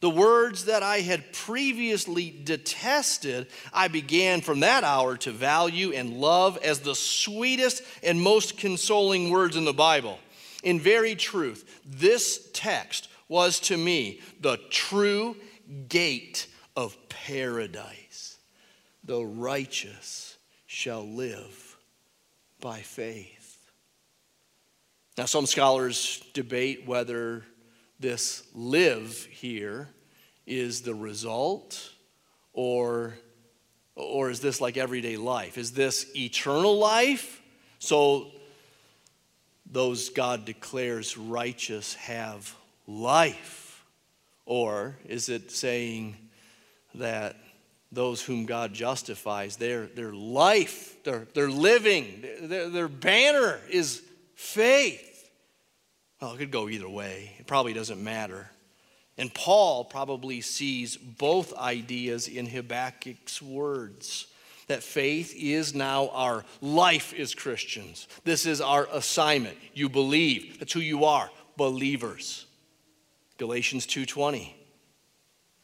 The 0.00 0.10
words 0.10 0.66
that 0.66 0.82
I 0.82 0.98
had 0.98 1.32
previously 1.32 2.30
detested, 2.44 3.48
I 3.72 3.88
began 3.88 4.42
from 4.42 4.60
that 4.60 4.84
hour 4.84 5.16
to 5.18 5.32
value 5.32 5.92
and 5.92 6.18
love 6.18 6.58
as 6.58 6.80
the 6.80 6.94
sweetest 6.94 7.82
and 8.02 8.20
most 8.20 8.58
consoling 8.58 9.30
words 9.30 9.56
in 9.56 9.64
the 9.64 9.72
Bible. 9.72 10.18
In 10.64 10.80
very 10.80 11.14
truth, 11.14 11.82
this 11.84 12.50
text 12.52 13.08
was 13.28 13.60
to 13.60 13.76
me 13.76 14.20
the 14.40 14.58
true 14.70 15.36
gate 15.88 16.46
of 16.74 16.96
paradise. 17.08 18.38
The 19.04 19.24
righteous 19.24 20.38
shall 20.66 21.06
live 21.06 21.76
by 22.60 22.80
faith. 22.80 23.70
Now, 25.18 25.26
some 25.26 25.46
scholars 25.46 26.24
debate 26.32 26.86
whether 26.86 27.44
this 28.00 28.42
live 28.54 29.26
here 29.30 29.88
is 30.46 30.80
the 30.80 30.94
result 30.94 31.92
or, 32.54 33.14
or 33.94 34.30
is 34.30 34.40
this 34.40 34.60
like 34.60 34.76
everyday 34.76 35.16
life? 35.16 35.58
Is 35.58 35.72
this 35.72 36.10
eternal 36.16 36.78
life? 36.78 37.42
So 37.78 38.32
those 39.74 40.08
God 40.08 40.44
declares 40.44 41.18
righteous 41.18 41.94
have 41.94 42.54
life? 42.86 43.84
Or 44.46 44.96
is 45.06 45.28
it 45.28 45.50
saying 45.50 46.16
that 46.94 47.36
those 47.90 48.22
whom 48.22 48.46
God 48.46 48.72
justifies, 48.72 49.56
their, 49.56 49.86
their 49.86 50.12
life, 50.12 51.02
their, 51.02 51.26
their 51.34 51.50
living, 51.50 52.24
their, 52.42 52.68
their 52.68 52.88
banner 52.88 53.58
is 53.68 54.00
faith? 54.36 55.28
Well, 56.20 56.34
it 56.34 56.38
could 56.38 56.52
go 56.52 56.68
either 56.68 56.88
way. 56.88 57.32
It 57.38 57.48
probably 57.48 57.72
doesn't 57.72 58.02
matter. 58.02 58.48
And 59.18 59.34
Paul 59.34 59.84
probably 59.84 60.40
sees 60.40 60.96
both 60.96 61.52
ideas 61.56 62.28
in 62.28 62.46
Habakkuk's 62.46 63.42
words 63.42 64.28
that 64.66 64.82
faith 64.82 65.34
is 65.36 65.74
now 65.74 66.08
our 66.08 66.44
life 66.60 67.12
as 67.18 67.34
Christians. 67.34 68.08
This 68.24 68.46
is 68.46 68.60
our 68.60 68.88
assignment. 68.92 69.56
You 69.74 69.88
believe. 69.88 70.58
That's 70.58 70.72
who 70.72 70.80
you 70.80 71.04
are, 71.04 71.30
believers. 71.56 72.46
Galatians 73.38 73.86
2:20. 73.86 74.54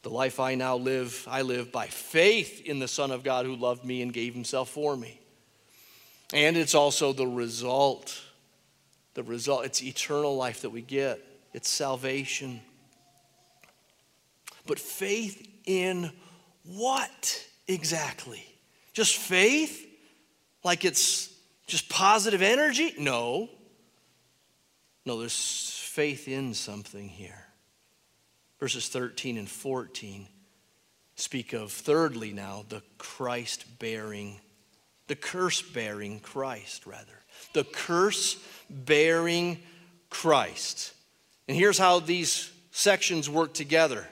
The 0.03 0.09
life 0.09 0.39
I 0.39 0.55
now 0.55 0.77
live, 0.77 1.27
I 1.29 1.43
live 1.43 1.71
by 1.71 1.87
faith 1.87 2.61
in 2.65 2.79
the 2.79 2.87
Son 2.87 3.11
of 3.11 3.23
God 3.23 3.45
who 3.45 3.55
loved 3.55 3.85
me 3.85 4.01
and 4.01 4.11
gave 4.11 4.33
himself 4.33 4.69
for 4.69 4.97
me. 4.97 5.19
And 6.33 6.57
it's 6.57 6.73
also 6.73 7.13
the 7.13 7.27
result. 7.27 8.19
The 9.13 9.23
result, 9.23 9.65
it's 9.65 9.83
eternal 9.83 10.35
life 10.35 10.61
that 10.61 10.71
we 10.71 10.81
get. 10.81 11.19
It's 11.53 11.69
salvation. 11.69 12.61
But 14.65 14.79
faith 14.79 15.47
in 15.65 16.11
what 16.63 17.45
exactly? 17.67 18.50
Just 18.93 19.17
faith? 19.17 19.87
Like 20.63 20.85
it's 20.85 21.33
just 21.67 21.89
positive 21.89 22.41
energy? 22.41 22.93
No. 22.97 23.49
No, 25.05 25.19
there's 25.19 25.79
faith 25.85 26.27
in 26.27 26.53
something 26.53 27.09
here. 27.09 27.45
Verses 28.59 28.87
13 28.89 29.37
and 29.37 29.49
14 29.49 30.27
speak 31.15 31.53
of, 31.53 31.71
thirdly, 31.71 32.33
now, 32.33 32.65
the 32.69 32.81
Christ 32.97 33.65
bearing, 33.79 34.39
the 35.07 35.15
curse 35.15 35.61
bearing 35.61 36.19
Christ, 36.19 36.85
rather. 36.85 37.13
The 37.53 37.63
curse 37.63 38.37
bearing 38.69 39.59
Christ. 40.09 40.93
And 41.47 41.55
here's 41.55 41.77
how 41.77 41.99
these 41.99 42.51
sections 42.71 43.29
work 43.29 43.53
together. 43.53 44.07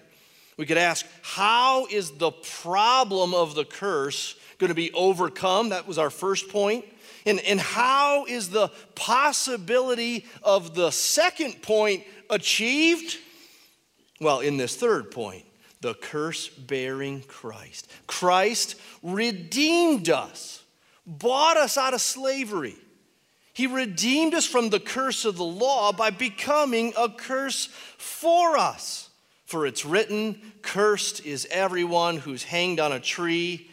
We 0.58 0.66
could 0.66 0.78
ask, 0.78 1.06
how 1.22 1.86
is 1.88 2.12
the 2.12 2.32
problem 2.32 3.34
of 3.34 3.56
the 3.56 3.66
curse 3.66 4.36
going 4.60 4.70
to 4.70 4.76
be 4.76 4.91
overcome. 4.91 5.70
That 5.70 5.88
was 5.88 5.97
our 5.97 6.10
first 6.10 6.49
point. 6.49 6.86
And, 7.26 7.39
and 7.41 7.60
how 7.60 8.26
is 8.26 8.49
the 8.49 8.70
possibility 8.95 10.26
of 10.43 10.76
the 10.76 10.91
second 10.91 11.62
point 11.62 12.03
achieved? 12.30 13.18
Well, 14.22 14.41
in 14.41 14.57
this 14.57 14.76
third 14.76 15.12
point, 15.12 15.45
the 15.82 15.93
curse 15.93 16.49
bearing 16.49 17.22
Christ. 17.22 17.89
Christ 18.05 18.76
redeemed 19.01 20.10
us, 20.10 20.64
bought 21.05 21.57
us 21.57 21.78
out 21.78 21.93
of 21.93 22.01
slavery. 22.01 22.76
He 23.53 23.68
redeemed 23.68 24.34
us 24.34 24.45
from 24.45 24.70
the 24.70 24.80
curse 24.80 25.26
of 25.26 25.38
the 25.38 25.43
law 25.43 25.91
by 25.91 26.10
becoming 26.12 26.93
a 26.97 27.10
curse 27.10 27.68
for 27.97 28.57
us. 28.57 29.10
For 29.45 29.66
it's 29.66 29.86
written, 29.86 30.41
Cursed 30.62 31.26
is 31.26 31.47
everyone 31.49 32.18
who's 32.18 32.43
hanged 32.43 32.80
on 32.80 32.91
a 32.91 32.99
tree 32.99 33.69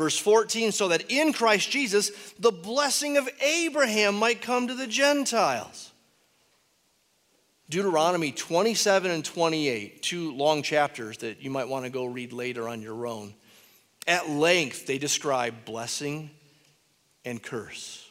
Verse 0.00 0.16
14, 0.16 0.72
so 0.72 0.88
that 0.88 1.10
in 1.10 1.34
Christ 1.34 1.70
Jesus 1.70 2.10
the 2.38 2.50
blessing 2.50 3.18
of 3.18 3.28
Abraham 3.42 4.14
might 4.14 4.40
come 4.40 4.66
to 4.68 4.74
the 4.74 4.86
Gentiles. 4.86 5.92
Deuteronomy 7.68 8.32
27 8.32 9.10
and 9.10 9.22
28, 9.22 10.02
two 10.02 10.32
long 10.32 10.62
chapters 10.62 11.18
that 11.18 11.42
you 11.42 11.50
might 11.50 11.68
want 11.68 11.84
to 11.84 11.90
go 11.90 12.06
read 12.06 12.32
later 12.32 12.66
on 12.66 12.80
your 12.80 13.06
own. 13.06 13.34
At 14.06 14.30
length, 14.30 14.86
they 14.86 14.96
describe 14.96 15.66
blessing 15.66 16.30
and 17.26 17.42
curse. 17.42 18.08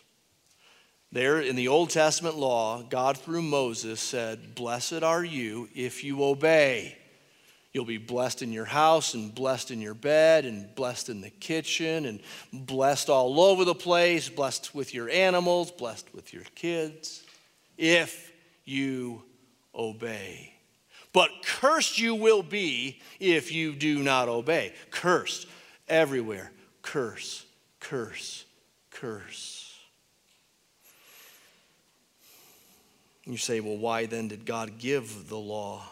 There 1.11 1.41
in 1.41 1.55
the 1.55 1.69
Old 1.69 1.89
Testament 1.89 2.35
law, 2.35 2.83
God 2.83 3.17
through 3.17 3.41
Moses 3.41 3.99
said, 3.99 4.53
Blessed 4.53 5.01
are 5.01 5.23
you 5.23 5.67
if 5.73 6.03
you 6.03 6.23
obey. 6.23 6.98
You'll 7.71 7.85
be 7.85 7.97
blessed 7.97 8.41
in 8.41 8.51
your 8.51 8.65
house 8.65 9.13
and 9.13 9.33
blessed 9.33 9.69
in 9.69 9.79
your 9.79 9.93
bed 9.93 10.45
and 10.45 10.73
blessed 10.73 11.09
in 11.09 11.21
the 11.21 11.29
kitchen 11.29 12.05
and 12.05 12.19
blessed 12.51 13.09
all 13.09 13.39
over 13.39 13.63
the 13.63 13.75
place, 13.75 14.27
blessed 14.27 14.73
with 14.73 14.93
your 14.93 15.07
animals, 15.09 15.69
blessed 15.71 16.13
with 16.13 16.33
your 16.33 16.43
kids, 16.55 17.23
if 17.77 18.31
you 18.65 19.23
obey. 19.75 20.53
But 21.13 21.29
cursed 21.45 21.99
you 21.99 22.15
will 22.15 22.43
be 22.43 23.01
if 23.19 23.51
you 23.51 23.73
do 23.73 24.01
not 24.01 24.29
obey. 24.29 24.73
Cursed 24.89 25.47
everywhere. 25.87 26.51
Curse, 26.81 27.45
curse, 27.79 28.45
curse. 28.89 29.75
You 33.25 33.37
say, 33.37 33.59
well, 33.59 33.77
why 33.77 34.07
then 34.07 34.27
did 34.27 34.43
God 34.43 34.79
give 34.79 35.29
the 35.29 35.37
law? 35.37 35.83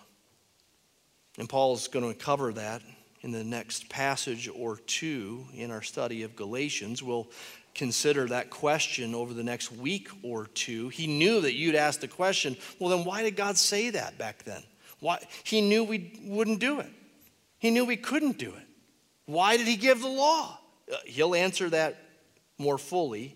And 1.38 1.48
Paul's 1.48 1.88
going 1.88 2.08
to 2.08 2.18
cover 2.18 2.54
that 2.54 2.82
in 3.22 3.32
the 3.32 3.44
next 3.44 3.90
passage 3.90 4.50
or 4.54 4.78
two 4.78 5.46
in 5.54 5.72
our 5.72 5.82
study 5.82 6.24
of 6.24 6.36
Galatians. 6.36 7.04
We'll 7.04 7.28
consider 7.76 8.28
that 8.28 8.50
question 8.50 9.14
over 9.14 9.34
the 9.34 9.44
next 9.44 9.72
week 9.72 10.10
or 10.24 10.48
two. 10.48 10.90
He 10.90 11.08
knew 11.08 11.42
that 11.42 11.54
you'd 11.54 11.76
ask 11.76 12.00
the 12.00 12.08
question, 12.08 12.58
well, 12.80 12.90
then 12.90 13.06
why 13.06 13.22
did 13.22 13.36
God 13.36 13.58
say 13.58 13.92
that 13.92 14.18
back 14.18 14.44
then? 14.44 14.64
Why? 15.00 15.20
He 15.44 15.62
knew 15.62 15.84
we 15.84 16.20
wouldn't 16.24 16.60
do 16.60 16.80
it, 16.80 16.92
He 17.60 17.70
knew 17.70 17.86
we 17.86 17.98
couldn't 17.98 18.38
do 18.38 18.50
it. 18.50 18.68
Why 19.26 19.58
did 19.58 19.68
He 19.68 19.76
give 19.76 20.02
the 20.02 20.08
law? 20.08 20.58
Uh, 20.92 20.96
he'll 21.06 21.36
answer 21.36 21.70
that 21.70 21.98
more 22.58 22.78
fully 22.78 23.36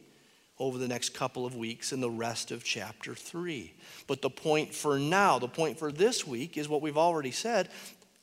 over 0.61 0.77
the 0.77 0.87
next 0.87 1.15
couple 1.15 1.43
of 1.43 1.55
weeks 1.55 1.91
in 1.91 2.01
the 2.01 2.09
rest 2.09 2.51
of 2.51 2.63
chapter 2.63 3.15
3. 3.15 3.73
But 4.05 4.21
the 4.21 4.29
point 4.29 4.75
for 4.75 4.99
now, 4.99 5.39
the 5.39 5.47
point 5.47 5.79
for 5.79 5.91
this 5.91 6.25
week 6.25 6.55
is 6.55 6.69
what 6.69 6.83
we've 6.83 6.99
already 6.99 7.31
said. 7.31 7.67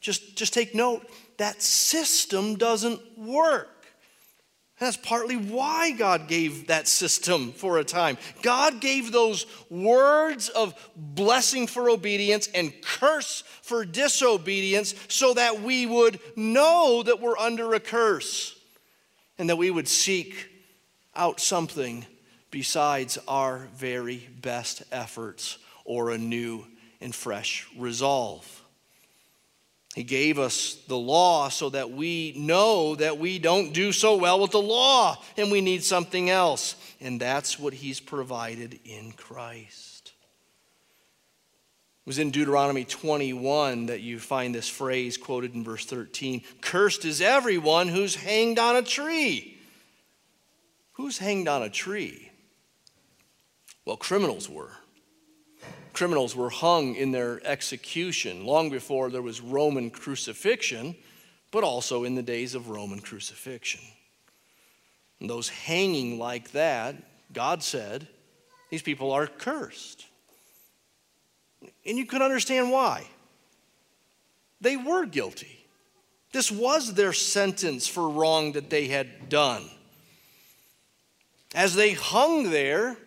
Just, 0.01 0.37
just 0.37 0.55
take 0.55 0.73
note 0.73 1.05
that 1.39 1.61
system 1.61 2.55
doesn't 2.55 3.01
work. 3.19 3.87
That's 4.79 4.97
partly 4.97 5.35
why 5.35 5.91
God 5.91 6.29
gave 6.29 6.69
that 6.69 6.87
system 6.87 7.51
for 7.51 7.79
a 7.79 7.85
time. 7.85 8.17
God 8.43 8.81
gave 8.81 9.11
those 9.11 9.45
words 9.69 10.49
of 10.49 10.75
blessing 10.95 11.67
for 11.67 11.91
obedience 11.91 12.49
and 12.55 12.73
curse 12.83 13.43
for 13.63 13.85
disobedience 13.85 14.95
so 15.09 15.35
that 15.35 15.63
we 15.63 15.87
would 15.87 16.21
know 16.37 17.03
that 17.03 17.21
we're 17.21 17.37
under 17.37 17.75
a 17.75 17.81
curse 17.81 18.57
and 19.39 19.51
that 19.51 19.57
we 19.57 19.73
would 19.73 19.89
seek 19.89 20.49
out 21.17 21.41
something 21.41 22.07
besides 22.59 23.21
our 23.29 23.69
very 23.77 24.29
best 24.43 24.83
efforts 24.91 25.59
or 25.85 26.11
a 26.11 26.19
new 26.19 26.67
and 27.01 27.15
fresh 27.15 27.69
resolve. 27.79 28.65
He 29.95 30.03
gave 30.03 30.41
us 30.41 30.75
the 30.89 30.99
law 30.99 31.51
so 31.51 31.71
that 31.71 31.93
we 31.93 32.35
know 32.37 32.97
that 32.97 33.17
we 33.17 33.39
don't 33.39 33.73
do 33.73 33.93
so 33.93 34.17
well 34.17 34.41
with 34.41 34.51
the 34.51 34.61
law 34.61 35.23
and 35.37 35.53
we 35.53 35.61
need 35.61 35.85
something 35.85 36.31
else. 36.31 36.75
And 37.01 37.21
that's 37.21 37.61
what 37.61 37.75
He's 37.75 38.01
provided 38.01 38.81
in 38.85 39.13
Christ. 39.13 40.13
It 42.05 42.11
was 42.11 42.19
in 42.19 42.33
Deuteronomy 42.33 42.85
21 42.85 43.87
that 43.87 44.01
you 44.01 44.19
find 44.19 44.53
this 44.53 44.69
phrase 44.69 45.17
quoted 45.17 45.55
in 45.55 45.63
verse 45.63 45.87
13 45.87 46.43
Cursed 46.61 47.05
is 47.05 47.21
everyone 47.21 47.87
who's 47.87 48.17
hanged 48.17 48.59
on 48.59 48.75
a 48.75 48.83
tree. 48.83 49.55
Who's 50.95 51.19
hanged 51.19 51.47
on 51.47 51.63
a 51.63 51.71
tree? 51.71 52.28
Well, 53.89 53.97
criminals 53.97 54.51
were 54.51 54.73
criminals 55.95 56.37
were 56.37 56.51
hung 56.51 56.95
in 56.95 57.11
their 57.11 57.41
execution 57.45 58.45
long 58.45 58.69
before 58.69 59.09
there 59.09 59.23
was 59.23 59.41
Roman 59.41 59.91
crucifixion, 59.91 60.95
but 61.51 61.65
also 61.65 62.05
in 62.05 62.15
the 62.15 62.23
days 62.23 62.55
of 62.55 62.69
Roman 62.69 63.01
crucifixion. 63.01 63.81
And 65.21 65.31
those 65.31 65.49
hanging 65.49 66.19
like 66.19 66.53
that, 66.53 66.97
God 67.33 67.63
said, 67.63 68.07
these 68.69 68.83
people 68.83 69.11
are 69.11 69.27
cursed. 69.27 70.05
And 71.87 71.97
you 71.97 72.05
can 72.05 72.21
understand 72.21 72.71
why. 72.71 73.07
They 74.61 74.77
were 74.77 75.07
guilty. 75.07 75.65
This 76.33 76.53
was 76.53 76.93
their 76.93 77.15
sentence 77.15 77.89
for 77.89 78.09
wrong 78.09 78.53
that 78.53 78.69
they 78.69 78.89
had 78.89 79.31
done. 79.31 79.65
As 81.55 81.75
they 81.75 81.95
hung 81.95 82.51
there, 82.51 82.99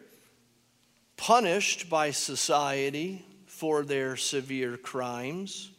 punished 1.22 1.88
by 1.88 2.10
society 2.10 3.24
for 3.46 3.86
their 3.86 4.16
severe 4.16 4.76
crimes. 4.76 5.70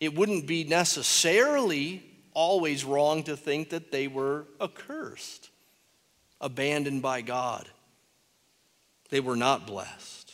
It 0.00 0.14
wouldn't 0.14 0.46
be 0.46 0.64
necessarily 0.64 2.02
always 2.32 2.82
wrong 2.82 3.24
to 3.24 3.36
think 3.36 3.68
that 3.68 3.92
they 3.92 4.08
were 4.08 4.46
accursed, 4.58 5.50
abandoned 6.40 7.02
by 7.02 7.20
God. 7.20 7.68
They 9.10 9.20
were 9.20 9.36
not 9.36 9.66
blessed. 9.66 10.32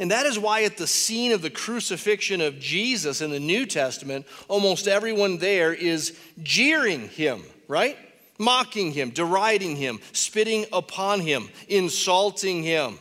And 0.00 0.10
that 0.10 0.26
is 0.26 0.36
why, 0.36 0.64
at 0.64 0.76
the 0.76 0.88
scene 0.88 1.30
of 1.30 1.42
the 1.42 1.50
crucifixion 1.50 2.40
of 2.40 2.58
Jesus 2.58 3.20
in 3.20 3.30
the 3.30 3.38
New 3.38 3.66
Testament, 3.66 4.26
almost 4.48 4.88
everyone 4.88 5.38
there 5.38 5.72
is 5.72 6.18
jeering 6.42 7.08
him, 7.10 7.44
right? 7.68 7.96
Mocking 8.38 8.92
him, 8.92 9.10
deriding 9.10 9.76
him, 9.76 10.00
spitting 10.12 10.66
upon 10.72 11.20
him, 11.20 11.48
insulting 11.68 12.62
him. 12.62 12.98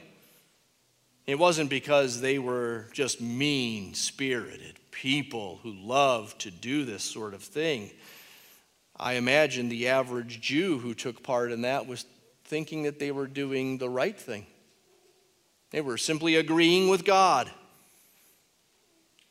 It 1.25 1.39
wasn't 1.39 1.69
because 1.69 2.19
they 2.19 2.39
were 2.39 2.87
just 2.91 3.21
mean 3.21 3.93
spirited 3.93 4.77
people 4.91 5.59
who 5.63 5.73
loved 5.73 6.39
to 6.41 6.51
do 6.51 6.85
this 6.85 7.03
sort 7.03 7.33
of 7.33 7.41
thing. 7.41 7.89
I 8.95 9.13
imagine 9.13 9.69
the 9.69 9.87
average 9.87 10.39
Jew 10.39 10.77
who 10.77 10.93
took 10.93 11.23
part 11.23 11.51
in 11.51 11.61
that 11.61 11.87
was 11.87 12.05
thinking 12.45 12.83
that 12.83 12.99
they 12.99 13.11
were 13.11 13.27
doing 13.27 13.77
the 13.77 13.89
right 13.89 14.17
thing. 14.17 14.45
They 15.71 15.81
were 15.81 15.97
simply 15.97 16.35
agreeing 16.35 16.89
with 16.89 17.03
God. 17.03 17.49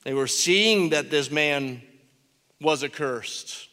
They 0.04 0.14
were 0.14 0.26
seeing 0.26 0.90
that 0.90 1.10
this 1.10 1.30
man 1.30 1.82
was 2.60 2.82
accursed. 2.82 3.68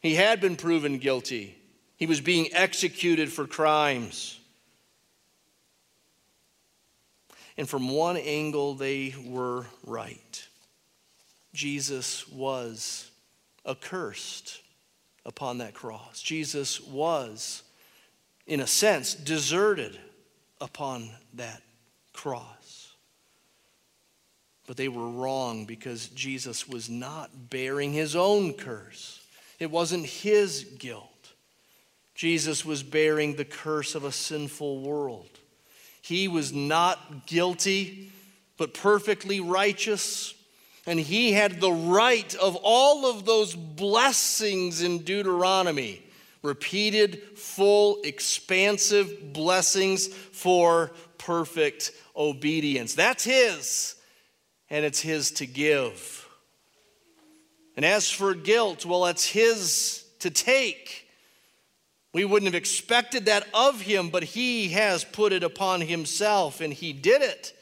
He 0.00 0.14
had 0.14 0.40
been 0.40 0.56
proven 0.56 0.98
guilty, 0.98 1.56
he 1.96 2.06
was 2.06 2.20
being 2.20 2.48
executed 2.52 3.32
for 3.32 3.46
crimes. 3.46 4.38
And 7.56 7.68
from 7.68 7.90
one 7.90 8.16
angle, 8.16 8.74
they 8.74 9.14
were 9.26 9.66
right. 9.84 10.48
Jesus 11.52 12.26
was 12.28 13.10
accursed 13.66 14.62
upon 15.26 15.58
that 15.58 15.74
cross. 15.74 16.22
Jesus 16.22 16.80
was, 16.80 17.62
in 18.46 18.60
a 18.60 18.66
sense, 18.66 19.14
deserted 19.14 19.98
upon 20.58 21.10
that 21.34 21.60
cross. 22.14 22.94
But 24.66 24.78
they 24.78 24.88
were 24.88 25.08
wrong 25.08 25.66
because 25.66 26.08
Jesus 26.08 26.66
was 26.66 26.88
not 26.88 27.50
bearing 27.50 27.92
his 27.92 28.16
own 28.16 28.54
curse. 28.54 29.19
It 29.60 29.70
wasn't 29.70 30.06
his 30.06 30.64
guilt. 30.78 31.06
Jesus 32.14 32.64
was 32.64 32.82
bearing 32.82 33.36
the 33.36 33.44
curse 33.44 33.94
of 33.94 34.04
a 34.04 34.12
sinful 34.12 34.80
world. 34.80 35.28
He 36.02 36.26
was 36.26 36.52
not 36.52 37.26
guilty, 37.26 38.10
but 38.56 38.74
perfectly 38.74 39.38
righteous. 39.38 40.34
And 40.86 40.98
he 40.98 41.32
had 41.32 41.60
the 41.60 41.70
right 41.70 42.34
of 42.34 42.56
all 42.62 43.06
of 43.06 43.24
those 43.24 43.54
blessings 43.54 44.82
in 44.82 44.98
Deuteronomy 44.98 46.02
repeated, 46.42 47.22
full, 47.36 48.00
expansive 48.02 49.32
blessings 49.32 50.08
for 50.08 50.90
perfect 51.18 51.92
obedience. 52.16 52.94
That's 52.94 53.24
his, 53.24 53.94
and 54.70 54.84
it's 54.84 55.00
his 55.00 55.30
to 55.32 55.46
give. 55.46 56.19
And 57.76 57.84
as 57.84 58.10
for 58.10 58.34
guilt, 58.34 58.84
well, 58.84 59.06
it's 59.06 59.26
his 59.26 60.04
to 60.20 60.30
take. 60.30 61.08
We 62.12 62.24
wouldn't 62.24 62.52
have 62.52 62.60
expected 62.60 63.26
that 63.26 63.46
of 63.54 63.80
him, 63.80 64.10
but 64.10 64.24
he 64.24 64.70
has 64.70 65.04
put 65.04 65.32
it 65.32 65.44
upon 65.44 65.80
himself, 65.80 66.60
and 66.60 66.72
he 66.72 66.92
did 66.92 67.22
it. 67.22 67.56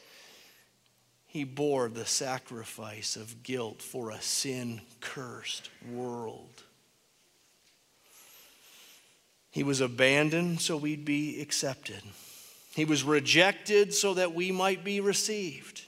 He 1.27 1.43
bore 1.43 1.89
the 1.89 2.07
sacrifice 2.07 3.15
of 3.15 3.43
guilt 3.43 3.83
for 3.83 4.09
a 4.09 4.19
sin 4.19 4.81
cursed 4.99 5.69
world. 5.91 6.63
He 9.51 9.61
was 9.63 9.81
abandoned 9.81 10.61
so 10.61 10.75
we'd 10.75 11.05
be 11.05 11.41
accepted. 11.41 12.01
He 12.75 12.85
was 12.85 13.03
rejected 13.03 13.93
so 13.93 14.15
that 14.15 14.33
we 14.33 14.51
might 14.51 14.83
be 14.83 15.01
received. 15.01 15.83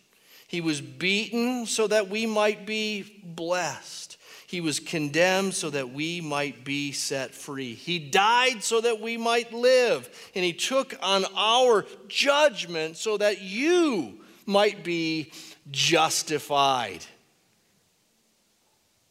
He 0.47 0.61
was 0.61 0.81
beaten 0.81 1.65
so 1.65 1.87
that 1.87 2.09
we 2.09 2.25
might 2.25 2.65
be 2.65 3.21
blessed. 3.23 4.10
He 4.51 4.59
was 4.59 4.81
condemned 4.81 5.53
so 5.53 5.69
that 5.69 5.93
we 5.93 6.19
might 6.19 6.65
be 6.65 6.91
set 6.91 7.33
free. 7.33 7.73
He 7.73 7.99
died 7.99 8.61
so 8.65 8.81
that 8.81 8.99
we 8.99 9.15
might 9.15 9.53
live. 9.53 10.09
And 10.35 10.43
He 10.43 10.51
took 10.51 10.93
on 11.01 11.23
our 11.37 11.85
judgment 12.09 12.97
so 12.97 13.15
that 13.15 13.39
you 13.39 14.19
might 14.45 14.83
be 14.83 15.31
justified. 15.71 16.99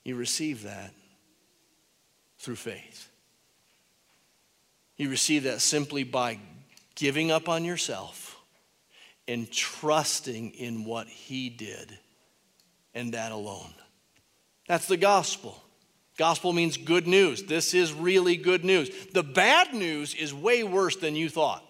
You 0.05 0.17
receive 0.17 0.65
that 0.65 0.93
through 2.39 2.57
faith. 2.57 3.09
You 4.99 5.09
receive 5.09 5.45
that 5.45 5.63
simply 5.63 6.05
by 6.05 6.39
giving 6.97 7.31
up 7.31 7.49
on 7.49 7.65
yourself 7.65 8.39
and 9.27 9.51
trusting 9.51 10.51
in 10.51 10.85
what 10.85 11.09
He 11.09 11.49
did 11.49 11.99
and 12.95 13.15
that 13.15 13.33
alone. 13.33 13.73
That's 14.71 14.87
the 14.87 14.97
gospel. 14.97 15.61
Gospel 16.17 16.53
means 16.53 16.77
good 16.77 17.09
news. 17.09 17.43
This 17.43 17.75
is 17.75 17.93
really 17.93 18.37
good 18.37 18.65
news. 18.65 18.89
The 19.13 19.25
bad 19.25 19.75
news 19.75 20.15
is 20.15 20.33
way 20.33 20.63
worse 20.63 20.95
than 20.95 21.17
you 21.17 21.29
thought. 21.29 21.65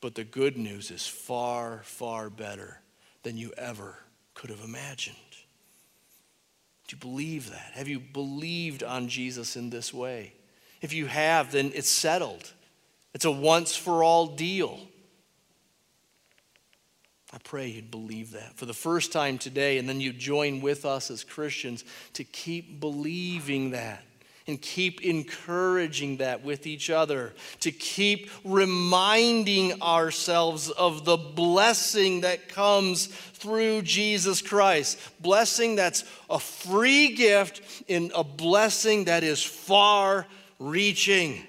But 0.00 0.14
the 0.14 0.22
good 0.22 0.56
news 0.56 0.92
is 0.92 1.08
far, 1.08 1.80
far 1.82 2.30
better 2.30 2.80
than 3.24 3.36
you 3.36 3.52
ever 3.58 3.98
could 4.34 4.50
have 4.50 4.62
imagined. 4.62 5.16
Do 6.86 6.94
you 6.94 7.00
believe 7.00 7.50
that? 7.50 7.72
Have 7.72 7.88
you 7.88 7.98
believed 7.98 8.84
on 8.84 9.08
Jesus 9.08 9.56
in 9.56 9.70
this 9.70 9.92
way? 9.92 10.34
If 10.80 10.92
you 10.92 11.06
have, 11.06 11.50
then 11.50 11.72
it's 11.74 11.90
settled. 11.90 12.52
It's 13.12 13.24
a 13.24 13.30
once 13.32 13.74
for 13.74 14.04
all 14.04 14.28
deal. 14.28 14.78
I 17.34 17.38
pray 17.42 17.66
you'd 17.66 17.90
believe 17.90 18.30
that 18.30 18.54
for 18.54 18.64
the 18.64 18.72
first 18.72 19.10
time 19.10 19.38
today, 19.38 19.78
and 19.78 19.88
then 19.88 20.00
you'd 20.00 20.20
join 20.20 20.60
with 20.60 20.84
us 20.84 21.10
as 21.10 21.24
Christians 21.24 21.84
to 22.12 22.22
keep 22.22 22.78
believing 22.78 23.72
that 23.72 24.04
and 24.46 24.62
keep 24.62 25.02
encouraging 25.02 26.18
that 26.18 26.44
with 26.44 26.64
each 26.64 26.90
other, 26.90 27.34
to 27.58 27.72
keep 27.72 28.30
reminding 28.44 29.82
ourselves 29.82 30.70
of 30.70 31.04
the 31.04 31.16
blessing 31.16 32.20
that 32.20 32.48
comes 32.48 33.06
through 33.06 33.82
Jesus 33.82 34.40
Christ. 34.40 35.00
Blessing 35.20 35.74
that's 35.74 36.04
a 36.30 36.38
free 36.38 37.16
gift 37.16 37.62
and 37.88 38.12
a 38.14 38.22
blessing 38.22 39.06
that 39.06 39.24
is 39.24 39.42
far 39.42 40.24
reaching. 40.60 41.42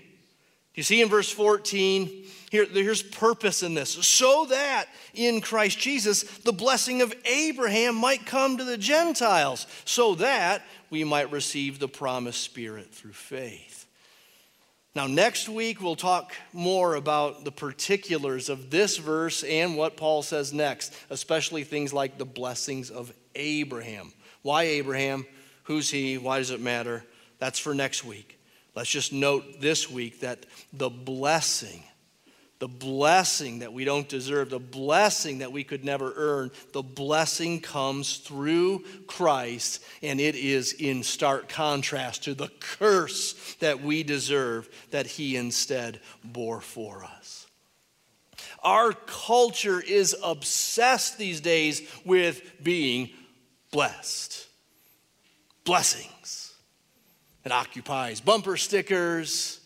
You 0.74 0.82
see 0.82 1.02
in 1.04 1.10
verse 1.10 1.30
14, 1.30 2.25
here, 2.56 2.66
here's 2.66 3.04
purpose 3.04 3.64
in 3.64 3.74
this 3.74 3.92
so 3.92 4.46
that 4.50 4.86
in 5.14 5.42
Christ 5.42 5.78
Jesus 5.80 6.24
the 6.40 6.54
blessing 6.54 7.02
of 7.02 7.14
Abraham 7.26 7.96
might 7.96 8.26
come 8.26 8.58
to 8.58 8.64
the 8.64 8.78
Gentiles, 8.78 9.68
so 9.84 10.16
that 10.16 10.64
we 10.90 11.04
might 11.04 11.32
receive 11.32 11.80
the 11.80 11.88
promised 11.88 12.42
Spirit 12.42 12.94
through 12.94 13.14
faith. 13.14 13.86
Now, 14.96 15.08
next 15.08 15.50
week, 15.50 15.82
we'll 15.82 15.98
talk 15.98 16.34
more 16.54 16.96
about 16.96 17.44
the 17.44 17.52
particulars 17.52 18.48
of 18.48 18.70
this 18.70 18.96
verse 18.96 19.44
and 19.44 19.76
what 19.76 19.98
Paul 19.98 20.22
says 20.22 20.54
next, 20.54 20.96
especially 21.10 21.66
things 21.66 21.92
like 21.92 22.18
the 22.18 22.26
blessings 22.26 22.90
of 22.92 23.12
Abraham. 23.36 24.14
Why 24.42 24.64
Abraham? 24.64 25.26
Who's 25.64 25.90
he? 25.90 26.18
Why 26.18 26.38
does 26.38 26.52
it 26.52 26.62
matter? 26.62 27.04
That's 27.40 27.60
for 27.60 27.76
next 27.76 28.06
week. 28.06 28.40
Let's 28.74 28.90
just 28.90 29.12
note 29.12 29.60
this 29.60 29.92
week 29.92 30.22
that 30.22 30.46
the 30.72 30.90
blessing 30.90 31.84
the 32.60 32.68
blessing 32.68 33.60
that 33.60 33.74
we 33.74 33.84
don't 33.84 34.08
deserve, 34.08 34.50
the 34.50 34.60
blessing 34.60 35.40
that 35.40 35.52
we 35.52 35.64
could 35.64 35.84
never 35.84 36.14
earn, 36.16 36.52
the 36.72 36.82
blessing 36.82 37.60
comes 37.60 38.18
through 38.18 38.84
Christ, 39.08 39.84
and 40.02 40.22
it 40.22 40.36
is 40.36 40.74
in 40.74 41.04
stark 41.04 41.50
contrast 41.50 42.24
to 42.24 42.34
the 42.34 42.48
curse 42.60 43.56
that 43.60 43.82
we 43.82 44.04
deserve 44.04 44.70
that 44.92 45.06
He 45.06 45.36
instead 45.36 46.00
bore 46.24 46.62
for 46.62 47.04
us. 47.04 47.46
Our 48.64 48.94
culture 48.94 49.82
is 49.82 50.16
obsessed 50.24 51.18
these 51.18 51.42
days 51.42 51.82
with 52.06 52.64
being 52.64 53.10
blessed. 53.72 54.48
Blessings. 55.66 56.54
It 57.44 57.52
occupies 57.52 58.22
bumper 58.22 58.58
stickers 58.58 59.60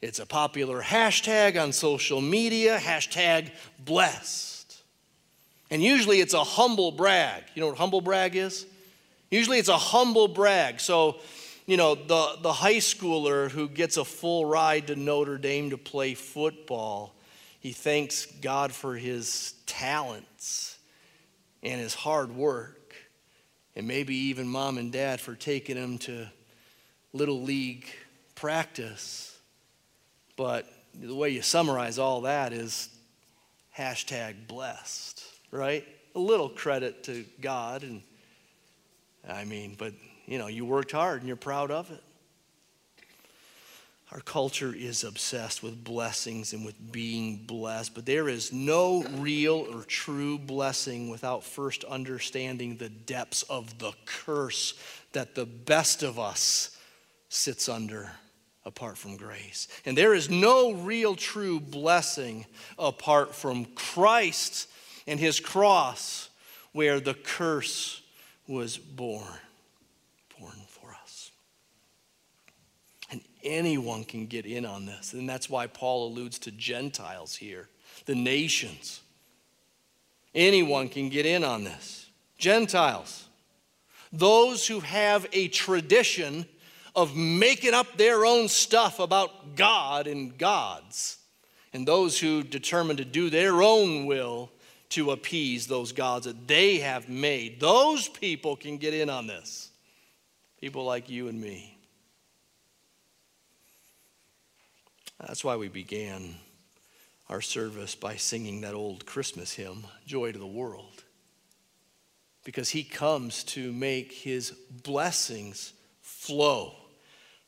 it's 0.00 0.18
a 0.18 0.26
popular 0.26 0.82
hashtag 0.82 1.60
on 1.60 1.72
social 1.72 2.20
media, 2.20 2.78
hashtag 2.78 3.50
blessed. 3.78 4.82
And 5.70 5.82
usually 5.82 6.20
it's 6.20 6.34
a 6.34 6.42
humble 6.42 6.90
brag. 6.90 7.44
You 7.54 7.60
know 7.60 7.68
what 7.68 7.76
humble 7.76 8.00
brag 8.00 8.34
is? 8.34 8.66
Usually 9.30 9.58
it's 9.58 9.68
a 9.68 9.78
humble 9.78 10.26
brag. 10.26 10.80
So, 10.80 11.20
you 11.66 11.76
know, 11.76 11.94
the, 11.94 12.36
the 12.40 12.52
high 12.52 12.76
schooler 12.76 13.50
who 13.50 13.68
gets 13.68 13.96
a 13.96 14.04
full 14.04 14.44
ride 14.44 14.88
to 14.88 14.96
Notre 14.96 15.38
Dame 15.38 15.70
to 15.70 15.78
play 15.78 16.14
football, 16.14 17.14
he 17.60 17.72
thanks 17.72 18.26
God 18.26 18.72
for 18.72 18.96
his 18.96 19.54
talents 19.66 20.78
and 21.62 21.80
his 21.80 21.94
hard 21.94 22.34
work, 22.34 22.94
and 23.76 23.86
maybe 23.86 24.16
even 24.16 24.48
mom 24.48 24.78
and 24.78 24.90
dad 24.90 25.20
for 25.20 25.34
taking 25.34 25.76
him 25.76 25.98
to 25.98 26.26
little 27.12 27.42
league 27.42 27.86
practice. 28.34 29.29
But 30.40 30.64
the 30.94 31.14
way 31.14 31.28
you 31.28 31.42
summarize 31.42 31.98
all 31.98 32.22
that 32.22 32.54
is 32.54 32.88
hashtag 33.76 34.48
blessed, 34.48 35.22
right? 35.50 35.86
A 36.14 36.18
little 36.18 36.48
credit 36.48 37.04
to 37.04 37.26
God. 37.42 37.82
And 37.82 38.00
I 39.28 39.44
mean, 39.44 39.74
but 39.76 39.92
you 40.24 40.38
know, 40.38 40.46
you 40.46 40.64
worked 40.64 40.92
hard 40.92 41.18
and 41.18 41.28
you're 41.28 41.36
proud 41.36 41.70
of 41.70 41.90
it. 41.90 42.02
Our 44.12 44.20
culture 44.20 44.74
is 44.74 45.04
obsessed 45.04 45.62
with 45.62 45.84
blessings 45.84 46.54
and 46.54 46.64
with 46.64 46.90
being 46.90 47.44
blessed, 47.46 47.94
but 47.94 48.06
there 48.06 48.26
is 48.26 48.50
no 48.50 49.02
real 49.18 49.66
or 49.70 49.82
true 49.82 50.38
blessing 50.38 51.10
without 51.10 51.44
first 51.44 51.84
understanding 51.84 52.78
the 52.78 52.88
depths 52.88 53.42
of 53.42 53.78
the 53.78 53.92
curse 54.06 54.72
that 55.12 55.34
the 55.34 55.44
best 55.44 56.02
of 56.02 56.18
us 56.18 56.78
sits 57.28 57.68
under 57.68 58.12
apart 58.70 58.96
from 58.96 59.16
grace. 59.16 59.66
And 59.84 59.98
there 59.98 60.14
is 60.14 60.30
no 60.30 60.72
real 60.72 61.16
true 61.16 61.58
blessing 61.58 62.46
apart 62.78 63.34
from 63.34 63.64
Christ 63.64 64.68
and 65.08 65.18
his 65.18 65.40
cross 65.40 66.30
where 66.72 67.00
the 67.00 67.14
curse 67.14 68.00
was 68.46 68.78
borne 68.78 69.26
borne 70.40 70.52
for 70.68 70.90
us. 71.02 71.32
And 73.10 73.20
anyone 73.44 74.04
can 74.04 74.26
get 74.26 74.46
in 74.46 74.64
on 74.64 74.86
this. 74.86 75.12
And 75.12 75.28
that's 75.28 75.50
why 75.50 75.66
Paul 75.66 76.08
alludes 76.08 76.38
to 76.40 76.50
Gentiles 76.50 77.36
here, 77.36 77.68
the 78.06 78.14
nations. 78.14 79.00
Anyone 80.34 80.88
can 80.88 81.08
get 81.08 81.26
in 81.26 81.44
on 81.44 81.64
this. 81.64 82.06
Gentiles, 82.38 83.28
those 84.12 84.66
who 84.66 84.80
have 84.80 85.26
a 85.32 85.48
tradition 85.48 86.46
of 86.94 87.16
making 87.16 87.74
up 87.74 87.96
their 87.96 88.24
own 88.24 88.48
stuff 88.48 88.98
about 88.98 89.56
God 89.56 90.06
and 90.06 90.36
gods, 90.36 91.18
and 91.72 91.86
those 91.86 92.18
who 92.18 92.42
determine 92.42 92.96
to 92.96 93.04
do 93.04 93.30
their 93.30 93.62
own 93.62 94.06
will 94.06 94.50
to 94.90 95.12
appease 95.12 95.66
those 95.66 95.92
gods 95.92 96.26
that 96.26 96.48
they 96.48 96.78
have 96.78 97.08
made. 97.08 97.60
Those 97.60 98.08
people 98.08 98.56
can 98.56 98.76
get 98.76 98.92
in 98.92 99.08
on 99.08 99.26
this. 99.26 99.70
People 100.60 100.84
like 100.84 101.08
you 101.08 101.28
and 101.28 101.40
me. 101.40 101.76
That's 105.20 105.44
why 105.44 105.56
we 105.56 105.68
began 105.68 106.34
our 107.28 107.40
service 107.40 107.94
by 107.94 108.16
singing 108.16 108.62
that 108.62 108.74
old 108.74 109.06
Christmas 109.06 109.52
hymn, 109.52 109.84
Joy 110.06 110.32
to 110.32 110.38
the 110.38 110.46
World. 110.46 111.04
Because 112.44 112.70
he 112.70 112.82
comes 112.82 113.44
to 113.44 113.72
make 113.72 114.12
his 114.12 114.50
blessings 114.82 115.72
flow 116.00 116.74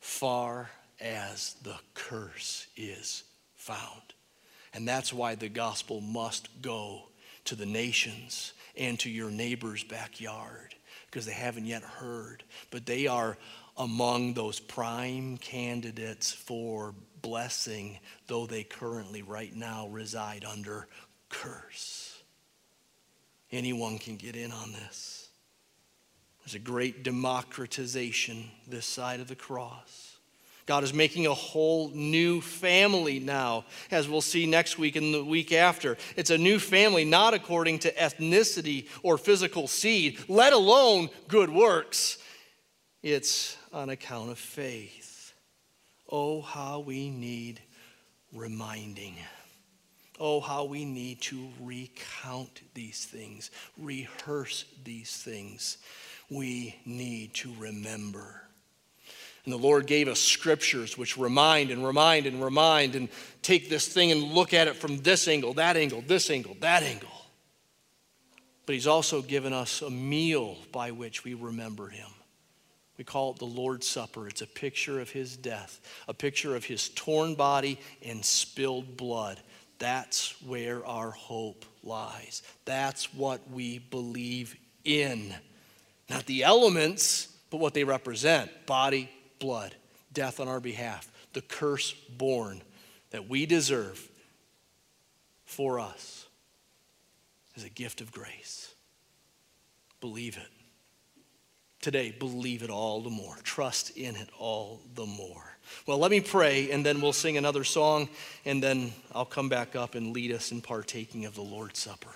far 0.03 0.69
as 0.99 1.55
the 1.63 1.77
curse 1.93 2.67
is 2.75 3.23
found. 3.55 4.01
And 4.73 4.85
that's 4.85 5.13
why 5.13 5.35
the 5.35 5.47
gospel 5.47 6.01
must 6.01 6.61
go 6.61 7.03
to 7.45 7.55
the 7.55 7.65
nations 7.65 8.51
and 8.75 8.99
to 8.99 9.09
your 9.09 9.31
neighbor's 9.31 9.81
backyard 9.81 10.75
because 11.05 11.25
they 11.25 11.31
haven't 11.31 11.67
yet 11.67 11.83
heard. 11.83 12.43
But 12.69 12.85
they 12.85 13.07
are 13.07 13.37
among 13.77 14.33
those 14.33 14.59
prime 14.59 15.37
candidates 15.37 16.33
for 16.33 16.93
blessing, 17.21 17.97
though 18.27 18.45
they 18.45 18.65
currently, 18.65 19.21
right 19.21 19.55
now, 19.55 19.87
reside 19.87 20.43
under 20.43 20.85
curse. 21.29 22.21
Anyone 23.53 23.99
can 23.99 24.17
get 24.17 24.35
in 24.35 24.51
on 24.51 24.73
this. 24.73 25.22
There's 26.43 26.55
a 26.55 26.59
great 26.59 27.03
democratization 27.03 28.45
this 28.67 28.85
side 28.85 29.21
of 29.21 29.27
the 29.27 29.35
cross. 29.35 30.17
God 30.65 30.83
is 30.83 30.93
making 30.93 31.25
a 31.27 31.33
whole 31.33 31.89
new 31.89 32.39
family 32.39 33.19
now, 33.19 33.65
as 33.91 34.07
we'll 34.07 34.21
see 34.21 34.45
next 34.45 34.77
week 34.77 34.95
and 34.95 35.13
the 35.13 35.23
week 35.23 35.51
after. 35.51 35.97
It's 36.15 36.29
a 36.29 36.37
new 36.37 36.59
family, 36.59 37.03
not 37.03 37.33
according 37.33 37.79
to 37.79 37.93
ethnicity 37.93 38.87
or 39.03 39.17
physical 39.17 39.67
seed, 39.67 40.19
let 40.29 40.53
alone 40.53 41.09
good 41.27 41.49
works. 41.49 42.17
It's 43.01 43.57
on 43.73 43.89
account 43.89 44.31
of 44.31 44.39
faith. 44.39 45.33
Oh, 46.09 46.41
how 46.41 46.79
we 46.79 47.09
need 47.09 47.61
reminding. 48.33 49.15
Oh, 50.19 50.39
how 50.39 50.63
we 50.63 50.85
need 50.85 51.21
to 51.23 51.49
recount 51.59 52.61
these 52.73 53.03
things, 53.03 53.51
rehearse 53.77 54.63
these 54.85 55.17
things 55.17 55.77
we 56.33 56.75
need 56.85 57.33
to 57.35 57.53
remember. 57.59 58.41
And 59.45 59.53
the 59.53 59.57
Lord 59.57 59.87
gave 59.87 60.07
us 60.07 60.19
scriptures 60.19 60.97
which 60.97 61.17
remind 61.17 61.69
and 61.69 61.85
remind 61.85 62.25
and 62.25 62.43
remind 62.43 62.95
and 62.95 63.09
take 63.41 63.69
this 63.69 63.87
thing 63.87 64.11
and 64.11 64.23
look 64.23 64.53
at 64.53 64.67
it 64.67 64.75
from 64.75 64.99
this 64.99 65.27
angle, 65.27 65.53
that 65.55 65.75
angle, 65.75 66.01
this 66.05 66.29
angle, 66.29 66.55
that 66.61 66.83
angle. 66.83 67.09
But 68.65 68.75
He's 68.75 68.87
also 68.87 69.21
given 69.21 69.51
us 69.51 69.81
a 69.81 69.89
meal 69.89 70.57
by 70.71 70.91
which 70.91 71.25
we 71.25 71.33
remember 71.33 71.89
Him. 71.89 72.07
We 72.97 73.03
call 73.03 73.31
it 73.31 73.39
the 73.39 73.45
Lord's 73.45 73.87
Supper. 73.87 74.27
It's 74.27 74.41
a 74.41 74.47
picture 74.47 75.01
of 75.01 75.09
His 75.09 75.35
death, 75.35 75.81
a 76.07 76.13
picture 76.13 76.55
of 76.55 76.63
His 76.63 76.87
torn 76.89 77.35
body 77.35 77.79
and 78.05 78.23
spilled 78.23 78.95
blood. 78.95 79.41
That's 79.79 80.41
where 80.43 80.85
our 80.85 81.11
hope 81.11 81.65
lies. 81.83 82.43
That's 82.63 83.13
what 83.13 83.41
we 83.51 83.79
believe 83.79 84.55
in. 84.85 85.33
Not 86.13 86.27
the 86.27 86.43
elements, 86.43 87.27
but 87.49 87.57
what 87.57 87.73
they 87.73 87.83
represent 87.83 88.67
body, 88.67 89.09
blood, 89.39 89.73
death 90.13 90.39
on 90.39 90.47
our 90.47 90.59
behalf, 90.59 91.11
the 91.33 91.41
curse 91.41 91.91
borne 91.91 92.61
that 93.09 93.27
we 93.27 93.47
deserve 93.47 94.07
for 95.43 95.79
us 95.79 96.27
is 97.55 97.63
a 97.63 97.69
gift 97.69 97.99
of 97.99 98.11
grace. 98.11 98.75
Believe 100.01 100.37
it. 100.37 100.47
Today, 101.81 102.15
believe 102.17 102.61
it 102.61 102.69
all 102.69 103.01
the 103.01 103.09
more. 103.09 103.35
Trust 103.43 103.97
in 103.97 104.15
it 104.15 104.29
all 104.37 104.81
the 104.93 105.07
more. 105.07 105.57
Well, 105.87 105.97
let 105.97 106.11
me 106.11 106.21
pray, 106.21 106.69
and 106.69 106.85
then 106.85 107.01
we'll 107.01 107.11
sing 107.11 107.37
another 107.37 107.63
song, 107.63 108.07
and 108.45 108.61
then 108.61 108.93
I'll 109.15 109.25
come 109.25 109.49
back 109.49 109.75
up 109.75 109.95
and 109.95 110.13
lead 110.13 110.31
us 110.31 110.51
in 110.51 110.61
partaking 110.61 111.25
of 111.25 111.33
the 111.33 111.41
Lord's 111.41 111.79
Supper. 111.79 112.13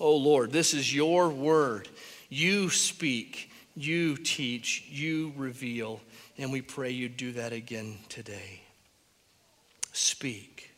Oh 0.00 0.16
Lord, 0.16 0.52
this 0.52 0.72
is 0.72 0.92
your 0.92 1.28
word. 1.28 1.88
You 2.34 2.70
speak, 2.70 3.50
you 3.76 4.16
teach, 4.16 4.86
you 4.88 5.34
reveal, 5.36 6.00
and 6.38 6.50
we 6.50 6.62
pray 6.62 6.88
you 6.88 7.10
do 7.10 7.32
that 7.32 7.52
again 7.52 7.98
today. 8.08 8.62
Speak. 9.92 10.70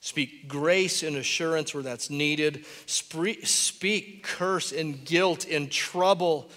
Speak 0.00 0.46
grace 0.46 1.02
and 1.02 1.16
assurance 1.16 1.72
where 1.72 1.82
that's 1.82 2.10
needed. 2.10 2.66
Speak 2.84 4.22
curse 4.22 4.72
and 4.72 5.02
guilt 5.02 5.46
and 5.46 5.70
trouble 5.70 6.50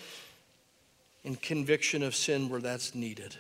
and 1.24 1.42
conviction 1.42 2.04
of 2.04 2.14
sin 2.14 2.50
where 2.50 2.60
that's 2.60 2.94
needed. 2.94 3.38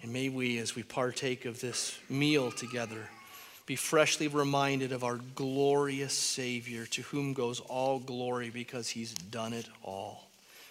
And 0.00 0.14
may 0.14 0.30
we, 0.30 0.56
as 0.60 0.74
we 0.74 0.82
partake 0.82 1.44
of 1.44 1.60
this 1.60 1.98
meal 2.08 2.50
together, 2.50 3.10
be 3.66 3.76
freshly 3.76 4.28
reminded 4.28 4.92
of 4.92 5.04
our 5.04 5.18
glorious 5.34 6.12
Savior, 6.12 6.84
to 6.86 7.02
whom 7.02 7.32
goes 7.32 7.60
all 7.60 7.98
glory 7.98 8.50
because 8.50 8.88
he's 8.88 9.14
done 9.14 9.52
it 9.52 9.68
all. 9.82 10.28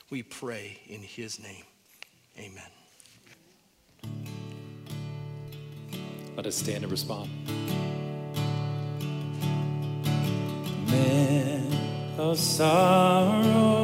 We 0.09 0.23
pray 0.23 0.80
in 0.88 1.01
his 1.01 1.39
name. 1.39 1.63
Amen. 2.38 2.63
Let 6.35 6.45
us 6.47 6.55
stand 6.55 6.84
and 6.84 6.91
respond. 6.91 7.30
Men 10.88 11.72
of 12.18 12.38
sorrows, 12.38 13.81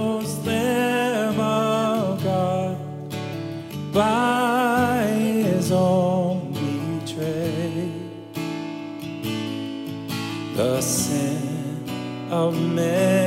sin 12.78 13.27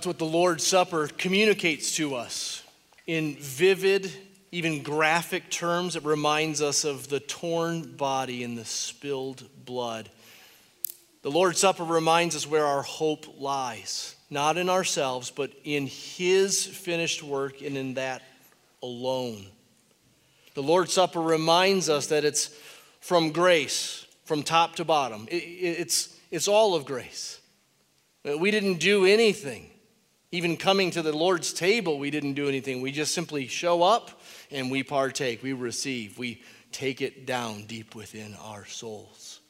that's 0.00 0.06
what 0.06 0.18
the 0.18 0.24
Lord's 0.24 0.66
Supper 0.66 1.08
communicates 1.08 1.96
to 1.96 2.14
us 2.14 2.62
in 3.06 3.36
vivid, 3.36 4.10
even 4.50 4.82
graphic 4.82 5.50
terms. 5.50 5.94
It 5.94 6.06
reminds 6.06 6.62
us 6.62 6.84
of 6.86 7.08
the 7.10 7.20
torn 7.20 7.82
body 7.82 8.42
and 8.42 8.56
the 8.56 8.64
spilled 8.64 9.46
blood. 9.66 10.08
The 11.20 11.30
Lord's 11.30 11.58
Supper 11.58 11.84
reminds 11.84 12.34
us 12.34 12.46
where 12.46 12.64
our 12.64 12.80
hope 12.80 13.26
lies, 13.38 14.16
not 14.30 14.56
in 14.56 14.70
ourselves, 14.70 15.30
but 15.30 15.50
in 15.64 15.86
His 15.86 16.64
finished 16.64 17.22
work 17.22 17.60
and 17.60 17.76
in 17.76 17.92
that 17.94 18.22
alone. 18.82 19.44
The 20.54 20.62
Lord's 20.62 20.94
Supper 20.94 21.20
reminds 21.20 21.90
us 21.90 22.06
that 22.06 22.24
it's 22.24 22.48
from 23.02 23.32
grace, 23.32 24.06
from 24.24 24.44
top 24.44 24.76
to 24.76 24.84
bottom. 24.86 25.28
It- 25.30 25.34
it- 25.44 25.78
it's, 25.80 26.16
it's 26.30 26.48
all 26.48 26.74
of 26.74 26.86
grace. 26.86 27.38
We 28.24 28.50
didn't 28.50 28.78
do 28.78 29.04
anything. 29.04 29.69
Even 30.32 30.56
coming 30.56 30.92
to 30.92 31.02
the 31.02 31.16
Lord's 31.16 31.52
table, 31.52 31.98
we 31.98 32.10
didn't 32.10 32.34
do 32.34 32.48
anything. 32.48 32.80
We 32.80 32.92
just 32.92 33.14
simply 33.14 33.48
show 33.48 33.82
up 33.82 34.20
and 34.50 34.70
we 34.70 34.82
partake, 34.82 35.42
we 35.42 35.52
receive, 35.52 36.18
we 36.18 36.42
take 36.70 37.00
it 37.00 37.26
down 37.26 37.64
deep 37.64 37.94
within 37.94 38.36
our 38.40 38.64
souls. 38.64 39.40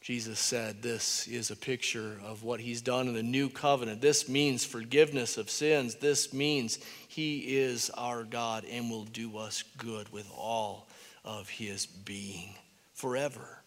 Jesus 0.00 0.38
said 0.38 0.80
this 0.80 1.28
is 1.28 1.50
a 1.50 1.56
picture 1.56 2.18
of 2.24 2.42
what 2.42 2.60
he's 2.60 2.80
done 2.80 3.08
in 3.08 3.14
the 3.14 3.22
new 3.22 3.50
covenant. 3.50 4.00
This 4.00 4.26
means 4.26 4.64
forgiveness 4.64 5.36
of 5.36 5.50
sins. 5.50 5.96
This 5.96 6.32
means 6.32 6.78
he 7.08 7.58
is 7.58 7.90
our 7.90 8.24
God 8.24 8.64
and 8.64 8.90
will 8.90 9.04
do 9.04 9.36
us 9.36 9.64
good 9.76 10.10
with 10.10 10.26
all 10.34 10.88
of 11.26 11.50
his 11.50 11.84
being 11.84 12.54
forever. 12.94 13.58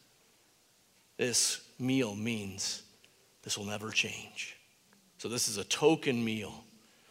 This 1.17 1.61
meal 1.77 2.15
means 2.15 2.81
this 3.43 3.55
will 3.55 3.65
never 3.65 3.91
change. 3.91 4.57
So, 5.21 5.29
this 5.29 5.47
is 5.47 5.57
a 5.57 5.63
token 5.63 6.25
meal 6.25 6.63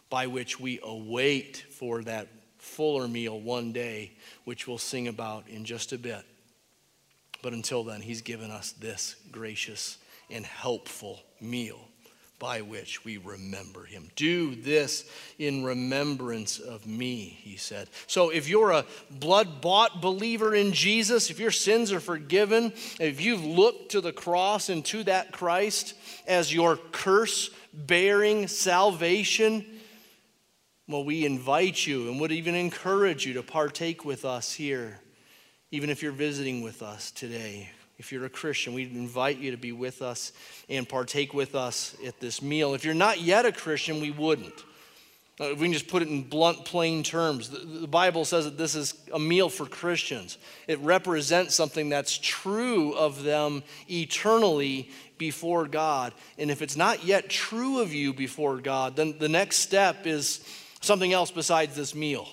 by 0.09 0.27
which 0.27 0.59
we 0.59 0.81
await 0.83 1.63
for 1.69 2.03
that 2.03 2.27
fuller 2.57 3.07
meal 3.07 3.39
one 3.39 3.71
day, 3.71 4.11
which 4.43 4.67
we'll 4.67 4.77
sing 4.77 5.07
about 5.07 5.47
in 5.47 5.63
just 5.63 5.93
a 5.93 5.97
bit. 5.97 6.25
But 7.41 7.53
until 7.53 7.85
then, 7.85 8.01
He's 8.01 8.21
given 8.21 8.51
us 8.51 8.73
this 8.73 9.15
gracious 9.31 9.97
and 10.29 10.45
helpful 10.45 11.21
meal 11.39 11.79
by 12.41 12.61
which 12.61 13.05
we 13.05 13.17
remember 13.17 13.85
Him. 13.85 14.09
Do 14.15 14.55
this 14.55 15.05
in 15.37 15.63
remembrance 15.63 16.57
of 16.57 16.87
me, 16.87 17.37
He 17.43 17.55
said. 17.55 17.87
So 18.07 18.31
if 18.31 18.49
you're 18.49 18.71
a 18.71 18.85
blood 19.11 19.61
bought 19.61 20.01
believer 20.01 20.55
in 20.55 20.73
Jesus, 20.73 21.29
if 21.29 21.39
your 21.39 21.51
sins 21.51 21.91
are 21.91 21.99
forgiven, 21.99 22.73
if 22.99 23.21
you've 23.21 23.45
looked 23.45 23.91
to 23.91 24.01
the 24.01 24.11
cross 24.11 24.69
and 24.69 24.83
to 24.85 25.03
that 25.03 25.31
Christ 25.31 25.93
as 26.25 26.51
your 26.51 26.77
curse 26.77 27.51
bearing 27.75 28.47
salvation, 28.47 29.63
well, 30.87 31.05
we 31.05 31.27
invite 31.27 31.85
you 31.85 32.09
and 32.09 32.19
would 32.19 32.31
even 32.31 32.55
encourage 32.55 33.23
you 33.23 33.33
to 33.33 33.43
partake 33.43 34.03
with 34.03 34.25
us 34.25 34.51
here, 34.51 34.99
even 35.69 35.91
if 35.91 36.01
you're 36.01 36.11
visiting 36.11 36.63
with 36.63 36.81
us 36.81 37.11
today. 37.11 37.69
If 38.01 38.11
you're 38.11 38.25
a 38.25 38.29
Christian, 38.29 38.73
we 38.73 38.81
invite 38.81 39.37
you 39.37 39.51
to 39.51 39.57
be 39.57 39.71
with 39.71 40.01
us 40.01 40.31
and 40.67 40.89
partake 40.89 41.35
with 41.35 41.53
us 41.53 41.95
at 42.03 42.19
this 42.19 42.41
meal. 42.41 42.73
If 42.73 42.83
you're 42.83 42.95
not 42.95 43.21
yet 43.21 43.45
a 43.45 43.51
Christian, 43.51 44.01
we 44.01 44.09
wouldn't. 44.09 44.55
Uh, 45.39 45.51
If 45.51 45.59
we 45.59 45.67
can 45.67 45.73
just 45.73 45.87
put 45.87 46.01
it 46.01 46.07
in 46.07 46.23
blunt, 46.23 46.65
plain 46.65 47.03
terms, 47.03 47.49
the 47.49 47.87
Bible 47.87 48.25
says 48.25 48.45
that 48.45 48.57
this 48.57 48.73
is 48.73 48.95
a 49.13 49.19
meal 49.19 49.49
for 49.49 49.67
Christians. 49.67 50.39
It 50.67 50.79
represents 50.79 51.53
something 51.53 51.89
that's 51.89 52.17
true 52.17 52.93
of 52.93 53.21
them 53.21 53.61
eternally 53.87 54.89
before 55.19 55.67
God. 55.67 56.11
And 56.39 56.49
if 56.49 56.63
it's 56.63 56.75
not 56.75 57.05
yet 57.05 57.29
true 57.29 57.81
of 57.81 57.93
you 57.93 58.13
before 58.13 58.57
God, 58.57 58.95
then 58.95 59.19
the 59.19 59.29
next 59.29 59.57
step 59.57 60.07
is 60.07 60.43
something 60.81 61.13
else 61.13 61.29
besides 61.29 61.75
this 61.75 61.93
meal. 61.93 62.27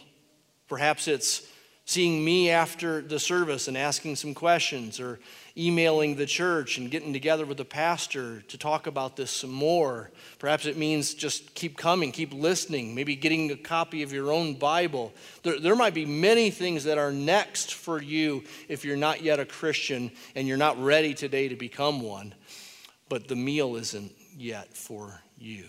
Perhaps 0.66 1.08
it's 1.08 1.42
seeing 1.84 2.22
me 2.22 2.50
after 2.50 3.00
the 3.00 3.18
service 3.18 3.66
and 3.66 3.74
asking 3.74 4.14
some 4.14 4.34
questions, 4.34 5.00
or 5.00 5.18
emailing 5.58 6.14
the 6.14 6.26
church 6.26 6.78
and 6.78 6.90
getting 6.90 7.12
together 7.12 7.44
with 7.44 7.56
the 7.56 7.64
pastor 7.64 8.42
to 8.42 8.56
talk 8.56 8.86
about 8.86 9.16
this 9.16 9.30
some 9.30 9.50
more. 9.50 10.10
Perhaps 10.38 10.66
it 10.66 10.76
means 10.76 11.14
just 11.14 11.54
keep 11.54 11.76
coming, 11.76 12.12
keep 12.12 12.32
listening, 12.32 12.94
maybe 12.94 13.16
getting 13.16 13.50
a 13.50 13.56
copy 13.56 14.02
of 14.02 14.12
your 14.12 14.30
own 14.30 14.54
Bible. 14.54 15.12
There, 15.42 15.58
there 15.58 15.74
might 15.74 15.94
be 15.94 16.06
many 16.06 16.50
things 16.50 16.84
that 16.84 16.98
are 16.98 17.12
next 17.12 17.74
for 17.74 18.00
you 18.00 18.44
if 18.68 18.84
you're 18.84 18.96
not 18.96 19.22
yet 19.22 19.40
a 19.40 19.44
Christian 19.44 20.12
and 20.36 20.46
you're 20.46 20.56
not 20.56 20.82
ready 20.82 21.12
today 21.14 21.48
to 21.48 21.56
become 21.56 22.02
one, 22.02 22.34
but 23.08 23.26
the 23.26 23.36
meal 23.36 23.74
isn't 23.76 24.12
yet 24.36 24.76
for 24.76 25.20
you. 25.36 25.64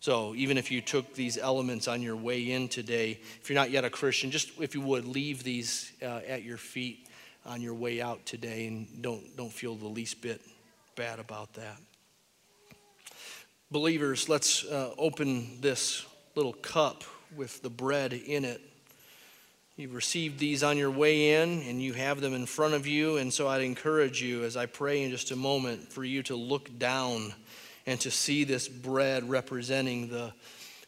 So, 0.00 0.34
even 0.34 0.58
if 0.58 0.70
you 0.70 0.82
took 0.82 1.14
these 1.14 1.38
elements 1.38 1.88
on 1.88 2.02
your 2.02 2.16
way 2.16 2.50
in 2.50 2.68
today, 2.68 3.18
if 3.40 3.48
you're 3.48 3.54
not 3.54 3.70
yet 3.70 3.86
a 3.86 3.90
Christian, 3.90 4.30
just 4.30 4.50
if 4.60 4.74
you 4.74 4.82
would, 4.82 5.06
leave 5.06 5.42
these 5.42 5.90
uh, 6.02 6.20
at 6.28 6.42
your 6.42 6.58
feet 6.58 7.03
on 7.46 7.60
your 7.60 7.74
way 7.74 8.00
out 8.00 8.24
today 8.26 8.66
and 8.66 8.86
don't, 9.02 9.36
don't 9.36 9.52
feel 9.52 9.74
the 9.74 9.86
least 9.86 10.20
bit 10.20 10.40
bad 10.96 11.18
about 11.18 11.52
that. 11.54 11.76
Believers, 13.70 14.28
let's 14.28 14.64
uh, 14.64 14.94
open 14.96 15.60
this 15.60 16.06
little 16.34 16.52
cup 16.52 17.02
with 17.36 17.62
the 17.62 17.70
bread 17.70 18.12
in 18.12 18.44
it. 18.44 18.60
You've 19.76 19.94
received 19.94 20.38
these 20.38 20.62
on 20.62 20.78
your 20.78 20.90
way 20.90 21.42
in, 21.42 21.62
and 21.62 21.82
you 21.82 21.94
have 21.94 22.20
them 22.20 22.32
in 22.32 22.46
front 22.46 22.74
of 22.74 22.86
you. 22.86 23.16
And 23.16 23.32
so 23.32 23.48
I'd 23.48 23.62
encourage 23.62 24.22
you, 24.22 24.44
as 24.44 24.56
I 24.56 24.66
pray 24.66 25.02
in 25.02 25.10
just 25.10 25.32
a 25.32 25.36
moment, 25.36 25.92
for 25.92 26.04
you 26.04 26.22
to 26.24 26.36
look 26.36 26.78
down 26.78 27.34
and 27.84 28.00
to 28.00 28.10
see 28.10 28.44
this 28.44 28.68
bread 28.68 29.28
representing 29.28 30.08
the 30.08 30.32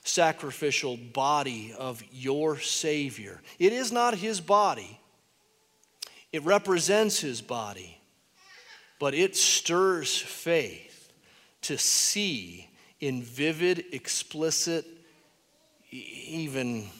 sacrificial 0.04 0.96
body 0.96 1.74
of 1.76 2.00
your 2.12 2.60
Savior. 2.60 3.42
It 3.58 3.72
is 3.72 3.90
not 3.90 4.14
his 4.14 4.40
body, 4.40 5.00
it 6.36 6.44
represents 6.44 7.18
his 7.18 7.40
body, 7.40 7.98
but 9.00 9.14
it 9.14 9.34
stirs 9.34 10.18
faith 10.18 11.10
to 11.62 11.78
see 11.78 12.68
in 13.00 13.22
vivid, 13.22 13.86
explicit, 13.92 14.84
even, 15.90 16.90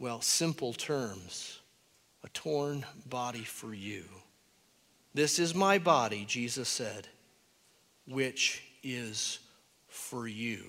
well, 0.00 0.20
simple 0.20 0.72
terms, 0.72 1.60
a 2.24 2.28
torn 2.30 2.84
body 3.08 3.44
for 3.44 3.72
you. 3.72 4.02
This 5.14 5.38
is 5.38 5.54
my 5.54 5.78
body, 5.78 6.24
Jesus 6.26 6.68
said, 6.68 7.06
which 8.08 8.60
is 8.82 9.38
for 9.86 10.26
you. 10.26 10.64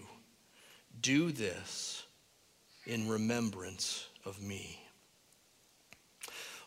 Do 1.02 1.32
this 1.32 2.06
in 2.86 3.10
remembrance 3.10 4.06
of 4.26 4.40
me. 4.44 4.80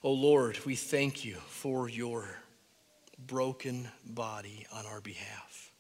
Oh 0.03 0.13
Lord, 0.13 0.59
we 0.65 0.77
thank 0.77 1.27
you 1.27 1.35
for 1.49 1.87
your 1.87 2.25
broken 3.27 3.87
body 4.07 4.67
on 4.73 4.87
our 4.87 5.03
behalf. 5.03 5.73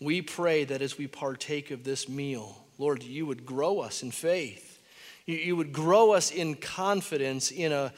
We 0.00 0.22
pray 0.22 0.62
that 0.62 0.80
as 0.80 0.96
we 0.96 1.08
partake 1.08 1.72
of 1.72 1.82
this 1.82 2.08
meal, 2.08 2.56
Lord, 2.78 3.02
you 3.02 3.26
would 3.26 3.44
grow 3.44 3.80
us 3.80 4.04
in 4.04 4.12
faith. 4.12 4.80
You, 5.26 5.38
you 5.38 5.56
would 5.56 5.72
grow 5.72 6.12
us 6.12 6.30
in 6.30 6.54
confidence 6.54 7.50
in 7.50 7.72
a 7.72 7.92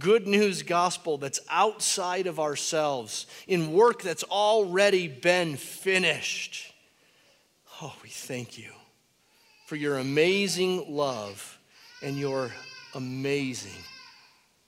good 0.00 0.26
news 0.26 0.64
gospel 0.64 1.16
that's 1.16 1.38
outside 1.48 2.26
of 2.26 2.40
ourselves, 2.40 3.26
in 3.46 3.72
work 3.72 4.02
that's 4.02 4.24
already 4.24 5.06
been 5.06 5.56
finished. 5.56 6.74
Oh, 7.80 7.94
we 8.02 8.08
thank 8.08 8.58
you 8.58 8.72
for 9.66 9.76
your 9.76 9.98
amazing 9.98 10.92
love 10.92 11.56
and 12.02 12.18
your 12.18 12.50
amazing 12.96 13.70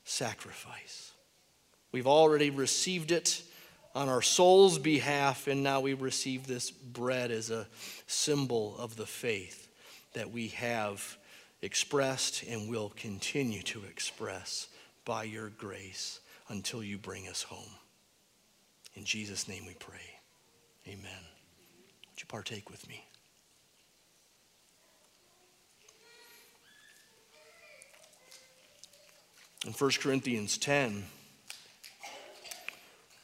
sacrifice. 0.07 1.13
We've 1.93 2.07
already 2.07 2.51
received 2.51 3.11
it 3.11 3.43
on 3.95 4.09
our 4.09 4.23
soul's 4.23 4.79
behalf, 4.79 5.47
and 5.47 5.63
now 5.63 5.81
we 5.81 5.95
receive 5.95 6.47
this 6.47 6.71
bread 6.71 7.31
as 7.31 7.51
a 7.51 7.67
symbol 8.07 8.77
of 8.79 8.97
the 8.97 9.07
faith 9.07 9.69
that 10.15 10.31
we 10.31 10.49
have 10.49 11.17
expressed 11.63 12.43
and 12.45 12.71
will 12.71 12.93
continue 12.97 13.63
to 13.63 13.83
express 13.85 14.69
by 15.05 15.25
your 15.25 15.49
grace 15.49 16.21
until 16.49 16.83
you 16.83 16.99
bring 16.99 17.27
us 17.29 17.43
home. 17.43 17.71
In 18.95 19.05
Jesus' 19.05 19.49
name 19.49 19.67
we 19.67 19.75
pray. 19.75 20.21
Amen. 20.87 21.25
Would 22.11 22.21
you 22.21 22.27
partake 22.29 22.71
with 22.71 22.89
me? 22.89 23.05
In 29.67 29.73
1 29.73 29.91
Corinthians 30.01 30.59
10, 30.59 31.05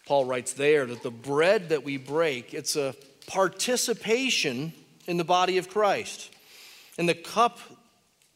Paul 0.06 0.24
writes 0.24 0.52
there 0.52 0.84
that 0.86 1.04
the 1.04 1.10
bread 1.12 1.68
that 1.68 1.84
we 1.84 1.98
break, 1.98 2.52
it's 2.52 2.74
a 2.74 2.96
participation 3.28 4.72
in 5.06 5.18
the 5.18 5.24
body 5.24 5.58
of 5.58 5.68
Christ. 5.68 6.34
And 6.98 7.08
the 7.08 7.14
cup 7.14 7.60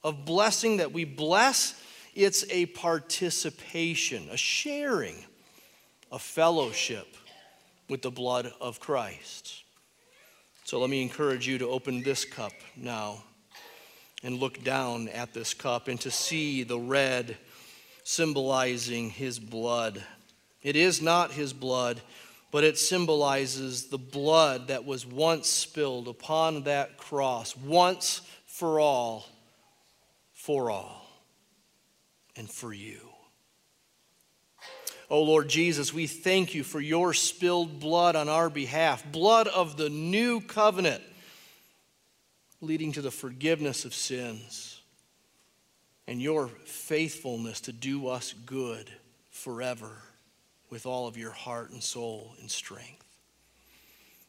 of 0.04 0.24
blessing 0.24 0.76
that 0.76 0.92
we 0.92 1.04
bless, 1.04 1.74
it's 2.14 2.44
a 2.48 2.66
participation, 2.66 4.28
a 4.30 4.36
sharing, 4.36 5.24
a 6.12 6.20
fellowship 6.20 7.16
with 7.88 8.02
the 8.02 8.12
blood 8.12 8.52
of 8.60 8.78
Christ. 8.78 9.64
So 10.62 10.78
let 10.78 10.90
me 10.90 11.02
encourage 11.02 11.48
you 11.48 11.58
to 11.58 11.68
open 11.68 12.04
this 12.04 12.24
cup 12.24 12.52
now 12.76 13.24
and 14.22 14.38
look 14.38 14.62
down 14.62 15.08
at 15.08 15.34
this 15.34 15.54
cup 15.54 15.88
and 15.88 16.00
to 16.02 16.10
see 16.12 16.62
the 16.62 16.78
red 16.78 17.36
symbolizing 18.06 19.10
his 19.10 19.36
blood. 19.40 20.00
It 20.62 20.76
is 20.76 21.02
not 21.02 21.32
his 21.32 21.52
blood, 21.52 22.00
but 22.52 22.62
it 22.62 22.78
symbolizes 22.78 23.86
the 23.86 23.98
blood 23.98 24.68
that 24.68 24.84
was 24.84 25.04
once 25.04 25.48
spilled 25.48 26.06
upon 26.06 26.62
that 26.62 26.98
cross, 26.98 27.56
once 27.56 28.20
for 28.46 28.78
all, 28.78 29.26
for 30.32 30.70
all, 30.70 31.04
and 32.36 32.48
for 32.48 32.72
you. 32.72 33.00
Oh 35.10 35.24
Lord 35.24 35.48
Jesus, 35.48 35.92
we 35.92 36.06
thank 36.06 36.54
you 36.54 36.62
for 36.62 36.80
your 36.80 37.12
spilled 37.12 37.80
blood 37.80 38.14
on 38.14 38.28
our 38.28 38.48
behalf, 38.48 39.04
blood 39.10 39.48
of 39.48 39.76
the 39.76 39.90
new 39.90 40.40
covenant, 40.40 41.02
leading 42.60 42.92
to 42.92 43.02
the 43.02 43.10
forgiveness 43.10 43.84
of 43.84 43.92
sins 43.92 44.75
and 46.06 46.20
your 46.20 46.48
faithfulness 46.48 47.60
to 47.62 47.72
do 47.72 48.08
us 48.08 48.32
good 48.32 48.90
forever 49.30 49.90
with 50.70 50.86
all 50.86 51.06
of 51.06 51.16
your 51.16 51.30
heart 51.30 51.70
and 51.70 51.82
soul 51.82 52.34
and 52.40 52.50
strength. 52.50 53.04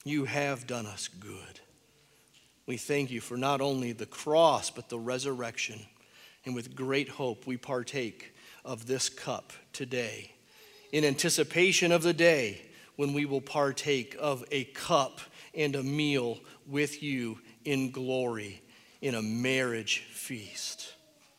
You 0.03 0.25
have 0.25 0.67
done 0.67 0.85
us 0.85 1.07
good. 1.07 1.59
We 2.65 2.77
thank 2.77 3.11
you 3.11 3.21
for 3.21 3.37
not 3.37 3.61
only 3.61 3.93
the 3.93 4.05
cross, 4.05 4.69
but 4.69 4.89
the 4.89 4.99
resurrection. 4.99 5.79
And 6.45 6.55
with 6.55 6.75
great 6.75 7.09
hope, 7.09 7.47
we 7.47 7.57
partake 7.57 8.33
of 8.63 8.87
this 8.87 9.09
cup 9.09 9.53
today 9.73 10.31
in 10.91 11.05
anticipation 11.05 11.91
of 11.91 12.03
the 12.03 12.13
day 12.13 12.61
when 12.95 13.13
we 13.13 13.25
will 13.25 13.41
partake 13.41 14.15
of 14.19 14.43
a 14.51 14.65
cup 14.65 15.19
and 15.53 15.75
a 15.75 15.83
meal 15.83 16.39
with 16.67 17.01
you 17.01 17.39
in 17.65 17.91
glory 17.91 18.61
in 19.01 19.15
a 19.15 19.21
marriage 19.21 19.99
feast. 20.11 20.93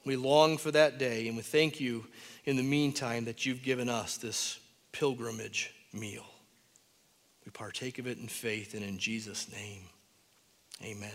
We 0.08 0.16
long 0.16 0.56
for 0.56 0.70
that 0.70 0.96
day, 0.96 1.28
and 1.28 1.36
we 1.36 1.42
thank 1.42 1.80
you 1.80 2.06
in 2.46 2.56
the 2.56 2.62
meantime 2.62 3.26
that 3.26 3.44
you've 3.44 3.62
given 3.62 3.90
us 3.90 4.16
this 4.16 4.58
pilgrimage 4.90 5.70
meal. 5.92 6.24
We 7.44 7.50
partake 7.50 7.98
of 7.98 8.06
it 8.06 8.16
in 8.16 8.26
faith 8.26 8.72
and 8.72 8.82
in 8.82 8.96
Jesus' 8.96 9.52
name. 9.52 9.82
Amen. 10.82 11.10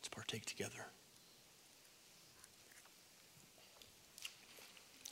Let's 0.00 0.08
partake 0.10 0.44
together. 0.46 0.84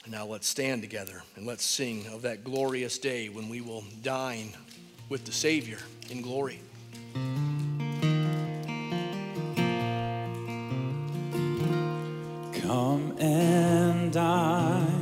And 0.03 0.11
now 0.11 0.25
let's 0.25 0.47
stand 0.47 0.81
together 0.81 1.23
and 1.37 1.47
let's 1.47 1.63
sing 1.63 2.05
of 2.07 2.23
that 2.23 2.43
glorious 2.43 2.97
day 2.97 3.29
when 3.29 3.47
we 3.47 3.61
will 3.61 3.85
dine 4.03 4.51
with 5.07 5.23
the 5.23 5.31
Savior 5.31 5.79
in 6.09 6.21
glory. 6.21 6.59
Come 12.71 13.11
and 13.19 14.13
dine, 14.13 14.95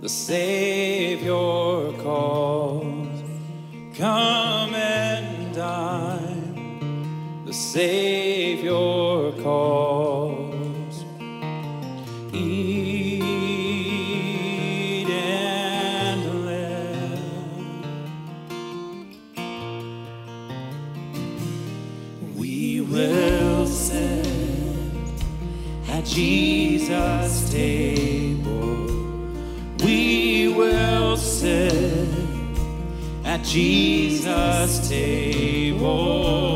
the 0.00 0.08
Savior 0.08 1.92
calls. 2.02 3.22
Come 3.94 4.74
and 4.74 5.54
dine, 5.54 7.44
the 7.44 7.52
Savior 7.52 9.32
calls. 9.42 11.04
Eat 12.32 13.20
and 15.10 16.46
live. 16.46 17.20
We 22.34 22.80
will 22.80 23.66
sit 23.66 24.26
at 25.88 26.16
Jesus' 26.86 27.50
table. 27.50 28.86
We 29.84 30.46
will 30.56 31.16
sit 31.16 32.08
at 33.24 33.42
Jesus' 33.42 34.88
table. 34.88 36.55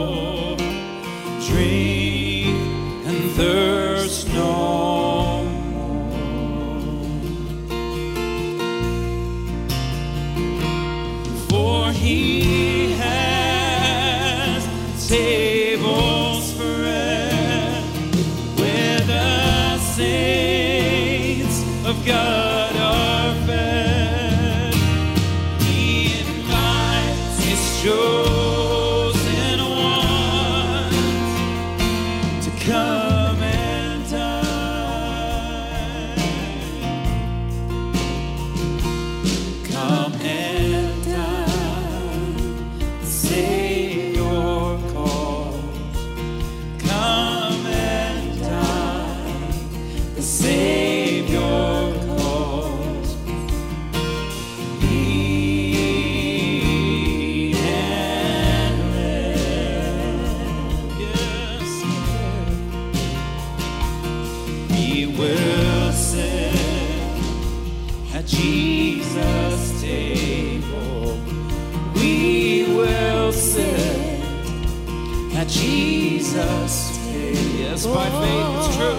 By 77.94 78.08
faith 78.10 78.46
it's 78.58 78.76
true. 78.76 78.98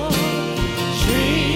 Drink 1.06 1.51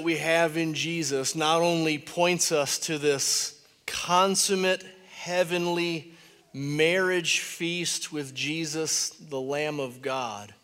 that 0.00 0.06
we 0.06 0.16
have 0.16 0.56
in 0.56 0.72
Jesus 0.72 1.36
not 1.36 1.60
only 1.60 1.98
points 1.98 2.52
us 2.52 2.78
to 2.78 2.96
this 2.96 3.60
consummate 3.86 4.82
heavenly 5.12 6.14
marriage 6.54 7.40
feast 7.40 8.10
with 8.10 8.34
Jesus, 8.34 9.10
the 9.10 9.38
Lamb 9.38 9.78
of 9.78 10.00
God, 10.00 10.54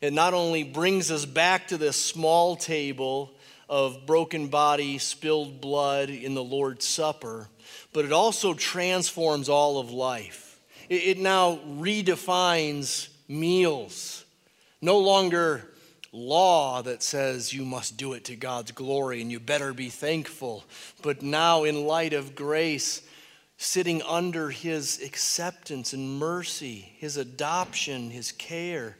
it 0.00 0.12
not 0.12 0.34
only 0.34 0.64
brings 0.64 1.12
us 1.12 1.24
back 1.24 1.68
to 1.68 1.78
this 1.78 1.94
small 1.94 2.56
table 2.56 3.30
of 3.68 4.04
broken 4.04 4.48
body, 4.48 4.98
spilled 4.98 5.60
blood 5.60 6.10
in 6.10 6.34
the 6.34 6.42
Lord's 6.42 6.84
Supper, 6.84 7.46
but 7.92 8.04
it 8.04 8.10
also 8.10 8.52
transforms 8.52 9.48
all 9.48 9.78
of 9.78 9.92
life. 9.92 10.58
It, 10.88 11.04
it 11.04 11.18
now 11.18 11.60
redefines 11.78 13.10
meals. 13.28 14.24
No 14.82 14.98
longer 14.98 15.70
law 16.12 16.82
that 16.82 17.02
says 17.02 17.52
you 17.52 17.64
must 17.64 17.96
do 17.96 18.12
it 18.12 18.24
to 18.24 18.36
God's 18.36 18.72
glory 18.72 19.20
and 19.20 19.30
you 19.30 19.40
better 19.40 19.72
be 19.72 19.88
thankful. 19.88 20.64
But 21.02 21.22
now, 21.22 21.64
in 21.64 21.86
light 21.86 22.12
of 22.12 22.34
grace, 22.34 23.02
sitting 23.56 24.02
under 24.02 24.50
His 24.50 25.00
acceptance 25.02 25.92
and 25.92 26.18
mercy, 26.18 26.92
His 26.98 27.16
adoption, 27.16 28.10
His 28.10 28.32
care, 28.32 28.96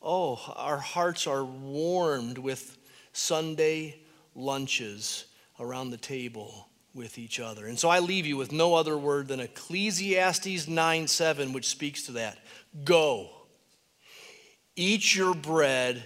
oh, 0.00 0.40
our 0.56 0.78
hearts 0.78 1.26
are 1.26 1.44
warmed 1.44 2.38
with 2.38 2.76
Sunday 3.12 4.00
lunches 4.34 5.26
around 5.60 5.90
the 5.90 5.96
table 5.96 6.68
with 6.94 7.18
each 7.18 7.40
other. 7.40 7.66
And 7.66 7.78
so 7.78 7.88
I 7.88 8.00
leave 8.00 8.26
you 8.26 8.36
with 8.36 8.52
no 8.52 8.74
other 8.74 8.98
word 8.98 9.28
than 9.28 9.40
Ecclesiastes 9.40 10.68
9 10.68 11.08
7, 11.08 11.52
which 11.52 11.68
speaks 11.68 12.04
to 12.04 12.12
that. 12.12 12.38
Go, 12.84 13.30
eat 14.76 15.14
your 15.14 15.34
bread 15.34 16.02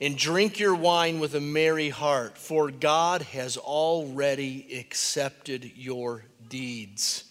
and 0.00 0.16
drink 0.16 0.58
your 0.58 0.74
wine 0.74 1.20
with 1.20 1.34
a 1.34 1.40
merry 1.40 1.90
heart, 1.90 2.38
for 2.38 2.70
God 2.70 3.22
has 3.22 3.56
already 3.56 4.78
accepted 4.78 5.72
your 5.76 6.24
deeds. 6.48 7.24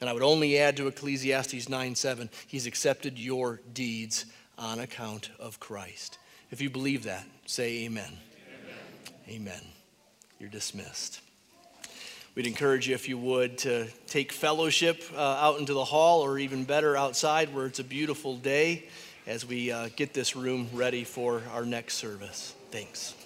And 0.00 0.10
I 0.10 0.12
would 0.12 0.22
only 0.22 0.58
add 0.58 0.76
to 0.78 0.88
Ecclesiastes 0.88 1.68
9 1.68 1.94
7, 1.94 2.30
He's 2.46 2.66
accepted 2.66 3.18
your 3.18 3.60
deeds 3.72 4.26
on 4.56 4.80
account 4.80 5.30
of 5.38 5.60
Christ. 5.60 6.18
If 6.50 6.60
you 6.60 6.70
believe 6.70 7.04
that, 7.04 7.24
say 7.46 7.84
amen. 7.84 8.12
Amen. 9.28 9.46
amen. 9.52 9.60
You're 10.40 10.50
dismissed. 10.50 11.20
We'd 12.34 12.46
encourage 12.46 12.88
you, 12.88 12.94
if 12.94 13.08
you 13.08 13.18
would, 13.18 13.58
to 13.58 13.88
take 14.06 14.30
fellowship 14.30 15.02
uh, 15.16 15.20
out 15.20 15.58
into 15.58 15.74
the 15.74 15.84
hall 15.84 16.20
or 16.20 16.38
even 16.38 16.64
better 16.64 16.96
outside 16.96 17.52
where 17.52 17.66
it's 17.66 17.80
a 17.80 17.84
beautiful 17.84 18.36
day 18.36 18.88
as 19.28 19.46
we 19.46 19.70
uh, 19.70 19.90
get 19.94 20.14
this 20.14 20.34
room 20.34 20.66
ready 20.72 21.04
for 21.04 21.42
our 21.52 21.64
next 21.66 21.94
service. 21.94 22.54
Thanks. 22.70 23.17